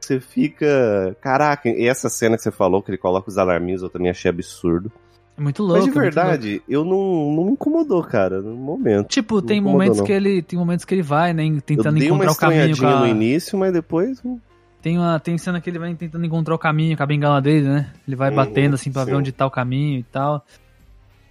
Você 0.00 0.20
fica. 0.20 1.16
Caraca, 1.20 1.68
e 1.68 1.86
essa 1.86 2.08
cena 2.08 2.36
que 2.36 2.42
você 2.42 2.50
falou, 2.50 2.82
que 2.82 2.90
ele 2.90 2.98
coloca 2.98 3.28
os 3.28 3.38
alarminhos, 3.38 3.82
eu 3.82 3.88
também 3.88 4.10
achei 4.10 4.28
absurdo. 4.28 4.90
É 5.36 5.40
muito 5.40 5.62
louco. 5.62 5.84
Mas 5.84 5.92
de 5.92 5.98
é 5.98 6.00
verdade, 6.00 6.62
eu 6.68 6.84
não, 6.84 7.32
não 7.32 7.44
me 7.44 7.52
incomodou, 7.52 8.02
cara, 8.02 8.40
no 8.40 8.54
momento. 8.54 9.08
Tipo, 9.08 9.42
tem 9.42 9.60
momentos 9.60 9.98
não. 9.98 10.04
que 10.04 10.12
ele. 10.12 10.42
Tem 10.42 10.58
momentos 10.58 10.84
que 10.84 10.94
ele 10.94 11.02
vai, 11.02 11.34
né? 11.34 11.42
Tentando 11.64 12.02
encontrar 12.02 12.32
o 12.32 12.36
caminho 12.36 12.76
com 12.76 12.86
a... 12.86 13.00
no 13.00 13.06
início, 13.06 13.58
mas 13.58 13.72
depois. 13.72 14.20
hum, 14.24 14.38
Tem, 14.80 14.96
uma, 14.96 15.20
tem 15.20 15.36
cena 15.36 15.60
que 15.60 15.68
ele 15.68 15.78
vai 15.78 15.94
tentando 15.94 16.24
encontrar 16.24 16.54
o 16.54 16.58
caminho 16.58 16.96
com 16.96 17.02
a 17.02 17.06
bengala 17.06 17.42
dele, 17.42 17.68
né? 17.68 17.92
Ele 18.06 18.16
vai 18.16 18.30
batendo 18.30 18.74
assim 18.74 18.90
pra 18.90 19.04
sim. 19.04 19.10
ver 19.10 19.16
onde 19.16 19.32
tá 19.32 19.44
o 19.46 19.50
caminho 19.50 19.98
e 19.98 20.04
tal. 20.04 20.42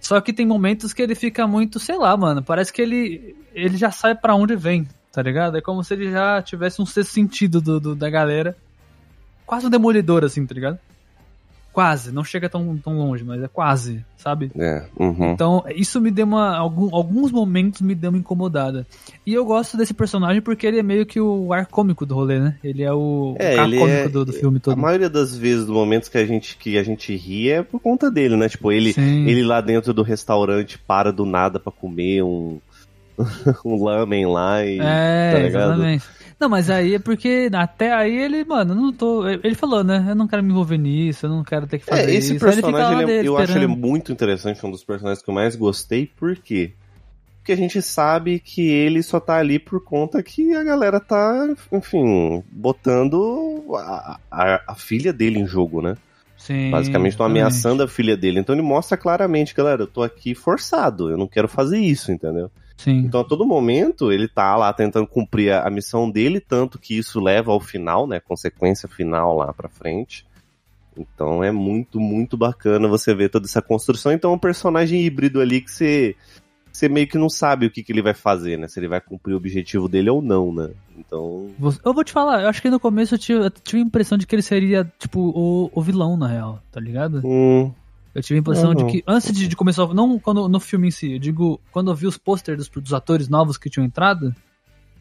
Só 0.06 0.20
que 0.20 0.32
tem 0.32 0.46
momentos 0.46 0.92
que 0.92 1.02
ele 1.02 1.16
fica 1.16 1.48
muito, 1.48 1.80
sei 1.80 1.96
lá, 1.98 2.16
mano. 2.16 2.40
Parece 2.40 2.72
que 2.72 2.80
ele, 2.80 3.34
ele 3.52 3.76
já 3.76 3.90
sabe 3.90 4.20
pra 4.20 4.36
onde 4.36 4.54
vem, 4.54 4.86
tá 5.10 5.20
ligado? 5.20 5.56
É 5.56 5.60
como 5.60 5.82
se 5.82 5.94
ele 5.94 6.12
já 6.12 6.40
tivesse 6.40 6.80
um 6.80 6.86
sexto 6.86 7.10
sentido 7.12 7.60
do, 7.60 7.80
do- 7.80 7.94
da 7.96 8.08
galera. 8.08 8.56
Quase 9.44 9.66
um 9.66 9.70
demolidor, 9.70 10.24
assim, 10.24 10.46
tá 10.46 10.54
ligado? 10.54 10.78
Quase. 11.76 12.10
Não 12.10 12.24
chega 12.24 12.48
tão, 12.48 12.74
tão 12.78 12.96
longe, 12.96 13.22
mas 13.22 13.42
é 13.42 13.48
quase, 13.48 14.02
sabe? 14.16 14.50
É, 14.58 14.86
uhum. 14.98 15.32
Então, 15.32 15.62
isso 15.74 16.00
me 16.00 16.10
deu 16.10 16.24
uma. 16.24 16.56
Algum, 16.56 16.88
alguns 16.96 17.30
momentos 17.30 17.82
me 17.82 17.94
deu 17.94 18.08
uma 18.08 18.18
incomodada. 18.18 18.86
E 19.26 19.34
eu 19.34 19.44
gosto 19.44 19.76
desse 19.76 19.92
personagem 19.92 20.40
porque 20.40 20.66
ele 20.66 20.78
é 20.78 20.82
meio 20.82 21.04
que 21.04 21.20
o 21.20 21.52
ar 21.52 21.66
cômico 21.66 22.06
do 22.06 22.14
rolê, 22.14 22.40
né? 22.40 22.56
Ele 22.64 22.82
é 22.82 22.90
o, 22.90 23.34
o 23.34 23.36
É, 23.38 23.58
ar 23.58 23.66
ele 23.66 23.78
cômico 23.78 23.98
é- 23.98 24.08
do, 24.08 24.24
do 24.24 24.32
filme 24.32 24.56
A 24.56 24.60
todo. 24.60 24.78
maioria 24.78 25.10
das 25.10 25.36
vezes, 25.36 25.66
dos 25.66 25.74
momentos 25.74 26.08
que 26.08 26.16
a 26.16 26.24
gente, 26.24 26.56
que 26.56 26.78
a 26.78 26.82
gente 26.82 27.14
ri 27.14 27.50
é 27.50 27.62
por 27.62 27.78
conta 27.78 28.10
dele, 28.10 28.36
né? 28.36 28.48
Tipo, 28.48 28.72
ele, 28.72 28.94
Sim. 28.94 29.26
ele 29.28 29.42
lá 29.42 29.60
dentro 29.60 29.92
do 29.92 30.02
restaurante 30.02 30.78
para 30.78 31.12
do 31.12 31.26
nada 31.26 31.60
pra 31.60 31.70
comer 31.70 32.22
um, 32.22 32.58
um 33.66 33.84
lamen 33.84 34.24
lá 34.26 34.64
e. 34.64 34.78
É, 34.80 35.30
tá 35.32 35.38
ligado? 35.40 35.72
exatamente. 35.74 36.04
Não, 36.38 36.48
mas 36.50 36.68
aí 36.68 36.94
é 36.94 36.98
porque 36.98 37.48
até 37.52 37.92
aí 37.92 38.14
ele, 38.14 38.44
mano, 38.44 38.74
não 38.74 38.92
tô. 38.92 39.26
Ele 39.26 39.54
falou, 39.54 39.82
né? 39.82 40.04
Eu 40.08 40.14
não 40.14 40.28
quero 40.28 40.42
me 40.42 40.50
envolver 40.50 40.76
nisso, 40.76 41.26
eu 41.26 41.30
não 41.30 41.42
quero 41.42 41.66
ter 41.66 41.78
que 41.78 41.86
fazer 41.86 42.10
É, 42.10 42.14
esse 42.14 42.34
isso. 42.34 42.44
Aí 42.44 42.52
ele 42.52 42.62
personagem, 42.62 42.92
ele 43.00 43.10
é- 43.10 43.26
eu 43.26 43.38
acho 43.38 43.52
ele 43.56 43.66
muito 43.66 44.12
interessante, 44.12 44.64
um 44.64 44.70
dos 44.70 44.84
personagens 44.84 45.22
que 45.22 45.30
eu 45.30 45.34
mais 45.34 45.56
gostei, 45.56 46.06
por 46.06 46.36
quê? 46.36 46.72
Porque 47.38 47.52
a 47.52 47.56
gente 47.56 47.80
sabe 47.80 48.38
que 48.40 48.68
ele 48.68 49.02
só 49.02 49.20
tá 49.20 49.36
ali 49.36 49.58
por 49.58 49.82
conta 49.82 50.22
que 50.22 50.52
a 50.54 50.64
galera 50.64 50.98
tá, 51.00 51.46
enfim, 51.72 52.42
botando 52.50 53.62
a, 53.76 54.18
a, 54.30 54.60
a 54.68 54.74
filha 54.74 55.12
dele 55.12 55.38
em 55.38 55.46
jogo, 55.46 55.80
né? 55.80 55.96
Sim, 56.36 56.70
Basicamente 56.70 57.12
estão 57.12 57.24
ameaçando 57.26 57.82
a 57.82 57.88
filha 57.88 58.16
dele. 58.16 58.40
Então 58.40 58.54
ele 58.54 58.62
mostra 58.62 58.96
claramente, 58.96 59.54
galera, 59.54 59.82
eu 59.82 59.86
tô 59.86 60.02
aqui 60.02 60.34
forçado, 60.34 61.08
eu 61.08 61.16
não 61.16 61.26
quero 61.26 61.48
fazer 61.48 61.78
isso, 61.78 62.12
entendeu? 62.12 62.50
Sim. 62.76 62.98
Então 62.98 63.20
a 63.20 63.24
todo 63.24 63.46
momento 63.46 64.12
ele 64.12 64.28
tá 64.28 64.54
lá 64.56 64.72
tentando 64.72 65.06
cumprir 65.06 65.52
a, 65.52 65.66
a 65.66 65.70
missão 65.70 66.10
dele, 66.10 66.40
tanto 66.40 66.78
que 66.78 66.96
isso 66.96 67.20
leva 67.20 67.52
ao 67.52 67.60
final, 67.60 68.06
né? 68.06 68.20
Consequência 68.20 68.88
final 68.88 69.36
lá 69.36 69.52
pra 69.52 69.68
frente. 69.68 70.26
Então 70.96 71.42
é 71.42 71.50
muito, 71.50 72.00
muito 72.00 72.36
bacana 72.36 72.88
você 72.88 73.14
ver 73.14 73.30
toda 73.30 73.46
essa 73.46 73.62
construção. 73.62 74.12
Então 74.12 74.32
é 74.32 74.34
um 74.34 74.38
personagem 74.38 75.02
híbrido 75.02 75.40
ali 75.40 75.60
que 75.60 75.70
você, 75.70 76.16
você 76.72 76.88
meio 76.88 77.06
que 77.06 77.18
não 77.18 77.28
sabe 77.28 77.66
o 77.66 77.70
que, 77.70 77.82
que 77.82 77.92
ele 77.92 78.02
vai 78.02 78.14
fazer, 78.14 78.58
né? 78.58 78.68
Se 78.68 78.78
ele 78.78 78.88
vai 78.88 79.00
cumprir 79.00 79.34
o 79.34 79.36
objetivo 79.36 79.88
dele 79.88 80.10
ou 80.10 80.22
não, 80.22 80.52
né? 80.52 80.70
Então. 80.96 81.50
Eu 81.84 81.94
vou 81.94 82.04
te 82.04 82.12
falar, 82.12 82.42
eu 82.42 82.48
acho 82.48 82.62
que 82.62 82.70
no 82.70 82.80
começo 82.80 83.14
eu 83.14 83.18
tive, 83.18 83.44
eu 83.44 83.50
tive 83.50 83.82
a 83.82 83.86
impressão 83.86 84.16
de 84.16 84.26
que 84.26 84.34
ele 84.34 84.42
seria, 84.42 84.90
tipo, 84.98 85.20
o, 85.20 85.70
o 85.72 85.82
vilão, 85.82 86.16
na 86.16 86.28
real, 86.28 86.62
tá 86.70 86.80
ligado? 86.80 87.20
Hum, 87.24 87.72
Eu 88.16 88.22
tive 88.22 88.38
a 88.38 88.40
impressão 88.40 88.70
Uhum. 88.70 88.74
de 88.76 88.84
que, 88.86 89.04
antes 89.06 89.30
de, 89.32 89.46
de 89.46 89.54
começar, 89.54 89.86
não 89.92 90.18
quando, 90.18 90.48
no 90.48 90.58
filme 90.58 90.88
em 90.88 90.90
si, 90.90 91.12
eu 91.12 91.18
digo, 91.18 91.60
quando 91.70 91.90
eu 91.90 91.94
vi 91.94 92.06
os 92.06 92.16
posters 92.16 92.56
dos, 92.58 92.68
dos 92.82 92.94
atores 92.94 93.28
novos 93.28 93.58
que 93.58 93.68
tinham 93.68 93.84
entrado, 93.84 94.34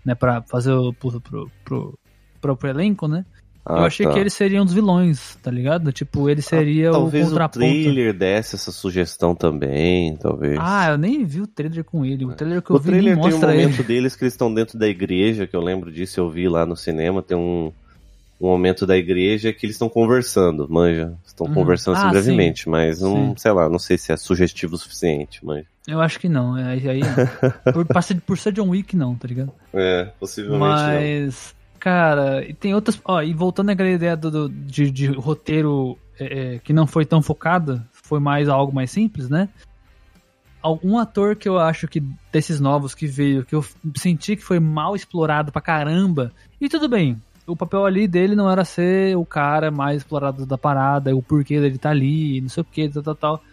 né, 0.03 0.13
pra 0.13 0.41
fazer 0.41 0.73
o, 0.73 0.91
pro, 0.93 1.21
pro, 1.21 1.51
pro, 1.63 1.99
pro, 2.41 2.57
pro 2.57 2.69
elenco, 2.69 3.07
né, 3.07 3.25
eu 3.67 3.77
ah, 3.77 3.85
achei 3.85 4.05
tá. 4.05 4.13
que 4.13 4.19
ele 4.19 4.29
seria 4.29 4.61
um 4.61 4.65
dos 4.65 4.75
vilões, 4.75 5.37
tá 5.41 5.49
ligado? 5.49 5.91
Tipo, 5.91 6.29
ele 6.29 6.41
seria 6.41 6.91
o 6.91 6.93
Talvez 6.93 7.25
o 7.25 7.29
contraponto. 7.29 7.59
trailer 7.65 8.13
desse 8.13 8.53
essa 8.55 8.71
sugestão 8.71 9.33
também, 9.33 10.15
talvez. 10.17 10.59
Ah, 10.61 10.89
eu 10.91 10.97
nem 10.99 11.25
vi 11.25 11.41
o 11.41 11.47
trailer 11.47 11.83
com 11.83 12.05
ele, 12.05 12.25
o 12.25 12.33
trailer 12.33 12.61
que 12.61 12.69
eu 12.69 12.75
O 12.75 12.79
vi 12.79 12.89
trailer 12.91 13.15
nem 13.15 13.23
tem 13.23 13.23
um 13.23 13.31
mostra 13.31 13.49
momento 13.51 13.79
ele. 13.79 13.83
deles 13.83 14.15
que 14.15 14.23
eles 14.23 14.33
estão 14.35 14.53
dentro 14.53 14.77
da 14.77 14.87
igreja, 14.87 15.47
que 15.47 15.55
eu 15.55 15.61
lembro 15.61 15.91
disso, 15.91 16.19
eu 16.19 16.29
vi 16.29 16.47
lá 16.47 16.63
no 16.63 16.75
cinema, 16.75 17.23
tem 17.23 17.35
um, 17.35 17.71
um 18.39 18.47
momento 18.47 18.85
da 18.85 18.97
igreja 18.97 19.53
que 19.53 19.65
eles 19.65 19.75
estão 19.75 19.87
conversando, 19.89 20.67
manja. 20.69 21.13
Estão 21.25 21.47
Uhum. 21.47 21.53
conversando 21.53 21.95
assim 21.97 22.07
Ah, 22.07 22.11
brevemente, 22.11 22.67
mas 22.69 22.99
não, 23.01 23.29
Sim. 23.29 23.33
sei 23.37 23.51
lá, 23.51 23.69
não 23.69 23.79
sei 23.79 23.97
se 23.97 24.11
é 24.11 24.17
sugestivo 24.17 24.75
o 24.75 24.77
suficiente, 24.77 25.45
mas. 25.45 25.65
Eu 25.87 26.01
acho 26.01 26.19
que 26.19 26.27
não, 26.27 26.57
é, 26.57 26.63
aí, 26.73 26.89
aí 26.89 26.99
não. 27.01 27.15
por, 27.73 27.85
por 28.25 28.37
ser- 28.37 28.51
John 28.51 28.69
Wick, 28.69 28.95
não, 28.95 29.15
tá 29.15 29.27
ligado? 29.27 29.51
É, 29.73 30.05
possivelmente 30.19 30.59
Mas, 30.59 31.55
cara, 31.79 32.43
e 32.45 32.53
tem 32.53 32.73
outras. 32.73 32.99
Ó, 33.05 33.21
e 33.21 33.33
voltando 33.33 33.69
àquela 33.69 33.89
ideia 33.89 34.17
do, 34.17 34.29
do- 34.31 34.49
de, 34.49 34.89
de 34.91 35.07
roteiro 35.07 35.97
é, 36.19 36.55
é, 36.55 36.59
que 36.59 36.73
não 36.73 36.87
foi 36.87 37.05
tão 37.05 37.21
focada, 37.21 37.87
foi 37.91 38.19
mais 38.19 38.49
algo 38.49 38.73
mais 38.73 38.91
simples, 38.91 39.29
né? 39.29 39.47
Algum 40.61 40.97
ator 40.97 41.35
que 41.35 41.47
eu 41.47 41.59
acho 41.59 41.87
que 41.87 42.01
desses 42.31 42.59
novos 42.59 42.95
que 42.95 43.05
veio, 43.05 43.45
que 43.45 43.53
eu 43.53 43.63
senti 43.95 44.35
que 44.35 44.43
foi 44.43 44.59
mal 44.59 44.95
explorado 44.95 45.51
pra 45.51 45.61
caramba. 45.61 46.31
E 46.59 46.67
tudo 46.67 46.89
bem, 46.89 47.21
o 47.47 47.55
papel 47.55 47.85
ali 47.85 48.07
dele 48.07 48.35
não 48.35 48.49
era 48.49 48.65
ser 48.65 49.15
o 49.17 49.25
cara 49.25 49.69
mais 49.71 49.97
explorado 49.97 50.45
da 50.45 50.57
parada, 50.57 51.15
o 51.15 51.21
porquê 51.21 51.59
dele 51.59 51.77
tá 51.77 51.89
ali, 51.91 52.41
não 52.41 52.49
sei 52.49 52.61
o 52.61 52.65
que, 52.65 52.89
tal, 52.89 53.03
tal, 53.03 53.15
tal. 53.15 53.43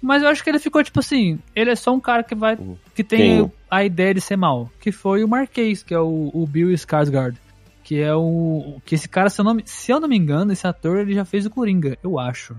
Mas 0.00 0.22
eu 0.22 0.28
acho 0.28 0.44
que 0.44 0.50
ele 0.50 0.58
ficou 0.58 0.82
tipo 0.84 1.00
assim, 1.00 1.38
ele 1.54 1.70
é 1.70 1.74
só 1.76 1.92
um 1.92 2.00
cara 2.00 2.22
que 2.22 2.34
vai. 2.34 2.56
que 2.94 3.02
tem 3.02 3.42
Quem? 3.42 3.52
a 3.70 3.84
ideia 3.84 4.14
de 4.14 4.20
ser 4.20 4.36
mal. 4.36 4.70
Que 4.80 4.92
foi 4.92 5.24
o 5.24 5.28
Marquês, 5.28 5.82
que 5.82 5.94
é 5.94 5.98
o, 5.98 6.30
o 6.32 6.46
Bill 6.46 6.68
Skarsgård. 6.70 7.36
Que 7.82 8.00
é 8.00 8.14
o. 8.14 8.80
Que 8.84 8.94
esse 8.94 9.08
cara, 9.08 9.30
se 9.30 9.40
eu, 9.40 9.44
não, 9.44 9.54
me- 9.54 9.62
se 9.64 9.90
eu 9.92 9.98
não 10.00 10.08
me 10.08 10.16
engano, 10.16 10.52
esse 10.52 10.66
ator 10.66 10.98
ele 10.98 11.14
já 11.14 11.24
fez 11.24 11.46
o 11.46 11.50
Coringa, 11.50 11.96
eu 12.02 12.18
acho. 12.18 12.54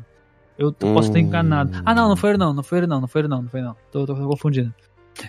Eu 0.57 0.71
t- 0.71 0.85
posso 0.93 1.11
Hum. 1.13 1.17
enganado. 1.17 1.71
Ah, 1.85 1.93
não, 1.93 2.09
não 2.09 2.15
foi 2.15 2.31
ele 2.31 2.37
não, 2.39 2.53
não 2.53 2.63
foi 2.63 2.79
ele 2.79 2.87
não, 2.87 3.01
não 3.01 3.07
foi 3.07 3.21
ele 3.21 3.27
não, 3.27 3.41
não 3.43 3.49
foi 3.49 3.59
ele 3.59 3.67
não. 3.67 3.75
Tô, 3.91 4.05
tô, 4.05 4.15
tô 4.15 4.27
confundindo. 4.27 4.73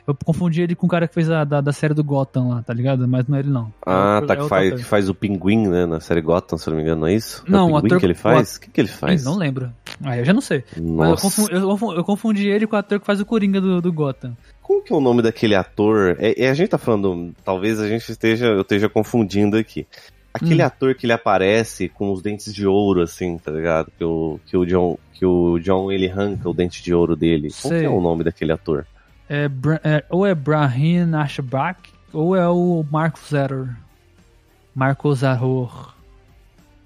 Eu 0.06 0.16
confundi 0.24 0.62
ele 0.62 0.74
com 0.74 0.86
o 0.86 0.88
cara 0.88 1.06
que 1.08 1.14
fez 1.14 1.30
a 1.30 1.44
da, 1.44 1.60
da 1.60 1.72
série 1.72 1.94
do 1.94 2.04
Gotham 2.04 2.48
lá, 2.50 2.62
tá 2.62 2.72
ligado? 2.74 3.06
Mas 3.08 3.26
não 3.26 3.36
é 3.36 3.40
ele 3.40 3.50
não. 3.50 3.72
Ah, 3.86 4.20
É 4.22 4.26
tá, 4.26 4.34
é 4.34 4.36
que 4.36 4.48
faz, 4.48 4.74
que 4.74 4.84
faz 4.84 5.08
o 5.08 5.14
pinguim, 5.14 5.66
né, 5.68 5.86
na 5.86 6.00
série 6.00 6.20
Gotham, 6.20 6.58
se 6.58 6.68
eu 6.68 6.72
não 6.72 6.76
me 6.78 6.82
engano, 6.82 7.00
não 7.02 7.08
é 7.08 7.14
isso? 7.14 7.42
É 7.46 7.50
Não, 7.50 7.66
o 7.66 7.70
o 7.70 7.74
pinguim 7.76 7.86
ator- 7.88 8.00
que 8.00 8.06
ele 8.06 8.14
faz? 8.14 8.56
O 8.56 8.60
que, 8.60 8.70
que 8.70 8.80
ele 8.80 8.88
faz? 8.88 9.24
Não 9.24 9.36
lembro. 9.36 9.72
Ah, 10.04 10.16
eu 10.18 10.24
já 10.24 10.32
não 10.32 10.40
sei. 10.40 10.64
Mas 10.76 10.82
eu 10.82 10.92
Nossa. 10.94 11.22
confundi, 11.22 11.52
eu, 11.54 11.78
eu 11.96 12.04
confundi 12.04 12.48
ele 12.48 12.66
com 12.66 12.76
o 12.76 12.78
ator 12.78 13.00
que 13.00 13.06
faz 13.06 13.20
o 13.20 13.26
Coringa 13.26 13.60
do, 13.60 13.80
do 13.80 13.92
Gotham. 13.92 14.36
Como 14.62 14.82
que 14.82 14.92
é 14.92 14.96
o 14.96 15.00
nome 15.00 15.22
daquele 15.22 15.54
ator? 15.54 16.16
É, 16.18 16.44
é, 16.44 16.50
a 16.50 16.54
gente 16.54 16.68
tá 16.68 16.76
falando, 16.78 17.32
talvez 17.44 17.80
a 17.80 17.88
gente 17.88 18.10
esteja, 18.12 18.46
eu 18.46 18.60
esteja 18.60 18.88
confundindo 18.88 19.56
aqui. 19.56 19.86
Aquele 20.34 20.62
Hum. 20.62 20.66
ator 20.66 20.94
que 20.94 21.06
ele 21.06 21.12
aparece 21.14 21.88
com 21.88 22.12
os 22.12 22.20
dentes 22.20 22.52
de 22.54 22.66
ouro, 22.66 23.00
assim, 23.00 23.38
tá 23.38 23.50
ligado? 23.50 23.90
Que 23.96 24.04
o, 24.04 24.38
que 24.46 24.56
o 24.56 24.66
John, 24.66 24.98
que 25.14 25.24
o 25.24 25.58
John 25.58 25.90
ele 25.90 26.08
arranca 26.08 26.48
o 26.48 26.52
dente 26.54 26.82
de 26.82 26.92
ouro 26.94 27.16
dele. 27.16 27.48
Como 27.62 27.72
Sei. 27.74 27.80
que 27.80 27.86
é 27.86 27.90
o 27.90 28.00
nome 28.00 28.22
daquele 28.22 28.52
ator? 28.52 28.86
É, 29.28 29.50
é, 29.84 30.04
ou 30.08 30.26
é 30.26 30.34
Brahim 30.34 31.14
Ashbach, 31.14 31.78
ou 32.12 32.34
é 32.34 32.48
o 32.48 32.84
Marco 32.90 33.18
Zeror. 33.28 33.68
Marco 34.74 35.14
Zeror. 35.14 35.94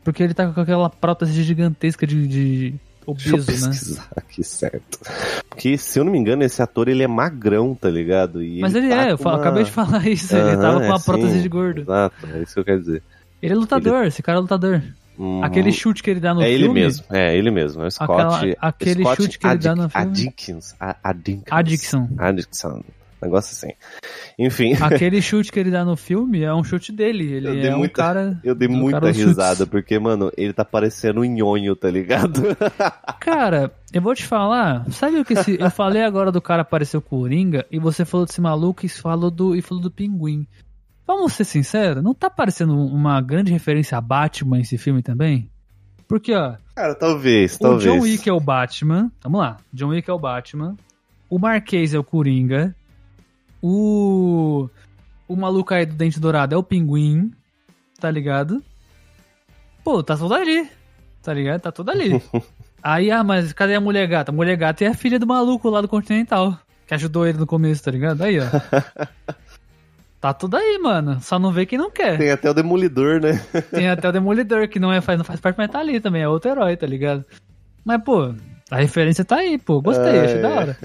Porque 0.02 0.22
ele 0.22 0.34
tá 0.34 0.48
com 0.48 0.60
aquela 0.60 0.90
prótese 0.90 1.42
gigantesca 1.42 2.06
de, 2.06 2.26
de, 2.26 2.74
Deixa 3.06 3.30
eu 3.30 3.34
obeso, 3.42 3.94
né? 3.94 4.04
aqui, 4.16 4.44
certo. 4.44 4.98
Porque, 5.48 5.76
se 5.76 5.98
eu 5.98 6.04
não 6.04 6.12
me 6.12 6.18
engano, 6.18 6.42
esse 6.42 6.62
ator, 6.62 6.88
ele 6.88 7.02
é 7.02 7.06
magrão, 7.08 7.74
tá 7.74 7.88
ligado? 7.88 8.42
E 8.42 8.60
Mas 8.60 8.74
ele, 8.74 8.88
tá 8.88 9.08
é, 9.08 9.12
eu 9.12 9.16
uma- 9.16 9.36
acabei 9.36 9.64
de 9.64 9.70
falar 9.70 10.06
isso. 10.08 10.34
ele 10.36 10.56
tava 10.56 10.78
com 10.78 10.86
é, 10.86 10.88
uma 10.88 11.00
prótese 11.00 11.34
sim. 11.36 11.42
de 11.42 11.48
gordo. 11.48 11.80
Exato, 11.82 12.26
é 12.32 12.42
isso 12.42 12.54
que 12.54 12.60
eu 12.60 12.64
quero 12.64 12.80
dizer. 12.80 13.02
Ele 13.40 13.52
é 13.52 13.56
lutador, 13.56 14.04
esse 14.06 14.22
cara 14.22 14.38
é 14.38 14.40
lutador. 14.40 14.82
Uhum. 15.18 15.44
Aquele 15.44 15.70
chute 15.72 16.02
que 16.02 16.10
ele 16.10 16.20
dá 16.20 16.32
no 16.34 16.42
É 16.42 16.46
filme. 16.46 16.64
ele 16.64 16.68
mesmo, 16.72 17.04
é 17.10 17.36
ele 17.36 17.50
mesmo, 17.50 17.82
é 17.82 17.86
o 17.86 17.90
Scott. 17.90 18.12
Aquela- 18.12 18.56
aquele 18.60 19.02
Scott 19.04 19.22
chute 19.22 19.38
que 19.38 19.46
ele 19.46 19.58
dá 19.58 19.74
no 19.76 19.88
filme. 19.88 20.06
Adkins, 20.10 20.74
Adkins. 21.50 21.92
Negócio 23.22 23.52
assim. 23.52 23.72
Enfim, 24.36 24.72
Aquele 24.82 25.22
chute 25.22 25.52
que 25.52 25.60
ele 25.60 25.70
dá 25.70 25.84
no 25.84 25.96
filme 25.96 26.42
é 26.42 26.52
um 26.52 26.64
chute 26.64 26.90
dele. 26.90 27.32
Ele 27.32 27.46
Eu 27.48 27.52
dei 27.54 27.68
é 27.70 27.74
um 27.74 27.78
muita- 27.78 27.94
cara. 28.02 28.40
eu 28.42 28.52
dei 28.52 28.66
um 28.68 28.72
muita 28.72 28.98
dos 29.00 29.10
chutes. 29.10 29.24
risada, 29.28 29.64
porque, 29.64 29.96
mano, 29.96 30.32
ele 30.36 30.52
tá 30.52 30.64
parecendo 30.64 31.20
um 31.20 31.24
nhonho, 31.24 31.76
tá 31.76 31.88
ligado? 31.88 32.42
Cara, 33.20 33.70
eu 33.92 34.02
vou 34.02 34.12
te 34.14 34.24
falar. 34.26 34.84
Sabe 34.90 35.20
o 35.20 35.24
que 35.24 35.34
esse, 35.34 35.56
eu 35.60 35.70
falei 35.70 36.02
agora 36.02 36.32
do 36.32 36.40
cara 36.42 36.62
aparecer 36.62 36.96
o 36.96 37.00
Coringa 37.02 37.64
e 37.70 37.78
você 37.78 38.04
falou 38.04 38.26
desse 38.26 38.40
maluco 38.40 38.84
e 38.84 38.88
falou 38.88 39.30
do 39.30 39.54
e 39.54 39.62
falou 39.62 39.80
do 39.84 39.90
Pinguim. 39.90 40.44
Vamos 41.14 41.34
ser 41.34 41.44
sinceros, 41.44 42.02
não 42.02 42.14
tá 42.14 42.30
parecendo 42.30 42.74
uma 42.74 43.20
grande 43.20 43.52
referência 43.52 43.98
a 43.98 44.00
Batman 44.00 44.60
esse 44.60 44.78
filme 44.78 45.02
também? 45.02 45.50
Porque, 46.08 46.34
ó, 46.34 46.54
Cara, 46.74 46.94
talvez, 46.94 47.56
o 47.56 47.58
talvez. 47.58 47.84
John 47.84 48.00
Wick 48.00 48.26
é 48.26 48.32
o 48.32 48.40
Batman. 48.40 49.12
Vamos 49.22 49.40
lá. 49.40 49.58
John 49.74 49.88
Wick 49.88 50.08
é 50.08 50.12
o 50.12 50.18
Batman. 50.18 50.74
O 51.28 51.38
Marquês 51.38 51.92
é 51.92 51.98
o 51.98 52.02
Coringa. 52.02 52.74
O. 53.60 54.70
O 55.28 55.36
maluco 55.36 55.74
aí 55.74 55.84
do 55.84 55.94
Dente 55.94 56.18
Dourado 56.18 56.54
é 56.54 56.58
o 56.58 56.62
Pinguim. 56.62 57.30
Tá 58.00 58.10
ligado? 58.10 58.62
Pô, 59.84 60.02
tá 60.02 60.16
tudo 60.16 60.32
ali. 60.34 60.66
Tá 61.22 61.34
ligado? 61.34 61.60
Tá 61.60 61.70
tudo 61.70 61.90
ali. 61.90 62.22
aí, 62.82 63.10
ah, 63.10 63.22
mas 63.22 63.52
cadê 63.52 63.74
a 63.74 63.80
mulher 63.80 64.08
gata? 64.08 64.32
A 64.32 64.34
mulher 64.34 64.56
gata 64.56 64.82
é 64.82 64.88
a 64.88 64.94
filha 64.94 65.18
do 65.18 65.26
maluco 65.26 65.68
lá 65.68 65.82
do 65.82 65.88
Continental. 65.88 66.58
Que 66.86 66.94
ajudou 66.94 67.26
ele 67.26 67.36
no 67.36 67.46
começo, 67.46 67.84
tá 67.84 67.90
ligado? 67.90 68.22
Aí, 68.22 68.38
ó. 68.40 68.44
tá 70.22 70.32
tudo 70.32 70.56
aí, 70.56 70.78
mano. 70.78 71.20
Só 71.20 71.38
não 71.38 71.52
vê 71.52 71.66
quem 71.66 71.76
não 71.76 71.90
quer. 71.90 72.16
Tem 72.16 72.30
até 72.30 72.48
o 72.48 72.54
Demolidor, 72.54 73.20
né? 73.20 73.44
Tem 73.74 73.90
até 73.90 74.08
o 74.08 74.12
Demolidor, 74.12 74.68
que 74.68 74.78
não, 74.78 74.92
é, 74.92 75.00
faz, 75.00 75.18
não 75.18 75.24
faz 75.24 75.40
parte, 75.40 75.56
mas 75.58 75.70
tá 75.70 75.80
ali 75.80 76.00
também, 76.00 76.22
é 76.22 76.28
outro 76.28 76.50
herói, 76.50 76.76
tá 76.76 76.86
ligado? 76.86 77.24
Mas, 77.84 78.00
pô, 78.04 78.32
a 78.70 78.76
referência 78.76 79.24
tá 79.24 79.36
aí, 79.36 79.58
pô. 79.58 79.82
Gostei, 79.82 80.20
Ah, 80.20 80.24
achei 80.24 80.38
é. 80.38 80.40
da 80.40 80.48
hora. 80.48 80.76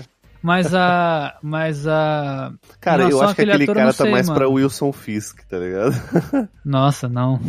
Mas 0.42 0.74
a. 0.74 1.36
Mas 1.42 1.88
a. 1.88 2.52
Cara, 2.80 3.04
eu 3.10 3.22
acho 3.22 3.36
que 3.36 3.42
aquele 3.42 3.64
ator 3.64 3.76
cara 3.76 3.94
tá 3.94 4.04
sei, 4.04 4.12
mais 4.12 4.28
mano. 4.28 4.40
pra 4.40 4.50
Wilson 4.50 4.92
Fisk, 4.92 5.42
tá 5.48 5.58
ligado? 5.60 5.94
Nossa, 6.66 7.08
não. 7.08 7.40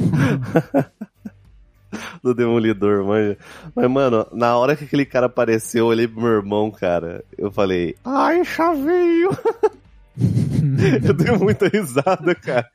Do 2.22 2.34
Demolidor, 2.34 3.02
manja. 3.04 3.38
Mas, 3.74 3.90
mano, 3.90 4.26
na 4.32 4.56
hora 4.58 4.76
que 4.76 4.84
aquele 4.84 5.06
cara 5.06 5.26
apareceu, 5.26 5.84
eu 5.84 5.88
olhei 5.88 6.06
pro 6.06 6.20
meu 6.20 6.32
irmão, 6.32 6.70
cara. 6.70 7.24
Eu 7.36 7.50
falei, 7.50 7.96
ai, 8.04 8.44
chavinho! 8.44 9.30
eu 11.04 11.14
dei 11.14 11.36
muita 11.36 11.68
risada, 11.68 12.34
cara. 12.34 12.68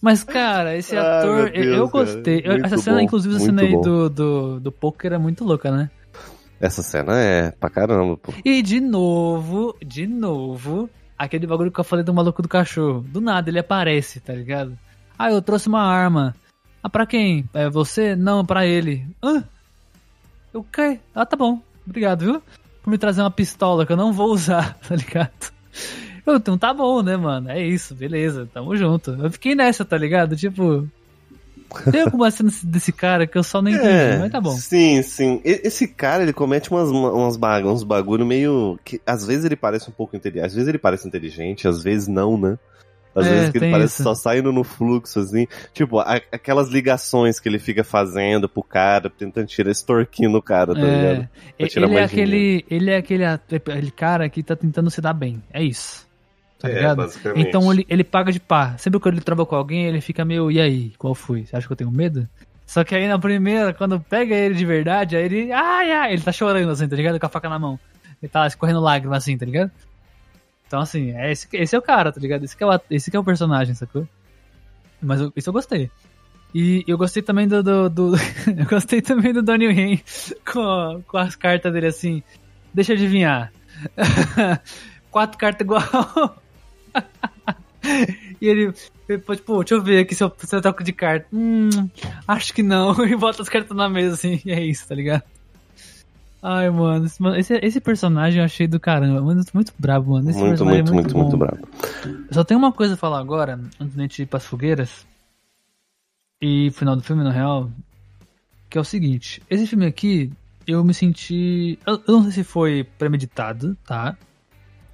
Mas, 0.00 0.22
cara, 0.22 0.76
esse 0.76 0.96
Ai, 0.96 1.04
ator, 1.04 1.50
Deus, 1.50 1.66
eu 1.66 1.88
gostei. 1.88 2.42
Essa 2.64 2.78
cena, 2.78 2.96
bom, 2.96 3.02
inclusive, 3.02 3.34
essa 3.34 3.44
cena 3.46 3.62
aí 3.62 3.72
bom. 3.72 3.80
do, 3.80 4.10
do, 4.10 4.60
do 4.60 4.72
poker 4.72 5.12
é 5.12 5.18
muito 5.18 5.44
louca, 5.44 5.70
né? 5.70 5.90
Essa 6.60 6.82
cena 6.82 7.18
é 7.18 7.50
pra 7.50 7.70
caramba, 7.70 8.16
pô. 8.16 8.32
E 8.44 8.62
de 8.62 8.80
novo, 8.80 9.76
de 9.84 10.06
novo, 10.06 10.88
aquele 11.16 11.46
bagulho 11.46 11.70
que 11.70 11.80
eu 11.80 11.84
falei 11.84 12.04
do 12.04 12.14
maluco 12.14 12.42
do 12.42 12.48
cachorro. 12.48 13.00
Do 13.00 13.20
nada 13.20 13.50
ele 13.50 13.58
aparece, 13.58 14.20
tá 14.20 14.32
ligado? 14.32 14.78
Ah, 15.18 15.30
eu 15.30 15.42
trouxe 15.42 15.68
uma 15.68 15.82
arma. 15.82 16.34
Ah, 16.82 16.88
pra 16.88 17.06
quem? 17.06 17.48
É 17.52 17.68
você? 17.68 18.14
Não, 18.14 18.44
pra 18.44 18.66
ele. 18.66 19.04
Hã? 19.22 19.44
Eu 20.54 20.64
quê? 20.64 21.00
Ah, 21.14 21.26
tá 21.26 21.36
bom. 21.36 21.60
Obrigado, 21.86 22.24
viu? 22.24 22.42
Por 22.82 22.90
me 22.90 22.98
trazer 22.98 23.20
uma 23.20 23.30
pistola 23.30 23.84
que 23.84 23.92
eu 23.92 23.96
não 23.96 24.12
vou 24.12 24.32
usar, 24.32 24.76
tá 24.86 24.94
ligado? 24.94 25.52
Então 26.36 26.56
tá 26.58 26.72
bom, 26.74 27.02
né, 27.02 27.16
mano? 27.16 27.50
É 27.50 27.64
isso, 27.64 27.94
beleza, 27.94 28.48
tamo 28.52 28.76
junto. 28.76 29.10
Eu 29.12 29.30
fiquei 29.30 29.54
nessa, 29.54 29.84
tá 29.84 29.96
ligado? 29.96 30.36
Tipo. 30.36 30.86
Tem 31.92 32.00
alguma 32.00 32.30
cena 32.30 32.50
desse 32.64 32.90
cara 32.92 33.26
que 33.26 33.36
eu 33.36 33.42
só 33.42 33.60
não 33.60 33.70
entendi, 33.70 34.18
mas 34.18 34.32
tá 34.32 34.40
bom. 34.40 34.54
É, 34.54 34.56
Sim, 34.56 35.02
sim. 35.02 35.40
Esse 35.44 35.86
cara, 35.86 36.22
ele 36.22 36.32
comete 36.32 36.70
umas, 36.70 36.88
umas 36.88 37.36
bag 37.36 37.66
uns 37.66 37.82
bagulho 37.82 38.24
meio. 38.24 38.78
que 38.82 38.98
Às 39.06 39.26
vezes 39.26 39.44
ele 39.44 39.54
parece 39.56 39.90
um 39.90 39.92
pouco 39.92 40.16
inteligente. 40.16 40.46
Às 40.46 40.54
vezes 40.54 40.66
ele 40.66 40.78
parece 40.78 41.06
inteligente, 41.06 41.68
às 41.68 41.82
vezes 41.82 42.08
não, 42.08 42.38
né? 42.38 42.58
Às 43.14 43.26
É, 43.26 43.30
vezes 43.30 43.50
que 43.50 43.58
ele 43.58 43.70
parece 43.70 43.94
isso. 43.94 44.02
só 44.02 44.14
saindo 44.14 44.50
no 44.50 44.64
fluxo, 44.64 45.20
assim. 45.20 45.46
Tipo, 45.74 45.98
a- 45.98 46.22
aquelas 46.32 46.70
ligações 46.70 47.38
que 47.38 47.48
ele 47.50 47.58
fica 47.58 47.84
fazendo 47.84 48.48
pro 48.48 48.62
cara, 48.62 49.10
tentando 49.10 49.46
tirar, 49.46 49.70
extorquindo 49.70 50.38
o 50.38 50.42
cara, 50.42 50.72
tá 50.74 50.80
ligado? 50.80 51.20
É, 51.22 51.28
Pra 51.58 51.68
tirar 51.68 51.86
ele 51.86 51.96
é 51.96 52.02
aquele, 52.04 52.64
ele 52.70 52.90
é 52.90 52.96
aquele, 52.96 53.24
at- 53.26 53.52
aquele 53.52 53.90
cara 53.90 54.26
que 54.30 54.42
tá 54.42 54.56
tentando 54.56 54.90
se 54.90 55.02
dar 55.02 55.12
bem. 55.12 55.42
É 55.52 55.62
isso. 55.62 56.07
Tá 56.58 56.68
É, 56.68 56.74
ligado? 56.74 56.96
basicamente. 56.96 57.48
Então 57.48 57.72
ele, 57.72 57.86
ele 57.88 58.02
paga 58.04 58.32
de 58.32 58.40
pá. 58.40 58.76
Sempre 58.78 58.98
que 59.00 59.08
ele 59.08 59.20
trava 59.20 59.46
com 59.46 59.54
alguém, 59.54 59.86
ele 59.86 60.00
fica 60.00 60.24
meio, 60.24 60.50
e 60.50 60.60
aí, 60.60 60.92
qual 60.98 61.14
foi? 61.14 61.44
Você 61.46 61.54
acha 61.56 61.66
que 61.66 61.72
eu 61.72 61.76
tenho 61.76 61.90
medo? 61.90 62.28
Só 62.66 62.82
que 62.84 62.94
aí 62.94 63.06
na 63.08 63.18
primeira, 63.18 63.72
quando 63.72 63.98
pega 64.00 64.34
ele 64.34 64.54
de 64.54 64.64
verdade, 64.66 65.16
aí 65.16 65.24
ele. 65.24 65.52
Ai, 65.52 65.90
ai, 65.92 66.12
ele 66.12 66.22
tá 66.22 66.32
chorando 66.32 66.70
assim, 66.70 66.86
tá 66.88 66.96
ligado? 66.96 67.18
Com 67.18 67.26
a 67.26 67.28
faca 67.28 67.48
na 67.48 67.58
mão. 67.58 67.78
Ele 68.22 68.28
tá 68.30 68.46
escorrendo 68.46 68.80
lágrimas 68.80 69.18
assim, 69.22 69.38
tá 69.38 69.46
ligado? 69.46 69.70
Então, 70.66 70.80
assim, 70.80 71.12
é 71.12 71.32
esse, 71.32 71.48
esse 71.52 71.74
é 71.74 71.78
o 71.78 71.82
cara, 71.82 72.12
tá 72.12 72.20
ligado? 72.20 72.44
Esse 72.44 72.54
que 72.56 72.62
é 72.62 72.66
o, 72.66 72.80
esse 72.90 73.10
que 73.10 73.16
é 73.16 73.20
o 73.20 73.24
personagem, 73.24 73.74
sacou? 73.74 74.06
Mas 75.00 75.20
eu- 75.20 75.32
isso 75.36 75.48
eu 75.48 75.52
gostei. 75.54 75.90
E 76.54 76.84
eu 76.88 76.98
gostei 76.98 77.22
também 77.22 77.46
do. 77.48 77.62
do, 77.62 77.88
do- 77.88 78.12
eu 78.58 78.66
gostei 78.68 79.00
também 79.00 79.32
do 79.32 79.42
Donnie 79.42 79.68
Yen 79.68 80.02
com, 80.52 81.02
com 81.06 81.16
as 81.16 81.36
cartas 81.36 81.72
dele 81.72 81.86
assim. 81.86 82.22
Deixa 82.74 82.92
eu 82.92 82.96
adivinhar. 82.96 83.50
Quatro 85.10 85.38
cartas 85.38 85.64
igual. 85.64 86.36
e 88.40 88.46
ele. 88.46 88.72
Tipo, 88.72 89.58
deixa 89.60 89.74
eu 89.74 89.82
ver 89.82 90.00
aqui 90.00 90.14
se 90.14 90.22
eu, 90.22 90.32
se 90.36 90.54
eu 90.54 90.60
troco 90.60 90.84
de 90.84 90.92
carta. 90.92 91.26
Hum, 91.32 91.68
acho 92.26 92.52
que 92.52 92.62
não. 92.62 92.92
E 93.06 93.16
bota 93.16 93.42
as 93.42 93.48
cartas 93.48 93.76
na 93.76 93.88
mesa 93.88 94.14
assim. 94.14 94.40
E 94.44 94.50
é 94.50 94.62
isso, 94.62 94.86
tá 94.86 94.94
ligado? 94.94 95.22
Ai, 96.42 96.70
mano. 96.70 97.06
esse- 97.36 97.58
Esse, 97.62 97.80
personagem 97.80 98.38
eu 98.38 98.44
achei 98.44 98.66
do 98.68 98.78
caramba. 98.78 99.20
Mano, 99.20 99.42
muito 99.52 99.72
brabo, 99.78 100.12
mano. 100.12 100.30
Esse 100.30 100.38
Muito, 100.38 100.64
muito, 100.64 100.90
é 100.90 100.94
muito, 100.94 101.12
bom. 101.14 101.22
muito 101.22 101.36
bravo. 101.36 101.66
Eu 102.04 102.32
só 102.34 102.44
tenho 102.44 102.58
uma 102.58 102.72
coisa 102.72 102.94
a 102.94 102.96
falar 102.96 103.18
agora, 103.18 103.58
antes 103.80 103.96
da 103.96 104.02
gente 104.02 104.22
ir 104.22 104.26
pras 104.26 104.44
fogueiras. 104.46 105.06
E 106.40 106.70
final 106.70 106.94
do 106.94 107.02
filme, 107.02 107.24
na 107.24 107.32
real. 107.32 107.70
Que 108.70 108.78
é 108.78 108.80
o 108.80 108.84
seguinte: 108.84 109.42
esse 109.50 109.66
filme 109.66 109.86
aqui, 109.86 110.30
eu 110.66 110.84
me 110.84 110.94
senti. 110.94 111.78
Eu, 111.86 111.94
eu 112.06 112.14
não 112.14 112.22
sei 112.24 112.32
se 112.32 112.44
foi 112.44 112.84
premeditado, 112.98 113.76
tá? 113.86 114.16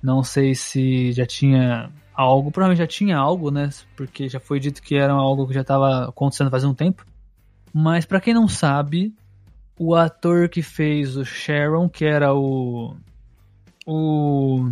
Não 0.03 0.23
sei 0.23 0.55
se 0.55 1.13
já 1.13 1.27
tinha 1.27 1.91
algo. 2.15 2.51
Provavelmente 2.51 2.79
já 2.79 2.87
tinha 2.87 3.17
algo, 3.17 3.51
né? 3.51 3.71
Porque 3.97 4.29
já 4.29 4.41
foi 4.41 4.61
dito 4.61 4.83
que 4.83 4.95
era 4.95 5.13
algo 5.13 5.47
que 5.47 5.55
já 5.55 5.65
tava 5.65 6.09
acontecendo 6.09 6.51
faz 6.51 6.65
um 6.65 6.75
tempo. 6.75 7.05
Mas 7.73 8.05
pra 8.05 8.21
quem 8.21 8.33
não 8.33 8.47
sabe, 8.47 9.13
o 9.79 9.95
ator 9.95 10.49
que 10.49 10.63
fez 10.63 11.17
o 11.17 11.25
Sharon, 11.25 11.89
que 11.89 12.05
era 12.05 12.35
o. 12.35 12.97
O. 13.87 14.71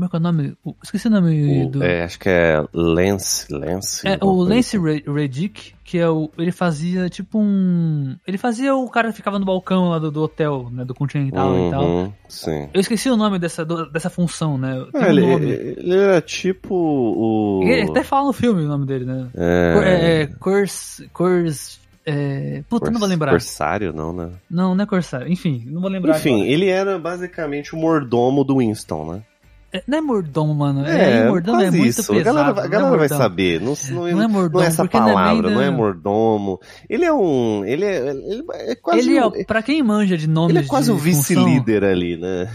Como 0.00 0.06
é 0.06 0.08
que 0.08 0.16
é 0.16 0.18
o 0.18 0.22
nome? 0.22 0.54
O- 0.64 0.74
esqueci 0.82 1.08
o 1.08 1.10
nome 1.10 1.66
O- 1.66 1.68
do. 1.68 1.82
é, 1.82 2.04
acho 2.04 2.18
que 2.18 2.28
é 2.28 2.64
Lance. 2.72 3.52
Lance. 3.52 4.08
É, 4.08 4.18
o 4.22 4.32
Lance 4.42 4.76
assim. 4.78 4.84
Re- 4.86 5.04
Reddick, 5.06 5.74
que 5.84 5.98
é 5.98 6.08
o. 6.08 6.30
Ele 6.38 6.50
fazia 6.52 7.08
tipo 7.10 7.38
um. 7.38 8.16
Ele 8.26 8.38
fazia 8.38 8.74
o 8.74 8.88
cara 8.88 9.10
que 9.10 9.16
ficava 9.16 9.38
no 9.38 9.44
balcão 9.44 9.90
lá 9.90 9.98
do, 9.98 10.10
do 10.10 10.22
hotel, 10.22 10.68
né? 10.72 10.84
Do 10.84 10.94
Continental 10.94 11.68
e 11.68 11.70
tal. 11.70 11.84
Uhum, 11.84 12.12
Sim. 12.28 12.68
Eu 12.72 12.80
esqueci 12.80 13.10
o 13.10 13.16
nome 13.16 13.38
dessa, 13.38 13.64
do- 13.64 13.90
dessa 13.90 14.08
função, 14.08 14.56
né? 14.56 14.84
Ah, 14.94 14.98
um 14.98 15.04
ele, 15.10 15.26
nome. 15.26 15.50
ele 15.50 15.94
era 15.94 16.20
tipo 16.22 16.74
o. 16.74 17.60
Ele 17.62 17.90
até 17.90 18.02
fala 18.02 18.26
no 18.28 18.32
filme 18.32 18.62
o 18.64 18.68
nome 18.68 18.86
dele, 18.86 19.04
né? 19.04 19.28
É, 19.34 19.72
Cor- 19.74 19.84
É, 19.84 20.22
é 20.22 20.26
Cors. 20.26 21.02
Cors. 21.12 21.80
É... 22.06 22.62
Puta, 22.68 22.90
não 22.90 22.98
vou 22.98 23.06
lembrar. 23.08 23.30
Corsário, 23.32 23.92
não, 23.92 24.12
né? 24.12 24.30
Não, 24.50 24.74
não 24.74 24.82
é 24.82 24.86
Corsário. 24.86 25.30
Enfim, 25.30 25.62
não 25.66 25.82
vou 25.82 25.90
lembrar. 25.90 26.16
Enfim, 26.16 26.36
agora. 26.36 26.48
ele 26.48 26.66
era 26.66 26.98
basicamente 26.98 27.74
o 27.74 27.78
mordomo 27.78 28.42
do 28.42 28.56
Winston, 28.56 29.12
né? 29.12 29.22
É, 29.72 29.82
não 29.86 29.98
é 29.98 30.00
mordomo, 30.00 30.52
mano. 30.54 30.84
É, 30.84 31.28
mordomo 31.28 31.60
é 31.60 31.70
muito 31.70 31.86
isso. 31.86 32.12
pesado. 32.12 32.20
a 32.20 32.22
galera, 32.24 32.52
vai- 32.52 32.64
a 32.64 32.68
não 32.68 32.76
é 32.76 32.80
galera 32.80 32.90
vai 32.90 32.98
mordomo. 33.08 33.20
saber. 33.22 33.60
Não, 33.60 33.74
não, 33.90 34.10
Não 34.16 34.22
é 34.22 34.26
mordomo, 34.26 34.64
essa 34.64 34.82
não 34.82 34.88
é 34.88 34.92
bem 34.92 35.00
palavra, 35.14 35.42
da- 35.48 35.54
não 35.54 35.62
é 35.62 35.70
mordomo. 35.70 36.60
Ele 36.88 37.04
é 37.04 37.12
um. 37.12 37.64
Ele 37.64 37.84
é, 37.84 38.10
ele 38.10 38.44
é 38.52 38.74
quase. 38.74 39.00
Ele 39.08 39.16
é, 39.16 39.26
um- 39.26 39.44
pra 39.44 39.62
quem 39.62 39.82
manja 39.82 40.16
de 40.16 40.28
nomes 40.28 40.56
ele 40.56 40.64
é 40.64 40.68
quase 40.68 40.90
o 40.90 40.96
vice-líder 40.96 41.84
ali, 41.84 42.16
né? 42.16 42.48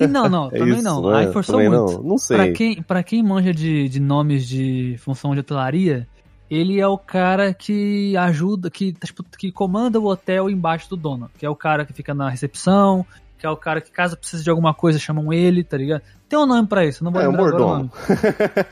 E 0.00 0.06
Não, 0.06 0.28
não, 0.28 0.46
É 0.52 0.58
também 0.58 0.74
isso, 0.74 0.82
não. 0.84 1.10
né? 1.10 1.18
Aí 1.26 1.32
forçou 1.32 1.56
muito. 1.60 1.72
Não, 1.98 2.02
não 2.02 2.18
sei. 2.18 2.36
Pra 2.38 2.52
quem, 2.52 2.82
pra 2.82 3.02
quem 3.02 3.22
manja 3.22 3.52
de, 3.52 3.88
de 3.88 4.00
nomes 4.00 4.48
de 4.48 4.96
função 4.98 5.34
de 5.34 5.40
hotelaria, 5.40 6.08
ele 6.50 6.80
é 6.80 6.86
o 6.86 6.96
cara 6.96 7.52
que 7.52 8.16
ajuda, 8.16 8.70
que, 8.70 8.92
tipo, 8.92 9.22
que 9.38 9.52
comanda 9.52 10.00
o 10.00 10.06
hotel 10.06 10.48
embaixo 10.48 10.88
do 10.88 10.96
dono. 10.96 11.30
Que 11.38 11.44
é 11.44 11.50
o 11.50 11.56
cara 11.56 11.84
que 11.84 11.92
fica 11.92 12.14
na 12.14 12.28
recepção, 12.30 13.04
que 13.38 13.46
é 13.46 13.50
o 13.50 13.56
cara 13.56 13.80
que, 13.80 13.90
caso 13.90 14.16
precise 14.16 14.44
de 14.44 14.50
alguma 14.50 14.72
coisa, 14.72 14.98
chamam 14.98 15.32
ele, 15.32 15.64
tá 15.64 15.76
ligado? 15.76 16.02
Tem 16.32 16.38
um 16.38 16.46
nome 16.46 16.66
pra 16.66 16.82
isso, 16.82 17.04
não 17.04 17.12
vou 17.12 17.20
É, 17.20 17.28
o 17.28 17.30
lembrar 17.30 17.42
o 17.42 17.46
mordomo. 17.50 17.92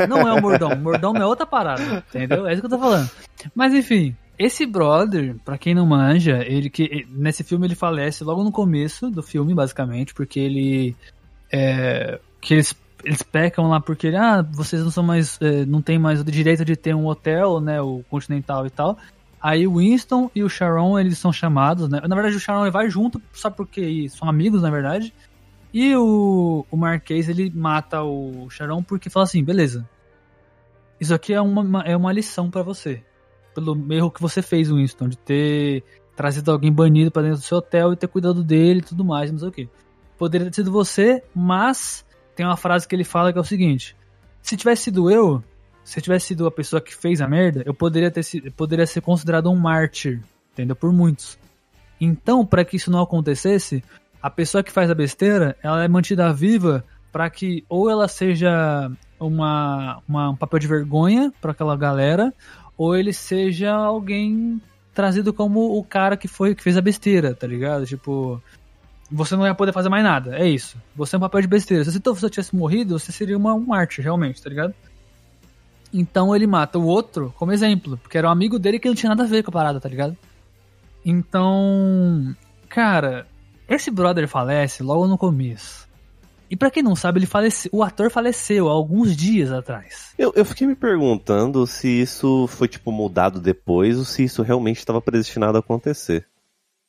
Não 0.08 0.20
é 0.26 0.32
o 0.32 0.40
mordomo, 0.40 0.76
mordomo 0.76 1.18
é 1.18 1.26
outra 1.26 1.44
parada, 1.44 2.02
entendeu? 2.08 2.46
É 2.46 2.52
isso 2.54 2.62
que 2.62 2.66
eu 2.66 2.70
tô 2.70 2.78
falando. 2.78 3.10
Mas 3.54 3.74
enfim, 3.74 4.16
esse 4.38 4.64
brother, 4.64 5.36
pra 5.44 5.58
quem 5.58 5.74
não 5.74 5.84
manja, 5.84 6.42
ele 6.42 6.70
que 6.70 7.06
nesse 7.10 7.44
filme 7.44 7.66
ele 7.66 7.74
falece 7.74 8.24
logo 8.24 8.42
no 8.42 8.50
começo 8.50 9.10
do 9.10 9.22
filme, 9.22 9.52
basicamente, 9.52 10.14
porque 10.14 10.40
ele 10.40 10.96
é, 11.52 12.18
que 12.40 12.54
eles 12.54 12.74
eles 13.04 13.22
pecam 13.22 13.68
lá 13.68 13.78
porque 13.78 14.08
ah, 14.08 14.40
vocês 14.40 14.82
não 14.82 14.90
são 14.90 15.04
mais 15.04 15.38
é, 15.42 15.66
não 15.66 15.82
tem 15.82 15.98
mais 15.98 16.22
o 16.22 16.24
direito 16.24 16.64
de 16.64 16.76
ter 16.76 16.94
um 16.94 17.08
hotel, 17.08 17.60
né, 17.60 17.78
o 17.82 18.02
Continental 18.08 18.66
e 18.66 18.70
tal. 18.70 18.96
Aí 19.38 19.66
o 19.66 19.76
Winston 19.76 20.30
e 20.34 20.42
o 20.42 20.48
Sharon, 20.48 20.98
eles 20.98 21.18
são 21.18 21.30
chamados, 21.30 21.90
né? 21.90 22.00
Na 22.08 22.14
verdade 22.14 22.36
o 22.36 22.40
Sharon 22.40 22.70
vai 22.70 22.88
junto, 22.88 23.20
só 23.34 23.50
porque 23.50 24.08
são 24.08 24.30
amigos, 24.30 24.62
na 24.62 24.70
verdade. 24.70 25.12
E 25.72 25.94
o, 25.96 26.66
o 26.70 26.76
Marquês, 26.76 27.28
ele 27.28 27.50
mata 27.54 28.02
o 28.02 28.48
Sharon 28.50 28.82
porque 28.82 29.08
fala 29.08 29.24
assim, 29.24 29.44
beleza, 29.44 29.88
isso 31.00 31.14
aqui 31.14 31.32
é 31.32 31.40
uma, 31.40 31.82
é 31.82 31.96
uma 31.96 32.12
lição 32.12 32.50
para 32.50 32.62
você 32.62 33.02
pelo 33.54 33.92
erro 33.92 34.10
que 34.10 34.20
você 34.20 34.42
fez, 34.42 34.70
Winston, 34.70 35.08
de 35.08 35.18
ter 35.18 35.84
trazido 36.16 36.50
alguém 36.50 36.72
banido 36.72 37.10
para 37.10 37.22
dentro 37.22 37.38
do 37.38 37.44
seu 37.44 37.58
hotel 37.58 37.92
e 37.92 37.96
ter 37.96 38.08
cuidado 38.08 38.42
dele 38.42 38.80
e 38.80 38.82
tudo 38.82 39.04
mais, 39.04 39.30
não 39.30 39.38
sei 39.38 39.48
o 39.48 39.52
que. 39.52 39.68
Poderia 40.18 40.46
ter 40.48 40.56
sido 40.56 40.70
você, 40.70 41.22
mas 41.34 42.04
tem 42.34 42.44
uma 42.44 42.56
frase 42.56 42.86
que 42.86 42.94
ele 42.94 43.04
fala 43.04 43.32
que 43.32 43.38
é 43.38 43.40
o 43.40 43.44
seguinte: 43.44 43.96
se 44.42 44.56
tivesse 44.56 44.84
sido 44.84 45.10
eu, 45.10 45.42
se 45.82 46.00
tivesse 46.00 46.28
sido 46.28 46.46
a 46.46 46.50
pessoa 46.50 46.80
que 46.80 46.94
fez 46.94 47.20
a 47.20 47.28
merda, 47.28 47.62
eu 47.64 47.74
poderia 47.74 48.10
ter 48.10 48.22
poderia 48.52 48.86
ser 48.86 49.00
considerado 49.00 49.50
um 49.50 49.56
mártir, 49.56 50.22
entendeu? 50.52 50.76
Por 50.76 50.92
muitos. 50.92 51.38
Então, 52.00 52.46
para 52.46 52.64
que 52.64 52.76
isso 52.76 52.90
não 52.90 53.02
acontecesse, 53.02 53.84
a 54.22 54.30
pessoa 54.30 54.62
que 54.62 54.72
faz 54.72 54.90
a 54.90 54.94
besteira, 54.94 55.56
ela 55.62 55.82
é 55.82 55.88
mantida 55.88 56.32
viva 56.32 56.84
para 57.12 57.28
que 57.28 57.64
ou 57.68 57.90
ela 57.90 58.06
seja 58.06 58.90
uma, 59.18 60.02
uma, 60.08 60.30
um 60.30 60.36
papel 60.36 60.58
de 60.58 60.66
vergonha 60.66 61.32
para 61.40 61.52
aquela 61.52 61.76
galera, 61.76 62.32
ou 62.76 62.96
ele 62.96 63.12
seja 63.12 63.72
alguém 63.72 64.60
trazido 64.94 65.32
como 65.32 65.78
o 65.78 65.84
cara 65.84 66.16
que 66.16 66.28
foi 66.28 66.54
que 66.54 66.62
fez 66.62 66.76
a 66.76 66.80
besteira, 66.80 67.34
tá 67.34 67.46
ligado? 67.46 67.86
Tipo, 67.86 68.42
você 69.10 69.36
não 69.36 69.46
ia 69.46 69.54
poder 69.54 69.72
fazer 69.72 69.88
mais 69.88 70.04
nada, 70.04 70.36
é 70.36 70.48
isso. 70.48 70.76
Você 70.94 71.16
é 71.16 71.18
um 71.18 71.20
papel 71.20 71.42
de 71.42 71.48
besteira. 71.48 71.84
Se 71.84 72.00
você 72.00 72.30
tivesse 72.30 72.54
morrido, 72.54 72.98
você 72.98 73.12
seria 73.12 73.36
uma, 73.36 73.54
um 73.54 73.66
Marte, 73.66 74.00
realmente, 74.00 74.42
tá 74.42 74.48
ligado? 74.48 74.74
Então 75.92 76.34
ele 76.34 76.46
mata 76.46 76.78
o 76.78 76.86
outro 76.86 77.34
como 77.36 77.52
exemplo, 77.52 77.98
porque 77.98 78.16
era 78.16 78.28
um 78.28 78.30
amigo 78.30 78.58
dele 78.58 78.78
que 78.78 78.88
não 78.88 78.94
tinha 78.94 79.10
nada 79.10 79.24
a 79.24 79.26
ver 79.26 79.42
com 79.42 79.50
a 79.50 79.52
parada, 79.52 79.80
tá 79.80 79.88
ligado? 79.88 80.16
Então, 81.04 82.34
cara, 82.68 83.26
esse 83.70 83.90
brother 83.90 84.26
falece 84.26 84.82
logo 84.82 85.06
no 85.06 85.16
começo. 85.16 85.88
E 86.50 86.56
para 86.56 86.70
quem 86.72 86.82
não 86.82 86.96
sabe, 86.96 87.20
ele 87.20 87.26
faleceu, 87.26 87.70
o 87.72 87.84
ator 87.84 88.10
faleceu 88.10 88.68
há 88.68 88.72
alguns 88.72 89.16
dias 89.16 89.52
atrás. 89.52 90.12
Eu, 90.18 90.32
eu 90.34 90.44
fiquei 90.44 90.66
me 90.66 90.74
perguntando 90.74 91.64
se 91.64 91.86
isso 91.88 92.48
foi, 92.48 92.66
tipo, 92.66 92.90
mudado 92.90 93.40
depois 93.40 93.96
ou 93.96 94.04
se 94.04 94.24
isso 94.24 94.42
realmente 94.42 94.78
estava 94.78 95.00
predestinado 95.00 95.56
a 95.56 95.60
acontecer. 95.60 96.26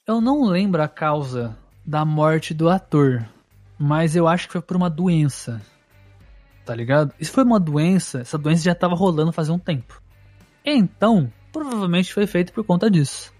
Eu 0.07 0.19
não 0.19 0.43
lembro 0.45 0.81
a 0.81 0.87
causa 0.87 1.55
da 1.85 2.03
morte 2.03 2.55
do 2.55 2.67
ator, 2.67 3.23
mas 3.77 4.15
eu 4.15 4.27
acho 4.27 4.47
que 4.47 4.53
foi 4.53 4.61
por 4.63 4.75
uma 4.75 4.89
doença. 4.89 5.61
Tá 6.65 6.73
ligado? 6.73 7.13
Isso 7.19 7.31
foi 7.31 7.43
uma 7.43 7.59
doença, 7.59 8.21
essa 8.21 8.39
doença 8.39 8.63
já 8.63 8.73
tava 8.73 8.95
rolando 8.95 9.31
faz 9.31 9.47
um 9.49 9.59
tempo. 9.59 10.01
Então, 10.65 11.31
provavelmente 11.51 12.11
foi 12.11 12.25
feito 12.25 12.51
por 12.51 12.63
conta 12.63 12.89
disso. 12.89 13.31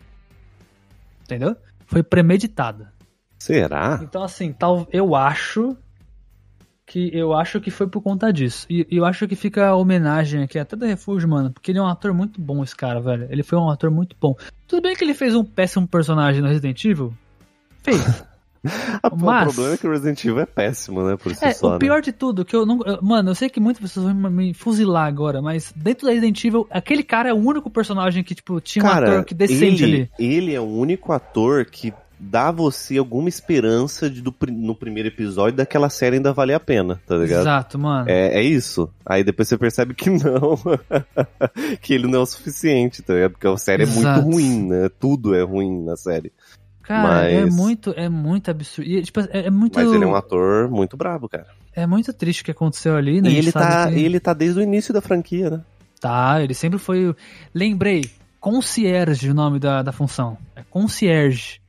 Entendeu? 1.24 1.56
Foi 1.88 2.04
premeditada. 2.04 2.94
Será? 3.42 4.00
Então, 4.04 4.22
assim, 4.22 4.54
tal, 4.54 4.88
eu 4.94 5.16
acho 5.16 5.76
que 6.86 7.10
eu 7.12 7.34
acho 7.34 7.60
que 7.60 7.72
foi 7.72 7.88
por 7.88 8.00
conta 8.00 8.32
disso. 8.32 8.68
E 8.70 8.86
eu 8.92 9.04
acho 9.04 9.28
que 9.28 9.36
fica 9.36 9.70
a 9.70 9.76
homenagem 9.76 10.44
aqui 10.44 10.60
até 10.60 10.76
do 10.76 10.86
Refúgio, 10.86 11.28
mano, 11.28 11.52
porque 11.52 11.72
ele 11.72 11.80
é 11.80 11.82
um 11.82 11.88
ator 11.88 12.14
muito 12.14 12.40
bom, 12.40 12.64
esse 12.64 12.76
cara, 12.76 13.02
velho. 13.02 13.28
Ele 13.32 13.42
foi 13.42 13.58
um 13.58 13.68
ator 13.68 13.90
muito 13.90 14.16
bom. 14.22 14.36
Tudo 14.68 14.84
bem 14.84 14.96
que 14.96 15.04
ele 15.04 15.16
fez 15.16 15.34
um 15.34 15.44
péssimo 15.44 15.88
personagem 15.88 16.40
no 16.40 16.50
Resident 16.50 16.86
Evil. 16.86 17.12
Fez. 17.82 18.24
Mas... 19.18 19.50
O 19.50 19.54
problema 19.56 19.74
é 19.74 19.78
que 19.78 19.88
o 19.88 19.92
Resident 19.92 20.24
Evil 20.24 20.40
é 20.40 20.46
péssimo, 20.46 21.04
né? 21.04 21.18
Por 21.18 21.34
si 21.34 21.44
é, 21.44 21.52
só, 21.52 21.68
o 21.68 21.72
né? 21.72 21.80
pior 21.80 22.00
de 22.00 22.12
tudo, 22.12 22.46
que 22.46 22.56
eu 22.56 22.64
não. 22.64 22.78
Mano, 23.02 23.32
eu 23.32 23.36
sei 23.36 23.50
que 23.50 23.60
muitas 23.60 23.82
pessoas 23.82 24.06
vão 24.06 24.30
me 24.30 24.54
fuzilar 24.54 25.08
agora, 25.08 25.42
mas 25.42 25.74
dentro 25.76 26.06
da 26.06 26.14
Resident 26.14 26.46
Evil, 26.46 26.68
aquele 26.70 27.02
cara 27.02 27.30
é 27.30 27.34
o 27.34 27.38
único 27.38 27.72
personagem 27.72 28.24
que, 28.24 28.36
tipo, 28.36 28.62
tinha 28.62 28.84
cara, 28.84 29.08
um 29.08 29.12
ator 29.14 29.26
que 29.26 29.34
decente 29.34 29.84
ele, 29.84 29.96
ali. 29.96 30.12
Ele 30.20 30.54
é 30.54 30.60
o 30.60 30.68
único 30.68 31.12
ator 31.12 31.66
que 31.66 31.92
dá 32.24 32.50
a 32.50 32.52
você 32.52 33.00
alguma 33.00 33.28
esperança 33.28 34.08
de 34.08 34.22
do, 34.22 34.34
no 34.52 34.76
primeiro 34.76 35.10
episódio 35.10 35.58
daquela 35.58 35.90
série 35.90 36.18
ainda 36.18 36.32
valer 36.32 36.54
a 36.54 36.60
pena, 36.60 37.02
tá 37.08 37.16
ligado? 37.16 37.42
Exato, 37.42 37.80
mano. 37.80 38.08
É, 38.08 38.40
é 38.40 38.44
isso. 38.44 38.88
Aí 39.04 39.24
depois 39.24 39.48
você 39.48 39.58
percebe 39.58 39.96
que 39.96 40.10
não. 40.10 40.56
que 41.82 41.94
ele 41.94 42.08
não 42.08 42.20
é 42.20 42.22
o 42.22 42.26
suficiente, 42.26 43.02
tá 43.02 43.14
ligado? 43.16 43.32
Porque 43.32 43.48
a 43.48 43.58
série 43.58 43.84
Exato. 43.84 44.20
é 44.20 44.24
muito 44.24 44.36
ruim, 44.36 44.68
né? 44.68 44.90
Tudo 45.00 45.34
é 45.34 45.42
ruim 45.42 45.84
na 45.84 45.96
série. 45.96 46.32
Cara, 46.84 47.30
é 47.30 47.42
Mas- 47.46 47.56
muito, 47.56 47.94
é 47.96 48.10
muito 48.10 48.52
absurdo. 48.52 48.90
E, 48.90 49.02
tipo, 49.02 49.20
é, 49.22 49.28
é 49.46 49.50
muito. 49.50 49.80
Mas 49.80 49.92
ele 49.92 50.04
é 50.04 50.08
um 50.08 50.16
ator 50.16 50.70
muito 50.70 50.96
brabo, 50.98 51.28
cara. 51.30 51.48
É 51.74 51.88
muito 51.88 52.12
triste 52.14 52.42
o 52.42 52.46
que 52.46 52.52
aconteceu 52.52 52.96
ali, 52.96 53.22
né? 53.22 53.30
E 53.30 53.38
ele 53.38 53.52
tá, 53.52 53.90
que- 53.90 54.00
ele 54.00 54.20
tá 54.20 54.34
desde 54.34 54.60
o 54.60 54.64
início 54.64 54.94
da 54.94 55.02
franquia, 55.02 55.50
né? 55.50 55.62
Tá, 56.00 56.42
ele 56.42 56.54
sempre 56.54 56.78
foi. 56.78 57.16
Lembrei, 57.54 58.10
concierge 58.40 59.30
o 59.30 59.34
nome 59.34 59.60
da, 59.60 59.82
da 59.82 59.92
função. 59.92 60.38
É 60.56 60.64
concierge. 60.70 61.61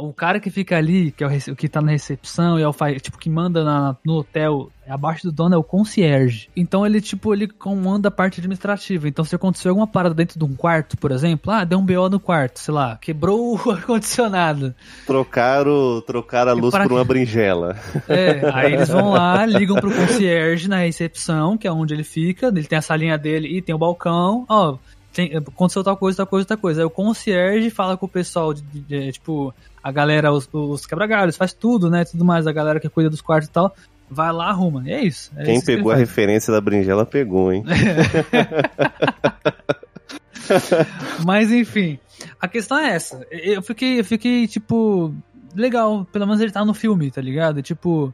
O 0.00 0.12
cara 0.12 0.38
que 0.40 0.50
fica 0.50 0.76
ali, 0.76 1.10
que 1.10 1.24
é 1.24 1.26
o, 1.26 1.56
que 1.56 1.68
tá 1.68 1.80
na 1.82 1.90
recepção 1.90 2.58
e 2.58 2.62
é 2.62 2.68
o 2.68 2.72
tipo 3.00 3.18
que 3.18 3.28
manda 3.28 3.64
na- 3.64 3.96
no 4.04 4.14
hotel, 4.18 4.70
abaixo 4.88 5.24
do 5.24 5.32
dono 5.32 5.54
é 5.54 5.58
o 5.58 5.62
concierge. 5.62 6.48
Então 6.56 6.86
ele 6.86 7.00
tipo 7.00 7.34
ele 7.34 7.46
comanda 7.48 8.08
a 8.08 8.10
parte 8.10 8.40
administrativa. 8.40 9.08
Então 9.08 9.24
se 9.24 9.34
aconteceu 9.34 9.70
alguma 9.70 9.86
parada 9.86 10.14
dentro 10.14 10.38
de 10.38 10.44
um 10.44 10.54
quarto, 10.54 10.96
por 10.96 11.10
exemplo, 11.10 11.52
ah, 11.52 11.64
deu 11.64 11.78
um 11.78 11.84
BO 11.84 12.08
no 12.08 12.20
quarto, 12.20 12.60
sei 12.60 12.72
lá, 12.72 12.96
quebrou 13.00 13.56
o 13.56 13.70
ar 13.72 13.84
condicionado. 13.84 14.74
Trocaram, 15.04 16.00
trocaram 16.06 16.52
a 16.52 16.54
luz 16.54 16.72
por 16.72 16.92
uma 16.92 17.04
berinjela. 17.04 17.76
É, 18.08 18.40
aí 18.54 18.74
eles 18.74 18.88
vão 18.88 19.10
lá, 19.10 19.44
ligam 19.44 19.76
pro 19.76 19.90
concierge 19.94 20.68
na 20.68 20.78
recepção, 20.78 21.58
que 21.58 21.66
é 21.66 21.72
onde 21.72 21.92
ele 21.92 22.04
fica, 22.04 22.46
ele 22.48 22.64
tem 22.64 22.78
a 22.78 22.82
salinha 22.82 23.18
dele 23.18 23.48
e 23.48 23.60
tem 23.60 23.74
o 23.74 23.78
balcão, 23.78 24.46
ó, 24.48 24.76
tem, 25.12 25.34
aconteceu 25.36 25.82
tal 25.82 25.96
coisa, 25.96 26.18
tal 26.18 26.26
coisa, 26.26 26.46
tal 26.46 26.58
coisa. 26.58 26.80
Aí 26.82 26.84
o 26.86 26.90
concierge 26.90 27.70
fala 27.70 27.96
com 27.96 28.06
o 28.06 28.08
pessoal, 28.08 28.54
de, 28.54 28.62
de- 28.62 28.80
de- 28.82 29.12
tipo, 29.12 29.52
a 29.88 29.92
galera, 29.92 30.30
os, 30.30 30.46
os 30.52 30.84
quebra-galhos, 30.84 31.34
faz 31.34 31.54
tudo, 31.54 31.88
né, 31.88 32.04
tudo 32.04 32.22
mais, 32.22 32.46
a 32.46 32.52
galera 32.52 32.78
que 32.78 32.90
cuida 32.90 33.08
dos 33.08 33.22
quartos 33.22 33.48
e 33.48 33.52
tal, 33.52 33.74
vai 34.10 34.30
lá, 34.30 34.50
arruma. 34.50 34.82
E 34.86 34.92
é 34.92 35.02
isso. 35.02 35.32
é 35.34 35.44
Quem 35.44 35.54
isso 35.54 35.64
que 35.64 35.76
pegou 35.76 35.90
a 35.90 35.94
faz. 35.94 36.06
referência 36.06 36.52
da 36.52 36.60
berinjela 36.60 37.06
pegou, 37.06 37.50
hein? 37.50 37.64
Mas 41.24 41.50
enfim, 41.50 41.98
a 42.38 42.46
questão 42.46 42.78
é 42.78 42.90
essa. 42.90 43.26
Eu 43.30 43.62
fiquei, 43.62 44.00
eu 44.00 44.04
fiquei 44.04 44.46
tipo, 44.46 45.14
legal, 45.54 46.06
pelo 46.12 46.26
menos 46.26 46.42
ele 46.42 46.52
tá 46.52 46.66
no 46.66 46.74
filme, 46.74 47.10
tá 47.10 47.22
ligado? 47.22 47.62
Tipo, 47.62 48.12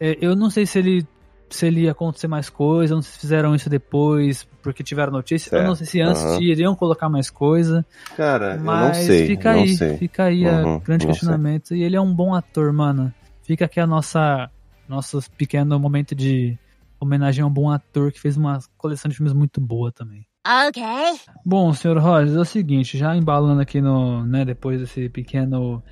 é, 0.00 0.16
eu 0.18 0.34
não 0.34 0.48
sei 0.48 0.64
se 0.64 0.78
ele 0.78 1.06
se 1.54 1.66
ele 1.66 1.82
ia 1.82 1.92
acontecer 1.92 2.28
mais 2.28 2.48
coisa, 2.50 2.94
não 2.94 3.02
sei 3.02 3.12
se 3.12 3.18
fizeram 3.20 3.54
isso 3.54 3.68
depois, 3.70 4.46
porque 4.62 4.82
tiveram 4.82 5.12
notícia, 5.12 5.54
eu 5.56 5.62
não 5.64 5.74
sei 5.74 5.86
se 5.86 6.00
antes 6.00 6.22
Aham. 6.24 6.40
iriam 6.42 6.74
colocar 6.74 7.08
mais 7.08 7.30
coisa, 7.30 7.86
Cara, 8.16 8.56
mas 8.56 8.72
eu 8.72 8.86
não 8.86 8.94
sei. 8.94 9.26
fica 9.26 9.52
não 9.52 9.62
aí, 9.62 9.76
sei. 9.76 9.96
fica 9.98 10.24
aí 10.24 10.44
Uhum, 10.46 10.76
a 10.76 10.78
grande 10.80 10.88
não 10.88 10.98
sei. 10.98 11.06
questionamento. 11.08 11.74
E 11.74 11.82
ele 11.82 11.96
é 11.96 12.00
um 12.00 12.14
bom 12.14 12.34
ator, 12.34 12.72
mano. 12.72 13.12
Fica 13.42 13.64
aqui 13.64 13.80
a 13.80 13.86
nossa 13.86 14.50
nosso 14.88 15.20
pequeno 15.36 15.78
momento 15.78 16.14
de 16.14 16.58
homenagem 17.00 17.42
a 17.42 17.46
um 17.46 17.52
bom 17.52 17.70
ator 17.70 18.12
que 18.12 18.20
fez 18.20 18.36
uma 18.36 18.58
coleção 18.76 19.08
de 19.08 19.16
filmes 19.16 19.32
muito 19.32 19.60
boa 19.60 19.90
também. 19.90 20.26
Okay. 20.68 21.18
Bom, 21.44 21.72
senhor 21.72 21.98
Rogers, 21.98 22.36
é 22.36 22.40
o 22.40 22.44
seguinte, 22.44 22.98
já 22.98 23.16
embalando 23.16 23.60
aqui 23.60 23.80
no, 23.80 24.24
né, 24.26 24.44
depois 24.44 24.80
desse 24.80 25.08
pequeno 25.08 25.82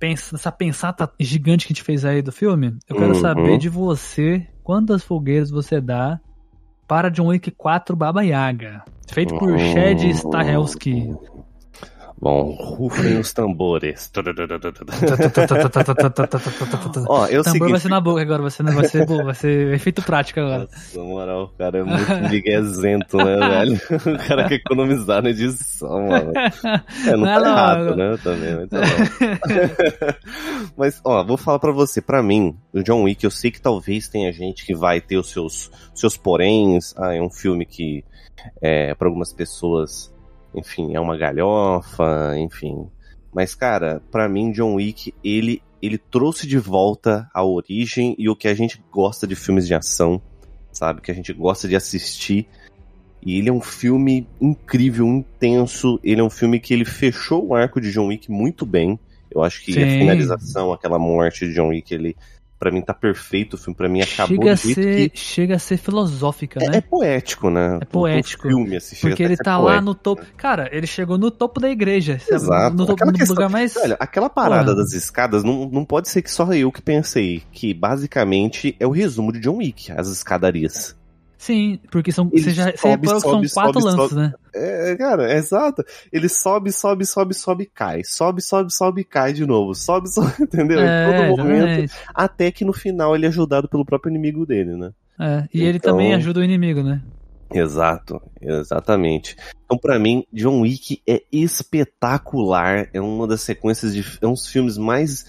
essa 0.00 0.52
pensata 0.52 1.10
gigante 1.18 1.66
que 1.66 1.72
a 1.72 1.74
gente 1.74 1.82
fez 1.84 2.04
aí 2.04 2.22
do 2.22 2.30
filme, 2.30 2.76
eu 2.88 2.96
quero 2.96 3.08
Uhum. 3.14 3.20
saber 3.20 3.58
de 3.58 3.68
você 3.68 4.46
quantas 4.68 5.02
fogueiras 5.02 5.50
você 5.50 5.80
dá 5.80 6.20
para 6.86 7.08
John 7.08 7.28
Wick 7.28 7.50
4 7.50 7.96
Baba 7.96 8.22
Yaga, 8.22 8.84
feito 9.10 9.34
por. 9.38 9.58
Chad 9.58 10.02
Stahelski. 10.02 11.10
Bom, 12.20 12.50
rufem 12.58 13.16
os 13.18 13.32
tambores. 13.32 14.10
Ó, 17.08 17.26
é 17.26 17.38
o 17.38 17.42
Tambor 17.42 17.42
vai 17.42 17.42
seguinte. 17.44 17.80
ser 17.80 17.88
na 17.88 18.00
boca 18.00 18.20
agora, 18.22 18.42
vai 18.42 18.50
ser, 18.50 18.62
vai 18.64 18.84
ser, 18.86 19.06
boa, 19.06 19.22
vai 19.24 19.34
ser 19.34 19.72
efeito 19.74 20.02
prático 20.02 20.40
agora. 20.40 20.60
Nossa, 20.70 20.98
na 20.98 21.04
moral, 21.04 21.44
o 21.44 21.48
cara 21.56 21.78
é 21.78 21.82
muito 21.84 22.30
miguezento, 22.30 23.16
né, 23.18 23.36
velho? 23.36 23.80
O 24.14 24.26
cara 24.28 24.48
quer 24.48 24.56
economizar 24.56 25.22
na 25.22 25.30
edição, 25.30 26.08
mano. 26.08 26.32
É, 27.06 27.10
não 27.12 27.18
Não 27.18 27.24
tá 27.26 27.32
é 27.32 27.36
errado, 27.52 27.84
logo. 27.84 27.96
né? 27.96 28.18
Também, 28.22 28.56
mas 28.56 28.68
tá 28.68 28.78
bom. 28.80 30.08
Mas, 30.76 31.00
ó, 31.04 31.24
vou 31.24 31.36
falar 31.36 31.58
pra 31.58 31.72
você. 31.72 32.00
Pra 32.00 32.22
mim, 32.22 32.56
o 32.72 32.82
John 32.82 33.02
Wick, 33.04 33.24
eu 33.24 33.30
sei 33.30 33.50
que 33.50 33.60
talvez 33.60 34.08
tenha 34.08 34.32
gente 34.32 34.64
que 34.64 34.74
vai 34.74 35.00
ter 35.00 35.16
os 35.18 35.30
seus, 35.30 35.70
seus 35.94 36.16
poréns. 36.16 36.94
Ah, 36.96 37.14
é 37.14 37.20
um 37.22 37.30
filme 37.30 37.64
que, 37.66 38.04
é, 38.60 38.94
pra 38.94 39.08
algumas 39.08 39.32
pessoas, 39.32 40.12
enfim, 40.54 40.94
é 40.94 41.00
uma 41.00 41.16
galhofa, 41.16 42.34
enfim. 42.38 42.88
Mas, 43.32 43.54
cara, 43.54 44.02
pra 44.10 44.28
mim, 44.28 44.50
John 44.52 44.74
Wick, 44.74 45.14
ele, 45.22 45.62
ele 45.80 45.98
trouxe 45.98 46.46
de 46.46 46.58
volta 46.58 47.28
a 47.32 47.44
origem 47.44 48.14
e 48.18 48.28
o 48.28 48.36
que 48.36 48.48
a 48.48 48.54
gente 48.54 48.82
gosta 48.90 49.26
de 49.26 49.36
filmes 49.36 49.66
de 49.66 49.74
ação, 49.74 50.20
sabe? 50.72 51.00
Que 51.00 51.10
a 51.10 51.14
gente 51.14 51.32
gosta 51.32 51.68
de 51.68 51.76
assistir. 51.76 52.48
E 53.20 53.38
ele 53.38 53.48
é 53.48 53.52
um 53.52 53.60
filme 53.60 54.26
incrível, 54.40 55.06
intenso. 55.06 56.00
Ele 56.02 56.20
é 56.20 56.24
um 56.24 56.30
filme 56.30 56.58
que 56.58 56.72
ele 56.72 56.84
fechou 56.84 57.48
o 57.48 57.54
arco 57.54 57.80
de 57.80 57.92
John 57.92 58.06
Wick 58.06 58.30
muito 58.30 58.64
bem. 58.64 58.98
Eu 59.30 59.42
acho 59.42 59.62
que 59.62 59.74
Sim. 59.74 59.82
a 59.82 59.86
finalização, 59.86 60.72
aquela 60.72 60.98
morte 60.98 61.46
de 61.46 61.54
John 61.54 61.68
Wick, 61.68 61.92
ele 61.92 62.16
Pra 62.58 62.72
mim 62.72 62.80
tá 62.82 62.92
perfeito, 62.92 63.54
o 63.54 63.56
filme 63.56 63.76
pra 63.76 63.88
mim 63.88 64.00
acabou 64.02 64.36
Chega 64.36 64.52
a, 64.52 64.56
ser, 64.56 65.10
que... 65.10 65.16
chega 65.18 65.54
a 65.54 65.58
ser 65.60 65.76
filosófica, 65.76 66.58
É, 66.60 66.68
né? 66.70 66.76
é 66.78 66.80
poético, 66.80 67.48
né? 67.50 67.78
É 67.80 67.84
poético. 67.84 68.48
O 68.48 68.50
filme, 68.50 68.76
assim, 68.76 68.96
Porque 69.00 69.22
ele 69.22 69.36
tá 69.36 69.56
lá 69.58 69.64
poético. 69.64 69.84
no 69.84 69.94
topo. 69.94 70.26
Cara, 70.36 70.68
ele 70.72 70.86
chegou 70.86 71.16
no 71.16 71.30
topo 71.30 71.60
da 71.60 71.70
igreja. 71.70 72.20
Exato. 72.28 72.76
No, 72.76 72.84
topo, 72.84 72.94
Aquela 72.94 73.12
no 73.12 73.16
questão- 73.18 73.36
lugar 73.36 73.48
mais. 73.48 73.76
Olha, 73.76 73.96
aquela 74.00 74.28
parada 74.28 74.72
Porra. 74.72 74.76
das 74.78 74.92
escadas 74.92 75.44
não, 75.44 75.68
não 75.70 75.84
pode 75.84 76.08
ser 76.08 76.20
que 76.20 76.30
só 76.32 76.52
eu 76.52 76.72
que 76.72 76.82
pensei, 76.82 77.42
que 77.52 77.72
basicamente 77.72 78.74
é 78.80 78.86
o 78.86 78.90
resumo 78.90 79.32
de 79.32 79.38
John 79.38 79.58
Wick, 79.58 79.92
as 79.92 80.08
escadarias. 80.08 80.97
Sim, 81.38 81.78
porque 81.92 82.10
são. 82.10 82.28
Ele 82.32 82.42
Você 82.42 82.50
já 82.50 82.64
você 82.64 82.76
sobe, 82.78 83.06
que 83.06 83.20
sobe, 83.20 83.48
são 83.48 83.62
quatro 83.62 83.80
sobe, 83.80 83.94
lances, 83.96 84.08
sobe. 84.10 84.20
né? 84.22 84.32
É, 84.52 84.96
cara, 84.96 85.32
é 85.32 85.36
exato. 85.36 85.84
Ele 86.12 86.28
sobe, 86.28 86.72
sobe, 86.72 87.06
sobe, 87.06 87.32
sobe, 87.32 87.64
cai. 87.72 88.02
Sobe, 88.04 88.42
sobe, 88.42 88.72
sobe, 88.74 89.04
cai 89.04 89.32
de 89.32 89.46
novo. 89.46 89.72
Sobe, 89.72 90.08
sobe, 90.12 90.32
entendeu? 90.40 90.80
em 90.80 90.84
É, 90.84 91.06
todo 91.28 91.38
momento. 91.38 91.54
exatamente. 91.68 91.92
Até 92.12 92.50
que 92.50 92.64
no 92.64 92.72
final 92.72 93.14
ele 93.14 93.24
é 93.24 93.28
ajudado 93.28 93.68
pelo 93.68 93.84
próprio 93.84 94.10
inimigo 94.10 94.44
dele, 94.44 94.76
né? 94.76 94.90
É, 95.20 95.48
e 95.54 95.62
ele 95.62 95.78
Então- 95.78 95.92
também 95.92 96.12
ajuda 96.12 96.40
o 96.40 96.44
inimigo, 96.44 96.82
né? 96.82 97.00
Exato, 97.54 98.20
exatamente. 98.42 99.34
Então, 99.64 99.78
pra 99.78 99.98
mim, 99.98 100.22
John 100.32 100.60
Wick 100.60 101.00
é 101.08 101.22
espetacular. 101.32 102.88
É 102.92 103.00
uma 103.00 103.26
das 103.26 103.40
sequências 103.42 103.94
de. 103.94 104.04
É 104.20 104.26
um 104.26 104.32
dos 104.32 104.46
filmes 104.48 104.76
mais. 104.76 105.24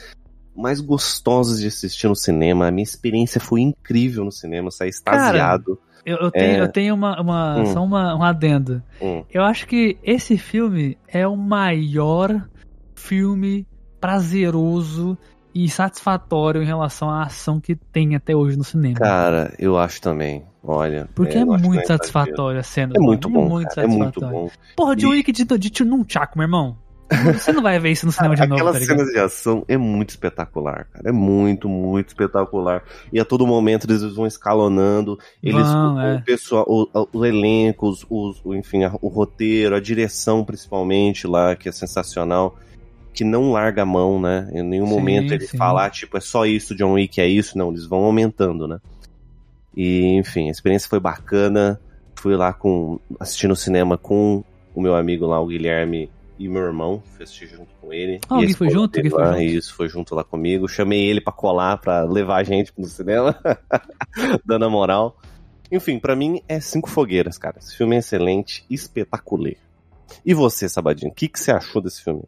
Mais 0.56 0.82
gostosos 0.82 1.60
de 1.60 1.68
assistir 1.68 2.08
no 2.08 2.16
cinema. 2.16 2.68
A 2.68 2.72
minha 2.72 2.84
experiência 2.84 3.40
foi 3.40 3.62
incrível 3.62 4.26
no 4.26 4.32
cinema. 4.32 4.72
Saí 4.72 4.90
extasiado. 4.90 5.80
Eu, 6.06 6.18
eu 6.18 6.32
tenho, 6.32 6.52
É. 6.58 6.62
eu 6.62 6.68
tenho 6.68 6.96
uma, 6.96 7.22
uma 7.22 7.60
Hum. 7.60 7.66
só 7.68 7.84
uma, 7.84 8.16
um 8.16 8.24
adendo. 8.24 8.82
Hum. 9.02 9.24
Eu 9.32 9.44
acho 9.44 9.68
que 9.68 9.98
esse 10.04 10.38
filme 10.38 10.98
é 11.08 11.28
o 11.28 11.36
maior 11.36 12.46
filme 12.96 13.66
prazeroso 14.00 15.18
e 15.54 15.68
satisfatório 15.70 16.62
em 16.62 16.66
relação 16.66 17.10
à 17.10 17.24
ação 17.24 17.60
que 17.60 17.76
tem 17.76 18.16
até 18.16 18.36
hoje 18.36 18.58
no 18.58 18.64
cinema. 18.64 18.96
Cara, 18.96 19.54
eu 19.58 19.78
acho 19.78 20.02
também. 20.02 20.44
Olha. 20.64 21.08
Porque 21.16 21.38
é, 21.38 21.46
que 21.46 21.46
muito 21.58 21.88
satisfatório 21.88 22.60
a 22.60 22.64
cena. 22.64 22.94
É 22.96 23.00
muito 23.00 23.30
bom. 23.30 23.48
muito 23.48 23.74
cara, 23.74 23.88
é 23.88 23.90
muito 23.90 24.20
bom. 24.20 24.50
Porra, 24.76 24.96
de 24.96 25.06
E- 25.06 25.10
Wick 25.10 25.32
de, 25.32 25.46
de, 25.46 25.58
de 25.70 25.84
Nunchaku, 25.86 26.38
meu 26.38 26.46
irmão. 26.46 26.78
Você 27.34 27.52
não 27.52 27.64
vai 27.64 27.80
ver 27.80 27.92
isso 27.92 28.06
no 28.06 28.12
cinema 28.12 28.36
de 28.36 28.42
novo, 28.42 28.54
Aquelas 28.54 28.80
tá 28.80 28.86
cenas 28.86 29.08
de 29.10 29.18
ação 29.20 29.66
é 29.68 29.78
muito 29.78 30.10
espetacular, 30.10 30.86
cara. 30.94 31.10
É 31.10 31.12
muito, 31.12 31.68
muito 31.68 32.10
espetacular. 32.10 32.84
E 33.12 33.20
a 33.20 33.26
todo 33.26 33.48
momento 33.48 33.86
eles 33.88 34.02
vão 34.14 34.28
escalonando. 34.28 35.18
Eles, 35.42 35.68
o, 35.68 36.00
é. 36.00 36.16
o 36.18 36.24
pessoal, 36.24 36.66
o, 36.68 36.88
o, 36.94 37.08
o 37.20 37.26
elenco, 37.26 37.88
os, 37.90 38.06
os- 38.10 38.42
o- 38.46 38.54
enfim, 38.56 38.82
o 39.02 39.08
roteiro, 39.08 39.76
a 39.76 39.80
direção 39.80 40.44
principalmente 40.46 41.26
lá, 41.26 41.56
que 41.56 41.68
é 41.68 41.72
sensacional. 41.72 42.58
Que 43.12 43.24
não 43.24 43.52
larga 43.52 43.82
a 43.82 43.86
mão, 43.86 44.22
né? 44.22 44.48
Em 44.54 44.62
nenhum 44.64 44.86
Sim, 44.88 44.94
momento 44.94 45.34
ele 45.34 45.46
sim. 45.48 45.58
falar, 45.58 45.90
tipo, 45.90 46.16
é 46.16 46.22
só 46.22 46.46
isso, 46.46 46.76
John 46.76 46.94
Wick, 46.94 47.20
é 47.20 47.28
isso. 47.28 47.58
Não, 47.58 47.70
eles 47.72 47.86
vão 47.86 48.04
aumentando, 48.04 48.68
né? 48.68 48.80
E, 49.76 50.16
enfim, 50.18 50.48
a 50.48 50.52
experiência 50.52 50.88
foi 50.90 51.00
bacana. 51.00 51.80
Fui 52.16 52.36
lá 52.36 52.54
com 52.54 53.00
assistir 53.20 53.48
no 53.48 53.56
cinema 53.56 53.98
com 53.98 54.44
o 54.76 54.82
meu 54.82 54.96
amigo 54.96 55.26
lá, 55.26 55.40
o 55.42 55.48
Guilherme, 55.48 56.10
e 56.40 56.48
meu 56.48 56.64
irmão. 56.64 57.04
Assistir 57.16 57.48
junto 57.48 57.76
com 57.82 57.92
ele. 57.92 58.22
Ah, 58.30 58.36
o 58.36 58.40
a 58.40 58.46
Gui 58.46 58.54
foi 58.54 58.70
junto? 58.70 59.02
Gui 59.02 59.10
foi 59.10 59.26
junto? 59.26 59.42
Isso, 59.42 59.74
foi 59.76 59.90
junto 59.90 60.16
lá 60.16 60.24
comigo. 60.24 60.68
Chamei 60.70 61.06
ele 61.06 61.20
pra 61.20 61.34
colar, 61.34 61.78
pra 61.78 62.04
levar 62.04 62.38
a 62.38 62.44
gente 62.44 62.72
no 62.78 62.86
cinema. 62.86 63.38
Dando 64.46 64.66
a 64.66 64.70
moral. 64.70 65.18
Enfim, 65.70 66.00
pra 66.00 66.16
mim 66.16 66.42
é 66.48 66.60
cinco 66.62 66.90
fogueiras, 66.90 67.38
cara. 67.38 67.60
Esse 67.60 67.76
filme 67.76 67.98
é 67.98 68.00
excelente, 68.00 68.66
espetacular. 68.70 69.54
E 70.26 70.34
você, 70.34 70.68
Sabadinho, 70.68 71.12
o 71.12 71.14
que, 71.14 71.28
que 71.28 71.40
você 71.40 71.52
achou 71.52 71.82
desse 71.82 72.02
filme? 72.02 72.24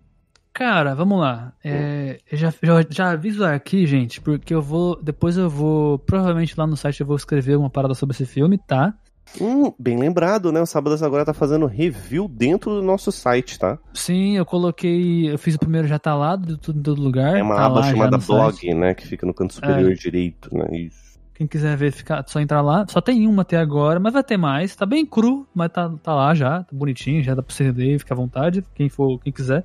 Cara, 0.54 0.94
vamos 0.94 1.18
lá. 1.18 1.54
É, 1.64 2.20
eu 2.30 2.38
já, 2.38 2.54
já, 2.62 2.86
já 2.90 3.12
aviso 3.12 3.44
aqui, 3.46 3.88
gente, 3.88 4.20
porque 4.20 4.54
eu 4.54 4.62
vou. 4.62 5.02
Depois 5.02 5.38
eu 5.38 5.50
vou. 5.50 5.98
Provavelmente 6.00 6.54
lá 6.58 6.68
no 6.68 6.76
site 6.76 7.00
eu 7.00 7.08
vou 7.08 7.16
escrever 7.16 7.58
uma 7.58 7.70
parada 7.70 7.94
sobre 7.94 8.14
esse 8.14 8.26
filme, 8.26 8.58
tá? 8.58 8.94
Hum, 9.40 9.72
bem 9.80 9.98
lembrado, 9.98 10.52
né? 10.52 10.60
O 10.62 10.66
Sábados 10.66 11.02
agora 11.02 11.24
tá 11.24 11.34
fazendo 11.34 11.66
review 11.66 12.28
dentro 12.28 12.72
do 12.76 12.82
nosso 12.82 13.12
site, 13.12 13.58
tá? 13.58 13.78
Sim, 13.94 14.36
eu 14.36 14.46
coloquei. 14.46 15.32
Eu 15.32 15.38
fiz 15.38 15.56
o 15.56 15.60
primeiro 15.60 15.88
já 15.88 15.98
tá 15.98 16.14
lá, 16.14 16.36
do 16.36 16.58
tudo 16.58 16.80
em 16.80 16.84
todo 16.84 17.02
lugar. 17.02 17.38
É 17.38 17.44
uma 17.44 17.56
tá 17.56 17.66
aba 17.66 17.84
chamada 17.84 18.18
blog, 18.18 18.52
site. 18.54 18.74
né? 18.74 18.94
Que 18.94 19.08
fica 19.08 19.26
no 19.26 19.34
canto 19.34 19.54
superior 19.54 19.92
É. 19.92 19.96
direito, 19.96 20.54
né? 20.56 20.66
Isso. 20.78 21.12
Quem 21.34 21.48
quiser 21.48 21.76
ver, 21.78 21.92
fica, 21.92 22.24
só 22.28 22.40
entrar 22.40 22.62
lá. 22.62 22.86
Só 22.90 23.00
tem 23.02 23.26
uma 23.26 23.42
até 23.44 23.58
agora, 23.58 24.00
mas 24.00 24.14
vai 24.14 24.24
ter 24.24 24.38
mais. 24.38 24.76
Tá 24.76 24.86
bem 24.86 25.06
cru, 25.06 25.48
mas 25.56 25.72
tá, 25.72 25.90
tá 26.04 26.14
lá 26.14 26.36
já, 26.36 26.64
tá 26.64 26.70
bonitinho, 26.76 27.24
já 27.24 27.34
dá 27.34 27.42
pra 27.42 27.56
você 27.56 27.72
ler, 27.72 28.00
fica 28.00 28.14
à 28.14 28.18
vontade, 28.18 28.64
quem 28.76 28.90
for, 28.90 29.18
quem 29.20 29.32
quiser. 29.32 29.64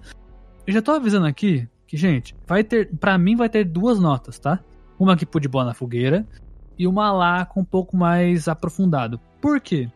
Eu 0.67 0.73
já 0.73 0.81
tô 0.81 0.93
avisando 0.93 1.27
aqui 1.27 1.69
que, 1.87 1.97
gente, 1.97 2.37
vai 2.47 2.63
ter. 2.63 2.89
Pra 2.97 3.19
mim 3.19 3.35
vai 3.37 3.49
ter 3.49 3.65
duas 3.65 3.99
notas, 3.99 4.39
tá? 4.39 4.61
Uma 4.99 5.15
aqui 5.15 5.27
pro 5.27 5.41
de 5.41 5.49
boa 5.49 5.65
na 5.65 5.75
fogueira 5.75 6.25
e 6.79 6.87
uma 6.87 7.13
lá 7.13 7.45
com 7.47 7.61
um 7.61 7.65
pouco 7.65 7.97
mais 7.97 8.49
aprofundado. 8.49 9.21
Por 9.41 9.61
quê? 9.61 9.89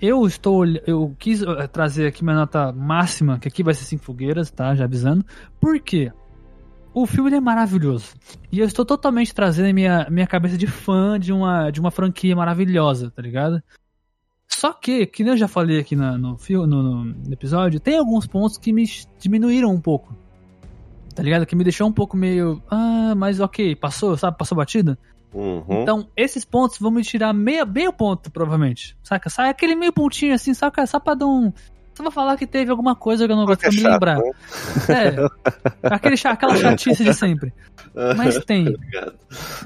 Eu 0.00 0.26
estou. 0.26 0.64
Eu 0.86 1.14
quis 1.18 1.42
eh, 1.42 1.66
trazer 1.66 2.06
aqui 2.06 2.24
minha 2.24 2.36
nota 2.36 2.72
máxima, 2.72 3.38
que 3.38 3.48
aqui 3.48 3.62
vai 3.62 3.74
ser 3.74 3.84
cinco 3.84 4.04
fogueiras, 4.04 4.50
tá? 4.50 4.74
Já 4.74 4.84
avisando. 4.84 5.24
Por 5.60 5.78
quê? 5.80 6.10
O 6.94 7.06
filme 7.06 7.32
é 7.34 7.40
maravilhoso. 7.40 8.14
E 8.50 8.58
eu 8.58 8.66
estou 8.66 8.84
totalmente 8.84 9.34
trazendo 9.34 9.72
minha, 9.74 10.06
minha 10.10 10.26
cabeça 10.26 10.56
de 10.56 10.66
fã 10.66 11.20
de 11.20 11.32
uma, 11.32 11.70
de 11.70 11.78
uma 11.80 11.90
franquia 11.90 12.34
maravilhosa, 12.34 13.10
tá 13.10 13.20
ligado? 13.22 13.62
Só 14.48 14.72
que, 14.72 15.06
que 15.06 15.22
eu 15.22 15.36
já 15.36 15.46
falei 15.46 15.78
aqui 15.78 15.94
na- 15.94 16.18
no, 16.18 16.36
no- 16.66 17.04
no 17.04 17.32
episódio, 17.32 17.78
tem 17.78 17.96
alguns 17.98 18.26
pontos 18.26 18.58
que 18.58 18.72
me 18.72 18.84
diminuíram 19.20 19.70
um 19.72 19.80
pouco. 19.80 20.16
Tá 21.14 21.22
ligado? 21.22 21.44
Que 21.46 21.54
me 21.54 21.62
deixou 21.62 21.86
um 21.86 21.92
pouco 21.92 22.16
meio. 22.16 22.62
Ah, 22.70 23.14
mas 23.16 23.38
ok, 23.38 23.76
passou, 23.76 24.16
sabe? 24.16 24.36
Passou 24.38 24.56
batida. 24.56 24.98
Uhum. 25.32 25.82
Então, 25.82 26.08
esses 26.16 26.44
pontos 26.44 26.78
vão 26.78 26.90
me 26.90 27.02
tirar 27.02 27.32
meia, 27.32 27.64
meio 27.64 27.92
ponto, 27.92 28.30
provavelmente. 28.30 28.96
Saca? 29.02 29.30
Sai 29.30 29.48
aquele 29.48 29.74
meio 29.74 29.92
pontinho 29.92 30.34
assim, 30.34 30.54
saca? 30.54 30.86
Só 30.86 30.98
pra 30.98 31.14
dar 31.14 31.26
um. 31.26 31.52
Só 31.94 32.04
pra 32.04 32.10
falar 32.10 32.36
que 32.36 32.46
teve 32.46 32.70
alguma 32.70 32.94
coisa 32.94 33.26
que 33.26 33.32
eu 33.32 33.36
não 33.36 33.44
gosto 33.44 33.68
de 33.68 33.76
me 33.76 33.82
chato, 33.82 33.92
lembrar. 33.92 34.18
né? 34.18 34.30
É. 34.88 35.86
Aquele, 35.94 36.16
aquela 36.24 36.56
chatice 36.56 37.04
de 37.04 37.12
sempre. 37.12 37.52
Mas 38.16 38.42
tem. 38.44 38.68
Obrigado. 38.68 39.14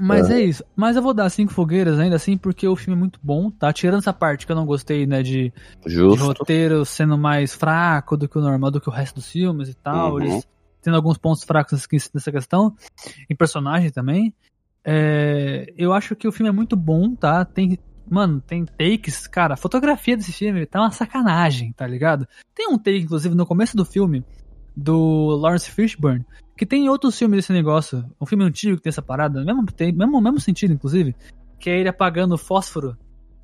Mas 0.00 0.30
é 0.30 0.40
isso. 0.40 0.64
Mas 0.74 0.96
eu 0.96 1.02
vou 1.02 1.14
dar 1.14 1.30
cinco 1.30 1.52
fogueiras 1.52 1.98
ainda 1.98 2.16
assim, 2.16 2.36
porque 2.36 2.66
o 2.66 2.74
filme 2.74 2.96
é 2.96 2.98
muito 2.98 3.20
bom, 3.22 3.50
tá? 3.50 3.72
Tirando 3.72 4.00
essa 4.00 4.12
parte 4.12 4.46
que 4.46 4.52
eu 4.52 4.56
não 4.56 4.66
gostei, 4.66 5.06
né, 5.06 5.22
de, 5.22 5.52
de 5.86 6.00
roteiro 6.00 6.84
sendo 6.84 7.16
mais 7.16 7.54
fraco 7.54 8.16
do 8.16 8.28
que 8.28 8.38
o 8.38 8.42
normal, 8.42 8.70
do 8.70 8.80
que 8.80 8.88
o 8.88 8.92
resto 8.92 9.16
dos 9.16 9.30
filmes 9.30 9.68
e 9.68 9.74
tal. 9.74 10.14
Uhum. 10.14 10.22
Eles 10.22 10.48
tendo 10.82 10.96
alguns 10.96 11.16
pontos 11.16 11.44
fracos 11.44 11.86
nessa 12.12 12.30
questão. 12.30 12.74
Em 13.30 13.34
personagem 13.34 13.90
também. 13.90 14.34
É, 14.84 15.72
eu 15.76 15.92
acho 15.92 16.14
que 16.14 16.28
o 16.28 16.32
filme 16.32 16.48
é 16.48 16.52
muito 16.52 16.76
bom, 16.76 17.14
tá? 17.14 17.44
Tem. 17.44 17.78
Mano, 18.08 18.40
tem 18.40 18.66
takes. 18.66 19.26
Cara, 19.26 19.54
a 19.54 19.56
fotografia 19.56 20.16
desse 20.16 20.32
filme 20.32 20.66
tá 20.66 20.80
uma 20.80 20.90
sacanagem, 20.90 21.72
tá 21.72 21.86
ligado? 21.86 22.28
Tem 22.54 22.68
um 22.68 22.76
take, 22.76 23.00
inclusive, 23.00 23.34
no 23.34 23.46
começo 23.46 23.76
do 23.76 23.84
filme, 23.84 24.22
do 24.76 25.36
Lawrence 25.36 25.70
Fishburne, 25.70 26.24
que 26.56 26.66
tem 26.66 26.84
em 26.84 26.88
outros 26.88 27.18
filmes 27.18 27.38
desse 27.38 27.52
negócio. 27.52 28.04
Um 28.20 28.26
filme 28.26 28.44
antigo 28.44 28.76
que 28.76 28.82
tem 28.82 28.90
essa 28.90 29.00
parada, 29.00 29.42
mesmo, 29.42 29.64
tem, 29.66 29.90
mesmo, 29.90 30.20
mesmo 30.20 30.38
sentido, 30.38 30.74
inclusive, 30.74 31.16
que 31.58 31.70
é 31.70 31.80
ele 31.80 31.88
apagando 31.88 32.34
o 32.34 32.38
fósforo. 32.38 32.96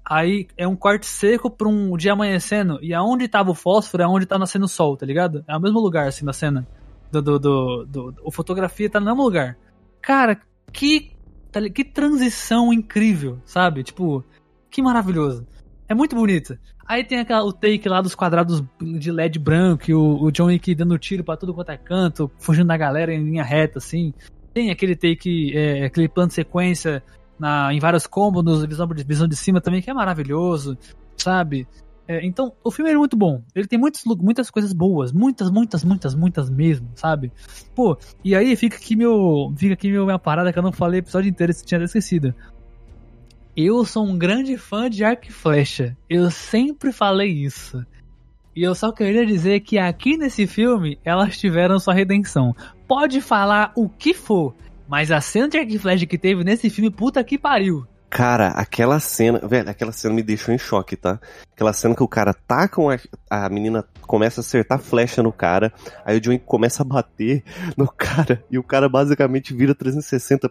Aí 0.05 0.47
é 0.57 0.67
um 0.67 0.77
corte 0.77 1.07
seco 1.07 1.49
pra 1.51 1.69
um 1.69 1.97
dia 1.97 2.13
amanhecendo, 2.13 2.79
e 2.83 2.93
aonde 2.93 3.29
tava 3.29 3.51
o 3.51 3.55
fósforo 3.55 4.03
é 4.03 4.07
onde 4.07 4.27
tá 4.27 4.39
nascendo 4.39 4.65
o 4.65 4.69
sol, 4.69 4.97
tá 4.97 5.07
ligado? 5.07 5.45
É 5.49 5.57
o 5.57 5.61
mesmo 5.61 5.79
lugar, 5.81 6.09
assim, 6.09 6.25
da 6.25 6.33
cena. 6.33 6.67
Do, 7.11 7.23
do, 7.23 7.39
do, 7.39 7.87
do, 7.87 8.13
do- 8.13 8.31
fotografia 8.31 8.91
tá 8.91 9.01
no 9.01 9.07
mesmo 9.07 9.23
lugar. 9.23 9.57
Cara, 10.03 10.41
que, 10.73 11.13
que 11.73 11.85
transição 11.85 12.73
incrível, 12.73 13.41
sabe? 13.45 13.83
Tipo, 13.83 14.25
que 14.71 14.83
maravilhoso. 14.83 15.47
É 15.89 15.95
muito 15.95 16.15
bonito. 16.15 16.57
Aí 16.87 17.05
tem 17.05 17.19
aquela, 17.19 17.45
o 17.45 17.53
take 17.53 17.89
lá 17.89 18.01
dos 18.01 18.15
quadrados 18.15 18.63
de 18.81 19.13
LED 19.13 19.39
branco 19.39 19.91
e 19.91 19.95
o, 19.95 20.23
o 20.23 20.31
John 20.31 20.47
Wick 20.47 20.75
dando 20.75 20.99
tiro 20.99 21.23
pra 21.23 21.37
tudo 21.37 21.55
quanto 21.55 21.71
é 21.71 21.77
canto, 21.77 22.31
fugindo 22.39 22.67
da 22.67 22.77
galera 22.77 23.13
em 23.13 23.23
linha 23.23 23.45
reta, 23.45 23.79
assim. 23.79 24.13
Tem 24.53 24.71
aquele 24.71 24.97
take, 24.97 25.57
é, 25.57 25.85
aquele 25.85 26.09
plano 26.09 26.29
de 26.29 26.35
sequência 26.35 27.03
na, 27.39 27.73
em 27.73 27.79
vários 27.79 28.07
cômodos, 28.07 28.65
visão, 28.65 28.89
visão 28.89 29.29
de 29.29 29.37
cima 29.37 29.61
também, 29.61 29.81
que 29.81 29.91
é 29.91 29.95
maravilhoso, 29.95 30.77
sabe? 31.17 31.67
É, 32.11 32.27
então, 32.27 32.53
o 32.65 32.73
filme 32.73 32.91
é 32.91 32.97
muito 32.97 33.17
bom. 33.17 33.41
Ele 33.55 33.69
tem 33.69 33.79
muitos, 33.79 34.03
muitas 34.05 34.51
coisas 34.51 34.73
boas. 34.73 35.13
Muitas, 35.13 35.49
muitas, 35.49 35.85
muitas, 35.85 36.13
muitas 36.13 36.51
mesmo, 36.51 36.89
sabe? 36.97 37.31
Pô, 37.73 37.97
e 38.25 38.35
aí 38.35 38.57
fica 38.57 38.77
aqui 38.77 38.97
meu. 38.97 39.55
Fica 39.57 39.75
aqui 39.75 39.89
meu, 39.89 40.05
minha 40.05 40.19
parada 40.19 40.53
que 40.53 40.59
eu 40.59 40.63
não 40.63 40.73
falei 40.73 40.99
o 40.99 41.05
episódio 41.05 41.29
inteiro, 41.29 41.55
tinha 41.65 41.79
até 41.79 41.85
esquecido. 41.85 42.35
Eu 43.57 43.85
sou 43.85 44.05
um 44.05 44.19
grande 44.19 44.59
fã 44.59 44.91
de 44.91 45.05
arco 45.05 45.29
e 45.29 45.33
flecha. 45.33 45.97
Eu 46.09 46.33
sempre 46.33 46.91
falei 46.91 47.31
isso. 47.31 47.87
E 48.57 48.65
eu 48.65 48.75
só 48.75 48.91
queria 48.91 49.25
dizer 49.25 49.61
que 49.61 49.79
aqui 49.79 50.17
nesse 50.17 50.49
filme 50.49 50.99
elas 51.05 51.39
tiveram 51.39 51.79
sua 51.79 51.95
redenção. 51.95 52.57
Pode 52.89 53.21
falar 53.21 53.71
o 53.77 53.89
que 53.89 54.13
for, 54.13 54.53
mas 54.89 55.13
a 55.13 55.21
cena 55.21 55.49
de 55.49 55.59
arco 55.59 55.71
e 55.71 55.79
flecha 55.79 56.07
que 56.07 56.19
teve 56.19 56.43
nesse 56.43 56.71
filme, 56.71 56.91
puta 56.91 57.23
que 57.23 57.39
pariu. 57.39 57.87
Cara, 58.11 58.49
aquela 58.49 58.99
cena, 58.99 59.39
velho, 59.47 59.71
aquela 59.71 59.93
cena 59.93 60.13
me 60.13 60.23
deixou 60.23 60.53
em 60.53 60.59
choque, 60.59 60.97
tá? 60.97 61.21
Aquela 61.55 61.73
cena 61.73 61.95
que 61.95 62.03
o 62.03 62.09
cara 62.09 62.35
tá 62.35 62.67
com 62.69 62.91
a, 62.91 62.99
a 63.31 63.49
menina 63.49 63.85
começa 64.03 64.41
a 64.41 64.43
acertar 64.43 64.81
flecha 64.81 65.23
no 65.23 65.33
cara, 65.33 65.73
aí 66.05 66.17
o 66.17 66.21
John 66.21 66.37
começa 66.41 66.83
a 66.83 66.85
bater 66.87 67.45
no 67.77 67.87
cara 67.87 68.45
e 68.51 68.59
o 68.59 68.65
cara 68.65 68.89
basicamente 68.89 69.55
vira 69.55 69.75
360 69.77 70.51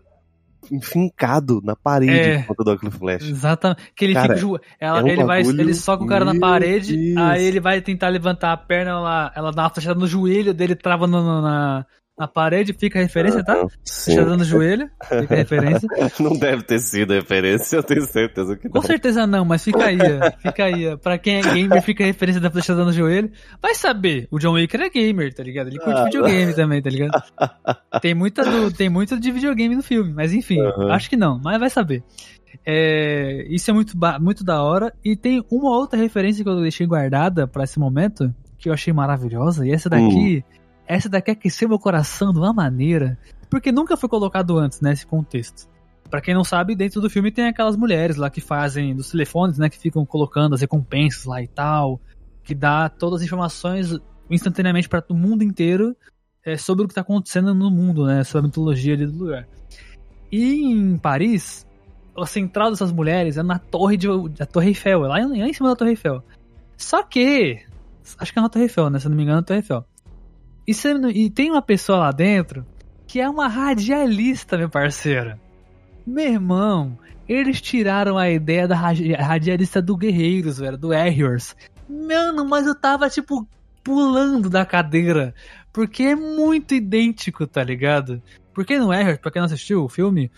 enfincado 0.72 1.62
na 1.64 1.76
parede 1.76 2.12
É. 2.12 2.44
por 2.44 2.56
conta 2.56 2.76
do 2.76 2.92
flash. 2.92 3.28
Exatamente. 3.28 3.82
Que 3.96 4.06
ele 4.06 4.14
Cara, 4.14 4.36
fica. 4.38 4.62
Ela, 4.80 5.00
é 5.00 5.04
um 5.04 5.08
ele, 5.08 5.24
vai, 5.24 5.42
ele 5.42 5.74
soca 5.74 6.04
o 6.04 6.08
cara 6.08 6.26
na 6.26 6.38
parede, 6.40 6.96
Deus. 6.96 7.18
aí 7.18 7.44
ele 7.44 7.60
vai 7.60 7.82
tentar 7.82 8.10
levantar 8.10 8.52
a 8.54 8.58
perna, 8.58 8.92
ela, 8.92 9.32
ela 9.36 9.52
dá 9.52 9.64
uma 9.64 9.70
flechada 9.70 10.00
no 10.00 10.08
joelho 10.08 10.54
dele, 10.54 10.76
trava 10.76 11.08
no- 11.08 11.24
no- 11.24 11.42
na, 11.42 11.86
na 12.20 12.28
parede, 12.28 12.74
fica 12.74 13.00
a 13.00 13.02
referência, 13.02 13.42
tá? 13.44 13.66
Sim. 13.84 14.14
Flechada 14.16 14.36
no 14.36 14.44
joelho, 14.44 14.90
fica 15.08 15.34
a 15.34 15.38
referência. 15.38 15.88
Não 16.20 16.38
deve 16.38 16.64
ter 16.64 16.80
sido 16.80 17.14
referência, 17.14 17.78
eu 17.78 17.84
tenho 17.84 18.02
certeza 18.06 18.58
que 18.58 18.68
Com 18.68 18.80
não. 18.80 18.86
certeza 18.86 19.26
não, 19.26 19.46
mas 19.46 19.64
fica 19.64 19.86
aí, 19.86 19.98
fica 20.40 20.66
aí. 20.66 20.98
Pra 20.98 21.18
quem 21.18 21.38
é 21.38 21.42
gamer, 21.42 21.82
fica 21.82 22.04
a 22.04 22.08
referência 22.08 22.42
da 22.42 22.52
flechada 22.52 22.84
no 22.84 22.92
joelho. 22.92 23.32
Vai 23.62 23.74
saber, 23.74 24.28
o 24.30 24.38
John 24.38 24.52
Wick 24.54 24.76
é 24.76 24.90
gamer, 24.90 25.34
tá 25.34 25.42
ligado? 25.44 25.68
Ele 25.68 25.80
curte 25.80 26.00
Ah. 26.02 26.04
videogame 26.04 26.54
também, 26.54 26.82
tá 26.82 26.90
ligado? 26.90 27.24
Tem, 28.02 28.14
muita 28.14 28.44
do, 28.44 28.72
tem 28.72 28.90
muito 28.90 29.18
de 29.20 29.32
videogame 29.32 29.76
no 29.76 29.82
filme, 29.84 30.12
mas 30.14 30.34
enfim, 30.34 30.60
Aham. 30.60 30.92
acho 30.92 31.10
que 31.10 31.16
não, 31.16 31.40
mas 31.42 31.58
vai 31.58 31.70
saber. 31.70 32.04
É, 32.66 33.46
isso 33.50 33.72
é 33.72 33.74
muito, 33.74 33.98
muito 34.20 34.44
da 34.44 34.62
hora. 34.62 34.94
E 35.06 35.16
tem 35.16 35.44
uma 35.50 35.72
outra 35.78 35.98
referência 36.00 36.44
que 36.44 36.50
eu 36.50 36.60
deixei 36.62 36.86
guardada 36.86 37.48
pra 37.48 37.64
esse 37.64 37.80
momento, 37.80 38.34
que 38.58 38.68
eu 38.70 38.74
achei 38.74 38.92
maravilhosa, 38.92 39.66
e 39.66 39.72
essa 39.72 39.90
daqui, 39.90 40.44
essa 40.90 41.08
daqui 41.08 41.30
aqueceu 41.30 41.70
meu 41.70 41.78
coração 41.78 42.34
de 42.34 42.40
uma 42.40 42.52
maneira, 42.52 43.16
porque 43.48 43.72
nunca 43.72 43.96
foi 43.96 44.10
colocado 44.10 44.58
antes 44.58 44.82
nesse 44.82 45.06
contexto. 45.06 45.70
Pra 46.10 46.20
quem 46.20 46.34
não 46.34 46.44
sabe, 46.44 46.76
dentro 46.76 47.00
do 47.00 47.12
filme 47.12 47.32
tem 47.32 47.46
aquelas 47.46 47.78
mulheres 47.78 48.16
lá 48.16 48.28
que 48.28 48.42
fazem 48.42 48.96
dos 48.96 49.12
telefones, 49.12 49.60
né, 49.60 49.70
que 49.70 49.78
ficam 49.78 50.04
colocando 50.04 50.56
as 50.56 50.62
recompensas 50.62 51.26
lá 51.26 51.44
e 51.44 51.48
tal, 51.48 52.02
que 52.44 52.56
dá 52.56 52.90
todas 52.90 53.22
as 53.22 53.28
informações 53.28 53.96
instantaneamente 54.32 54.90
para 54.90 55.04
o 55.08 55.14
mundo 55.14 55.44
inteiro 55.44 55.96
é, 56.44 56.58
sobre 56.58 56.86
o 56.86 56.88
que 56.88 56.96
tá 56.96 57.02
acontecendo 57.02 57.54
no 57.54 57.70
mundo, 57.70 58.08
né, 58.08 58.24
sobre 58.24 58.46
a 58.46 58.48
mitologia 58.48 58.96
ali 58.96 59.06
do 59.06 59.16
lugar. 59.16 59.48
E 60.32 60.72
em 60.72 60.98
Paris, 60.98 61.68
a 62.18 62.26
central 62.26 62.72
dessas 62.72 62.92
mulheres 62.92 63.38
é 63.38 63.44
na 63.44 63.60
torre 63.60 63.96
de, 63.96 64.08
da 64.30 64.48
Torre 64.48 64.70
Eiffel, 64.70 65.06
é 65.06 65.08
lá 65.08 65.22
em, 65.22 65.40
lá 65.40 65.48
em 65.48 65.54
cima 65.54 65.70
da 65.70 65.76
Torre 65.76 65.92
Eiffel. 65.92 66.24
Só 66.76 67.04
que, 67.04 67.64
acho 68.18 68.34
que 68.34 68.40
é 68.40 68.42
na 68.42 68.50
Torre 68.50 68.66
Eiffel, 68.66 68.90
né, 68.90 68.98
se 68.98 69.08
não 69.08 69.16
me 69.16 69.22
engano, 69.22 69.38
é 69.38 69.42
na 69.42 69.46
Torre 69.46 69.60
Eiffel. 69.60 69.86
E, 70.70 71.26
e 71.26 71.30
tem 71.30 71.50
uma 71.50 71.62
pessoa 71.62 71.98
lá 71.98 72.12
dentro 72.12 72.66
que 73.08 73.20
é 73.20 73.28
uma 73.28 73.48
radialista, 73.48 74.56
meu 74.56 74.70
parceiro. 74.70 75.34
Meu 76.06 76.34
irmão, 76.34 76.98
eles 77.28 77.60
tiraram 77.60 78.20
a 78.20 78.30
ideia 78.30 78.68
da 78.68 78.76
radi- 78.76 79.14
radialista 79.14 79.82
do 79.82 79.98
Guerreiros, 79.98 80.60
velho, 80.60 80.78
do 80.78 80.90
Warriors. 80.90 81.56
Mano, 81.90 82.46
mas 82.48 82.68
eu 82.68 82.76
tava, 82.76 83.10
tipo, 83.10 83.48
pulando 83.84 84.48
da 84.48 84.64
cadeira. 84.64 85.34
Porque 85.74 86.04
é 86.04 86.16
muito 86.16 86.76
idêntico, 86.76 87.48
tá 87.48 87.64
ligado? 87.64 88.22
Porque 88.54 88.78
no 88.78 88.88
Warriors, 88.90 89.20
pra 89.20 89.32
quem 89.32 89.40
não 89.40 89.48
assistiu 89.48 89.84
o 89.84 89.90
filme, 89.90 90.32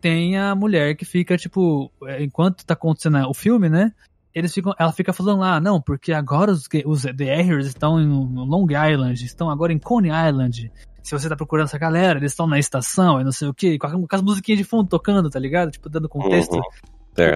tem 0.00 0.36
a 0.36 0.54
mulher 0.56 0.96
que 0.96 1.04
fica, 1.04 1.36
tipo, 1.36 1.90
é, 2.04 2.22
enquanto 2.22 2.64
tá 2.64 2.74
acontecendo 2.74 3.18
o 3.28 3.34
filme, 3.34 3.68
né? 3.68 3.92
Eles 4.34 4.52
ficam, 4.52 4.74
ela 4.78 4.92
fica 4.92 5.12
falando 5.12 5.40
lá, 5.40 5.60
não, 5.60 5.80
porque 5.80 6.12
agora 6.12 6.52
os, 6.52 6.68
os 6.84 7.02
The 7.02 7.36
Warriors 7.36 7.66
estão 7.66 8.00
em 8.00 8.06
Long 8.06 8.66
Island, 8.66 9.24
estão 9.24 9.50
agora 9.50 9.72
em 9.72 9.78
Coney 9.78 10.10
Island. 10.10 10.70
Se 11.02 11.12
você 11.12 11.28
tá 11.28 11.36
procurando 11.36 11.66
essa 11.66 11.78
galera, 11.78 12.18
eles 12.18 12.32
estão 12.32 12.46
na 12.46 12.58
estação 12.58 13.20
e 13.20 13.24
não 13.24 13.32
sei 13.32 13.48
o 13.48 13.54
que, 13.54 13.78
com, 13.78 14.06
as 14.10 14.22
musiquinhas 14.22 14.58
de 14.58 14.64
fundo 14.64 14.88
tocando, 14.88 15.30
tá 15.30 15.38
ligado? 15.38 15.70
Tipo, 15.70 15.88
dando 15.88 16.08
contexto. 16.08 16.54
Uhum. 16.54 16.62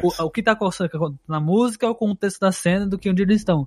O, 0.02 0.24
o 0.24 0.30
que 0.30 0.42
tá 0.42 0.52
acontecendo 0.52 1.18
na 1.26 1.40
música 1.40 1.86
é 1.86 1.88
o 1.88 1.94
contexto 1.94 2.40
da 2.40 2.52
cena 2.52 2.86
do 2.86 2.98
que 2.98 3.10
onde 3.10 3.22
eles 3.22 3.38
estão. 3.38 3.66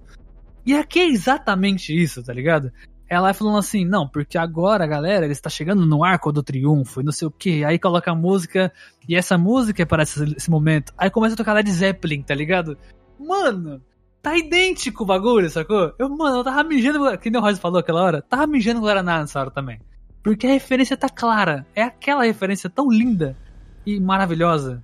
E 0.66 0.74
aqui 0.74 1.00
é 1.00 1.08
exatamente 1.08 1.96
isso, 1.96 2.24
tá 2.24 2.34
ligado? 2.34 2.72
Ela 3.08 3.24
vai 3.24 3.34
falando 3.34 3.58
assim, 3.58 3.86
não, 3.86 4.08
porque 4.08 4.38
agora, 4.38 4.88
galera, 4.88 5.26
eles 5.26 5.40
tá 5.40 5.50
chegando 5.50 5.86
no 5.86 6.04
arco 6.04 6.32
do 6.32 6.42
triunfo 6.42 7.02
e 7.02 7.04
não 7.04 7.12
sei 7.12 7.28
o 7.28 7.32
que. 7.32 7.64
Aí 7.64 7.78
coloca 7.78 8.12
a 8.12 8.16
música, 8.16 8.74
e 9.08 9.16
essa 9.16 9.38
música 9.38 9.84
é 9.84 9.86
para 9.86 10.04
esse, 10.04 10.24
esse 10.36 10.50
momento. 10.50 10.92
Aí 10.98 11.10
começa 11.12 11.36
a 11.36 11.38
tocar 11.38 11.54
Led 11.54 11.72
Zeppelin, 11.72 12.24
tá 12.24 12.34
ligado? 12.34 12.78
Mano, 13.20 13.82
tá 14.22 14.38
idêntico 14.38 15.04
o 15.04 15.06
bagulho, 15.06 15.50
sacou? 15.50 15.94
Eu, 16.00 16.10
mano, 16.10 16.38
eu 16.38 16.44
tava 16.44 16.64
mijando, 16.64 17.18
que 17.18 17.30
nem 17.30 17.40
o 17.40 17.44
Royce 17.44 17.60
falou 17.60 17.80
aquela 17.80 18.02
hora, 18.04 18.22
tava 18.22 18.48
mijando 18.48 18.82
Guaraná 18.82 19.20
nessa 19.20 19.40
hora 19.40 19.52
também. 19.52 19.80
Porque 20.24 20.48
a 20.48 20.52
referência 20.52 20.98
tá 20.98 21.08
clara. 21.08 21.66
É 21.76 21.84
aquela 21.84 22.24
referência 22.24 22.70
tão 22.70 22.90
linda 22.90 23.38
e 23.86 24.00
maravilhosa. 24.00 24.84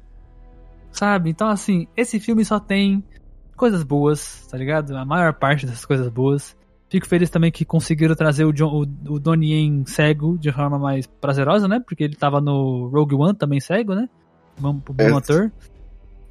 Sabe? 0.92 1.30
Então, 1.30 1.48
assim, 1.48 1.88
esse 1.98 2.20
filme 2.20 2.46
só 2.46 2.60
tem 2.60 3.04
coisas 3.56 3.82
boas, 3.84 4.46
tá 4.48 4.58
ligado? 4.58 4.96
A 4.96 5.06
maior 5.06 5.34
parte 5.34 5.66
dessas 5.66 5.86
coisas 5.86 6.08
boas. 6.10 6.56
Fico 6.90 7.08
feliz 7.08 7.30
também 7.30 7.52
que 7.52 7.64
conseguiram 7.64 8.14
trazer 8.16 8.44
o, 8.44 8.52
John, 8.52 8.84
o, 8.84 9.14
o 9.14 9.20
Donnie 9.20 9.54
Yen 9.54 9.86
cego 9.86 10.38
de 10.38 10.52
forma 10.52 10.78
mais 10.78 11.08
prazerosa, 11.08 11.68
né? 11.68 11.80
Porque 11.80 12.04
ele 12.04 12.16
tava 12.16 12.42
no 12.42 12.90
Rogue 12.90 13.16
One 13.16 13.34
também 13.34 13.60
cego, 13.60 13.96
né? 13.96 14.10
Bom, 14.60 14.74
bom 14.74 14.94
É. 15.00 15.12
ator. 15.12 15.52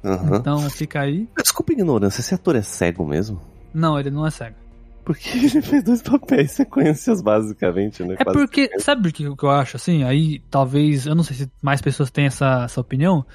Uhum. 0.03 0.35
Então 0.35 0.69
fica 0.69 1.01
aí. 1.01 1.27
Desculpa 1.41 1.71
a 1.71 1.75
ignorância, 1.75 2.21
esse 2.21 2.33
ator 2.33 2.55
é 2.55 2.61
cego 2.61 3.05
mesmo? 3.05 3.41
Não, 3.73 3.99
ele 3.99 4.09
não 4.09 4.25
é 4.25 4.31
cego. 4.31 4.55
Porque 5.03 5.29
ele 5.29 5.49
fez 5.61 5.83
dois 5.83 6.01
papéis 6.01 6.51
sequências, 6.51 7.21
basicamente, 7.21 8.03
né? 8.03 8.15
É 8.19 8.23
Quase 8.23 8.39
porque, 8.39 8.69
sabe 8.79 9.09
o 9.09 9.13
que, 9.13 9.23
eu 9.23 9.49
acho, 9.49 9.77
assim? 9.77 10.03
Aí, 10.03 10.39
talvez, 10.49 11.05
eu 11.05 11.15
não 11.15 11.23
sei 11.23 11.35
se 11.35 11.51
mais 11.61 11.81
pessoas 11.81 12.09
têm 12.09 12.25
essa, 12.25 12.63
essa 12.65 12.81
opinião, 12.81 13.25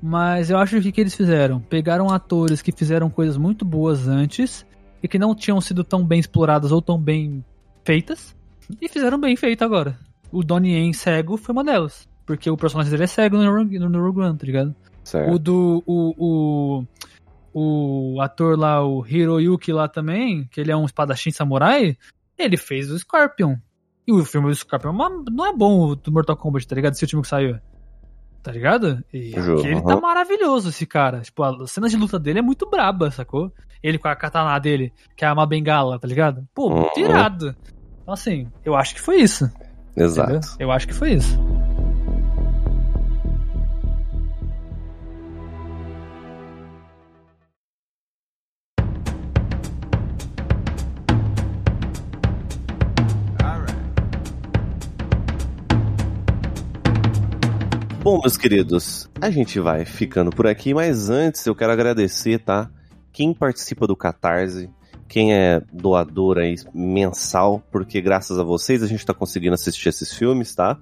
mas 0.00 0.50
eu 0.50 0.58
acho 0.58 0.80
que 0.80 0.88
o 0.88 0.92
que 0.92 1.00
eles 1.00 1.14
fizeram? 1.14 1.60
Pegaram 1.60 2.10
atores 2.10 2.60
que 2.60 2.72
fizeram 2.72 3.08
coisas 3.08 3.36
muito 3.36 3.64
boas 3.64 4.08
antes 4.08 4.66
e 5.02 5.08
que 5.08 5.18
não 5.18 5.34
tinham 5.34 5.60
sido 5.60 5.84
tão 5.84 6.04
bem 6.04 6.18
exploradas 6.18 6.72
ou 6.72 6.82
tão 6.82 6.98
bem 6.98 7.44
feitas 7.84 8.34
e 8.80 8.88
fizeram 8.88 9.18
bem 9.18 9.36
feito 9.36 9.64
agora. 9.64 9.96
O 10.30 10.42
Donnie 10.42 10.74
Yen 10.74 10.92
cego 10.92 11.36
foi 11.36 11.52
uma 11.52 11.62
delas, 11.62 12.08
porque 12.26 12.50
o 12.50 12.56
personagem 12.56 12.90
dele 12.90 13.04
é 13.04 13.06
cego 13.06 13.36
no 13.36 13.88
no 13.88 14.02
Rogue 14.02 14.20
One, 14.20 14.38
tá 14.38 14.46
ligado? 14.46 14.74
Certo. 15.12 15.32
O 15.34 15.38
do. 15.38 15.82
O, 15.86 16.84
o, 17.54 18.14
o 18.14 18.20
ator 18.20 18.58
lá, 18.58 18.84
o 18.84 19.06
Hiroyuki 19.06 19.72
lá 19.72 19.86
também, 19.88 20.48
que 20.50 20.60
ele 20.60 20.72
é 20.72 20.76
um 20.76 20.84
espadachim 20.86 21.30
samurai, 21.30 21.96
ele 22.38 22.56
fez 22.56 22.90
o 22.90 22.98
Scorpion. 22.98 23.56
E 24.06 24.12
o 24.12 24.24
filme 24.24 24.48
do 24.48 24.54
Scorpion 24.54 24.90
é 24.90 25.30
não 25.30 25.46
é 25.46 25.52
bom 25.54 25.80
o 25.90 25.94
do 25.94 26.10
Mortal 26.10 26.36
Kombat, 26.36 26.66
tá 26.66 26.74
ligado? 26.74 26.94
Esse 26.94 27.04
último 27.04 27.22
que 27.22 27.28
saiu. 27.28 27.58
Tá 28.42 28.50
ligado? 28.50 29.04
E 29.12 29.32
ele 29.64 29.80
tá 29.82 30.00
maravilhoso, 30.00 30.70
esse 30.70 30.84
cara. 30.84 31.20
Tipo, 31.20 31.44
a 31.44 31.66
cena 31.68 31.88
de 31.88 31.96
luta 31.96 32.18
dele 32.18 32.40
é 32.40 32.42
muito 32.42 32.68
braba, 32.68 33.08
sacou? 33.12 33.52
Ele 33.80 33.98
com 33.98 34.08
a 34.08 34.16
katana 34.16 34.58
dele, 34.58 34.92
que 35.16 35.24
é 35.24 35.32
uma 35.32 35.46
bengala, 35.46 35.96
tá 35.98 36.08
ligado? 36.08 36.44
Pô, 36.52 36.68
muito 36.68 36.98
Uhum. 36.98 37.04
irado. 37.04 37.54
Então, 38.02 38.12
assim, 38.14 38.48
eu 38.64 38.74
acho 38.74 38.94
que 38.96 39.00
foi 39.00 39.20
isso. 39.20 39.48
Exato. 39.96 40.32
entendeu? 40.32 40.48
Eu 40.58 40.72
acho 40.72 40.88
que 40.88 40.94
foi 40.94 41.12
isso. 41.12 41.38
Bom, 58.02 58.20
meus 58.20 58.36
queridos, 58.36 59.08
a 59.20 59.30
gente 59.30 59.60
vai 59.60 59.84
ficando 59.84 60.30
por 60.30 60.46
aqui, 60.46 60.74
mas 60.74 61.08
antes 61.08 61.46
eu 61.46 61.54
quero 61.54 61.70
agradecer, 61.72 62.38
tá? 62.40 62.68
Quem 63.12 63.32
participa 63.32 63.86
do 63.86 63.94
Catarse, 63.94 64.68
quem 65.08 65.32
é 65.34 65.62
doador 65.72 66.38
aí 66.38 66.56
mensal, 66.74 67.62
porque 67.70 68.00
graças 68.00 68.38
a 68.40 68.42
vocês 68.42 68.82
a 68.82 68.86
gente 68.88 69.06
tá 69.06 69.14
conseguindo 69.14 69.54
assistir 69.54 69.88
esses 69.88 70.12
filmes, 70.12 70.52
tá? 70.54 70.76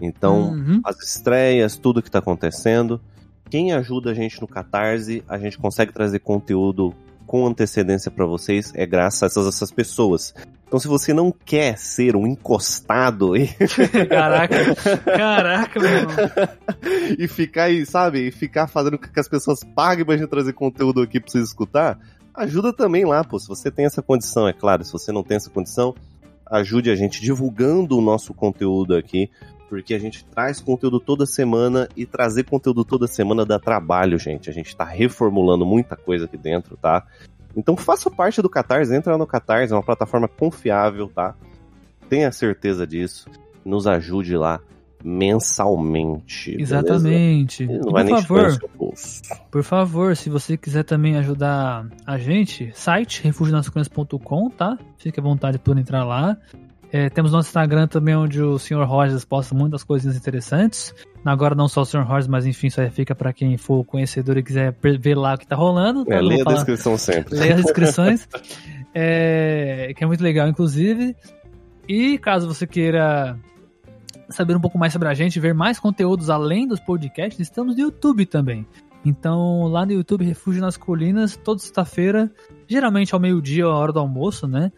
Então, 0.00 0.50
Uhum. 0.50 0.80
as 0.84 0.98
estreias, 1.00 1.76
tudo 1.76 2.02
que 2.02 2.10
tá 2.10 2.18
acontecendo. 2.18 3.00
Quem 3.48 3.72
ajuda 3.72 4.10
a 4.10 4.14
gente 4.14 4.40
no 4.40 4.48
Catarse, 4.48 5.22
a 5.28 5.38
gente 5.38 5.56
consegue 5.58 5.92
trazer 5.92 6.18
conteúdo 6.18 6.92
com 7.26 7.46
antecedência 7.46 8.10
pra 8.10 8.26
vocês, 8.26 8.72
é 8.74 8.86
graças 8.86 9.22
a 9.22 9.26
essas, 9.26 9.46
essas 9.46 9.70
pessoas. 9.70 10.34
Então, 10.66 10.78
se 10.78 10.88
você 10.88 11.14
não 11.14 11.32
quer 11.32 11.78
ser 11.78 12.16
um 12.16 12.26
encostado 12.26 13.34
aí 13.34 13.48
Caraca, 14.08 14.74
caraca, 15.04 15.80
meu 15.80 15.88
irmão. 15.88 16.16
e 17.18 17.28
ficar 17.28 17.64
aí, 17.64 17.86
sabe? 17.86 18.26
E 18.26 18.30
ficar 18.32 18.66
fazendo 18.66 18.98
com 18.98 19.06
que 19.06 19.20
as 19.20 19.28
pessoas 19.28 19.60
paguem 19.62 20.04
pra 20.04 20.16
gente 20.16 20.28
trazer 20.28 20.52
conteúdo 20.52 21.02
aqui 21.02 21.20
pra 21.20 21.30
vocês 21.30 21.44
escutar, 21.44 21.98
ajuda 22.34 22.72
também 22.72 23.04
lá, 23.04 23.22
pô. 23.22 23.38
Se 23.38 23.46
você 23.46 23.70
tem 23.70 23.84
essa 23.84 24.02
condição, 24.02 24.48
é 24.48 24.52
claro. 24.52 24.84
Se 24.84 24.92
você 24.92 25.12
não 25.12 25.22
tem 25.22 25.36
essa 25.36 25.50
condição, 25.50 25.94
ajude 26.50 26.90
a 26.90 26.96
gente 26.96 27.20
divulgando 27.20 27.96
o 27.96 28.02
nosso 28.02 28.34
conteúdo 28.34 28.96
aqui. 28.96 29.30
Porque 29.68 29.94
a 29.94 29.98
gente 29.98 30.24
traz 30.26 30.60
conteúdo 30.60 31.00
toda 31.00 31.26
semana 31.26 31.88
e 31.96 32.06
trazer 32.06 32.44
conteúdo 32.44 32.84
toda 32.84 33.06
semana 33.06 33.44
dá 33.44 33.58
trabalho, 33.58 34.18
gente. 34.18 34.50
A 34.50 34.52
gente 34.52 34.76
tá 34.76 34.84
reformulando 34.84 35.64
muita 35.64 35.96
coisa 35.96 36.26
aqui 36.26 36.36
dentro, 36.36 36.76
tá? 36.76 37.06
Então 37.56 37.76
faça 37.76 38.10
parte 38.10 38.42
do 38.42 38.50
Catarse, 38.50 38.94
entra 38.94 39.16
no 39.16 39.26
Catarse, 39.26 39.72
é 39.72 39.76
uma 39.76 39.82
plataforma 39.82 40.28
confiável, 40.28 41.08
tá? 41.08 41.34
Tenha 42.08 42.30
certeza 42.30 42.86
disso. 42.86 43.28
Nos 43.64 43.86
ajude 43.86 44.36
lá. 44.36 44.60
mensalmente. 45.04 46.56
Exatamente. 46.58 47.66
Não 47.66 47.92
por 47.92 48.08
favor. 48.08 48.58
Por 49.50 49.62
favor, 49.62 50.16
se 50.16 50.30
você 50.30 50.56
quiser 50.56 50.82
também 50.82 51.16
ajudar 51.18 51.86
a 52.06 52.16
gente, 52.16 52.72
site 52.74 53.22
refugionascunhas.com, 53.22 54.48
tá? 54.48 54.78
Fique 54.96 55.20
à 55.20 55.22
vontade 55.22 55.58
por 55.58 55.78
entrar 55.78 56.04
lá. 56.04 56.38
É, 56.96 57.10
temos 57.10 57.32
nosso 57.32 57.48
Instagram 57.48 57.88
também, 57.88 58.14
onde 58.14 58.40
o 58.40 58.56
Sr. 58.56 58.84
Rogers 58.84 59.24
posta 59.24 59.52
muitas 59.52 59.82
coisinhas 59.82 60.16
interessantes. 60.16 60.94
Agora 61.24 61.52
não 61.52 61.66
só 61.66 61.80
o 61.82 61.84
Sr. 61.84 62.02
Rogers, 62.04 62.28
mas 62.28 62.46
enfim, 62.46 62.68
isso 62.68 62.80
aí 62.80 62.88
fica 62.88 63.16
para 63.16 63.32
quem 63.32 63.56
for 63.56 63.82
conhecedor 63.84 64.38
e 64.38 64.44
quiser 64.44 64.72
ver 65.00 65.16
lá 65.16 65.34
o 65.34 65.36
que 65.38 65.44
tá 65.44 65.56
rolando. 65.56 66.04
Tá? 66.04 66.14
É, 66.14 66.20
leia 66.20 66.42
a 66.42 66.44
falar- 66.44 66.54
descrição 66.58 66.96
sempre. 66.96 67.34
Leia 67.34 67.56
as 67.56 67.62
descrições. 67.66 68.28
É, 68.94 69.92
que 69.96 70.04
é 70.04 70.06
muito 70.06 70.22
legal, 70.22 70.46
inclusive. 70.46 71.16
E 71.88 72.16
caso 72.16 72.46
você 72.46 72.64
queira 72.64 73.36
saber 74.28 74.54
um 74.56 74.60
pouco 74.60 74.78
mais 74.78 74.92
sobre 74.92 75.08
a 75.08 75.14
gente, 75.14 75.40
ver 75.40 75.52
mais 75.52 75.80
conteúdos 75.80 76.30
além 76.30 76.64
dos 76.64 76.78
podcasts, 76.78 77.40
estamos 77.40 77.74
no 77.74 77.82
YouTube 77.82 78.24
também. 78.24 78.64
Então, 79.04 79.64
lá 79.64 79.84
no 79.84 79.90
YouTube, 79.90 80.24
Refúgio 80.24 80.62
nas 80.62 80.76
Colinas, 80.76 81.34
toda 81.34 81.58
sexta-feira, 81.58 82.30
geralmente 82.68 83.12
ao 83.14 83.20
meio-dia, 83.20 83.64
a 83.64 83.74
hora 83.74 83.92
do 83.92 83.98
almoço, 83.98 84.46
né? 84.46 84.70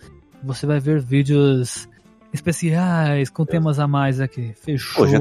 Você 0.42 0.64
vai 0.64 0.80
ver 0.80 0.98
vídeos 0.98 1.86
especiais 2.38 3.28
com 3.30 3.44
temas 3.44 3.78
a 3.78 3.86
mais 3.86 4.20
aqui. 4.20 4.52
Fechou? 4.62 5.04
Pô, 5.04 5.10
já 5.10 5.18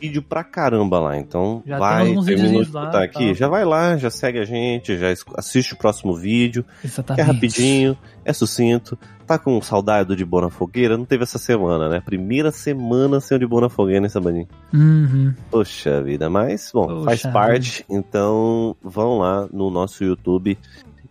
Vídeo 0.00 0.22
pra 0.22 0.42
caramba 0.44 0.98
lá, 1.00 1.16
então 1.16 1.62
Já 1.66 1.78
vai, 1.78 2.14
terminou 2.24 2.64
de 2.64 2.72
lá, 2.72 3.02
aqui, 3.02 3.28
tá. 3.28 3.34
já 3.34 3.48
vai 3.48 3.64
lá, 3.64 3.96
já 3.96 4.10
segue 4.10 4.38
a 4.38 4.44
gente, 4.44 4.96
já 4.98 5.06
assiste 5.36 5.74
o 5.74 5.76
próximo 5.76 6.14
vídeo, 6.14 6.62
que 6.80 6.86
é 6.86 6.88
Exatamente. 6.88 7.26
rapidinho, 7.26 7.96
é 8.24 8.32
sucinto, 8.32 8.98
tá 9.26 9.38
com 9.38 9.60
saudade 9.62 10.08
do 10.08 10.16
De 10.16 10.24
Boa 10.24 10.44
na 10.44 10.50
Fogueira? 10.50 10.96
Não 10.96 11.04
teve 11.04 11.22
essa 11.22 11.38
semana, 11.38 11.88
né? 11.88 12.00
Primeira 12.04 12.50
semana 12.50 13.20
sem 13.20 13.36
o 13.36 13.40
De 13.40 13.46
Boa 13.46 13.62
na 13.62 13.68
Fogueira, 13.68 14.00
né, 14.00 14.08
Sabaninho? 14.08 14.48
Uhum. 14.72 15.32
Poxa 15.50 16.02
vida, 16.02 16.28
mas, 16.28 16.70
bom, 16.72 16.86
Poxa 16.86 17.04
faz 17.04 17.22
parte, 17.22 17.84
então 17.88 18.76
vão 18.82 19.18
lá 19.18 19.48
no 19.52 19.70
nosso 19.70 20.02
YouTube 20.04 20.58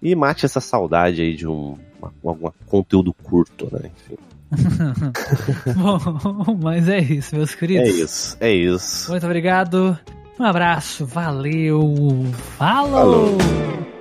e 0.01 0.15
mate 0.15 0.45
essa 0.45 0.59
saudade 0.59 1.21
aí 1.21 1.35
de 1.35 1.47
um 1.47 1.77
uma- 2.01 2.11
algum 2.31 2.49
conteúdo 2.67 3.13
curto, 3.13 3.69
né? 3.71 3.89
Enfim, 3.95 4.17
Bom, 5.75 6.57
mas 6.61 6.87
é 6.87 6.99
isso, 6.99 7.35
meus 7.35 7.53
é 7.53 7.57
queridos. 7.57 7.95
isso, 7.95 8.37
é 8.39 8.51
isso. 8.51 9.11
Muito 9.11 9.25
obrigado. 9.25 9.97
Um 10.39 10.43
abraço. 10.43 11.05
Valeu. 11.05 12.25
Falou. 12.57 13.37
Falou. 13.37 13.92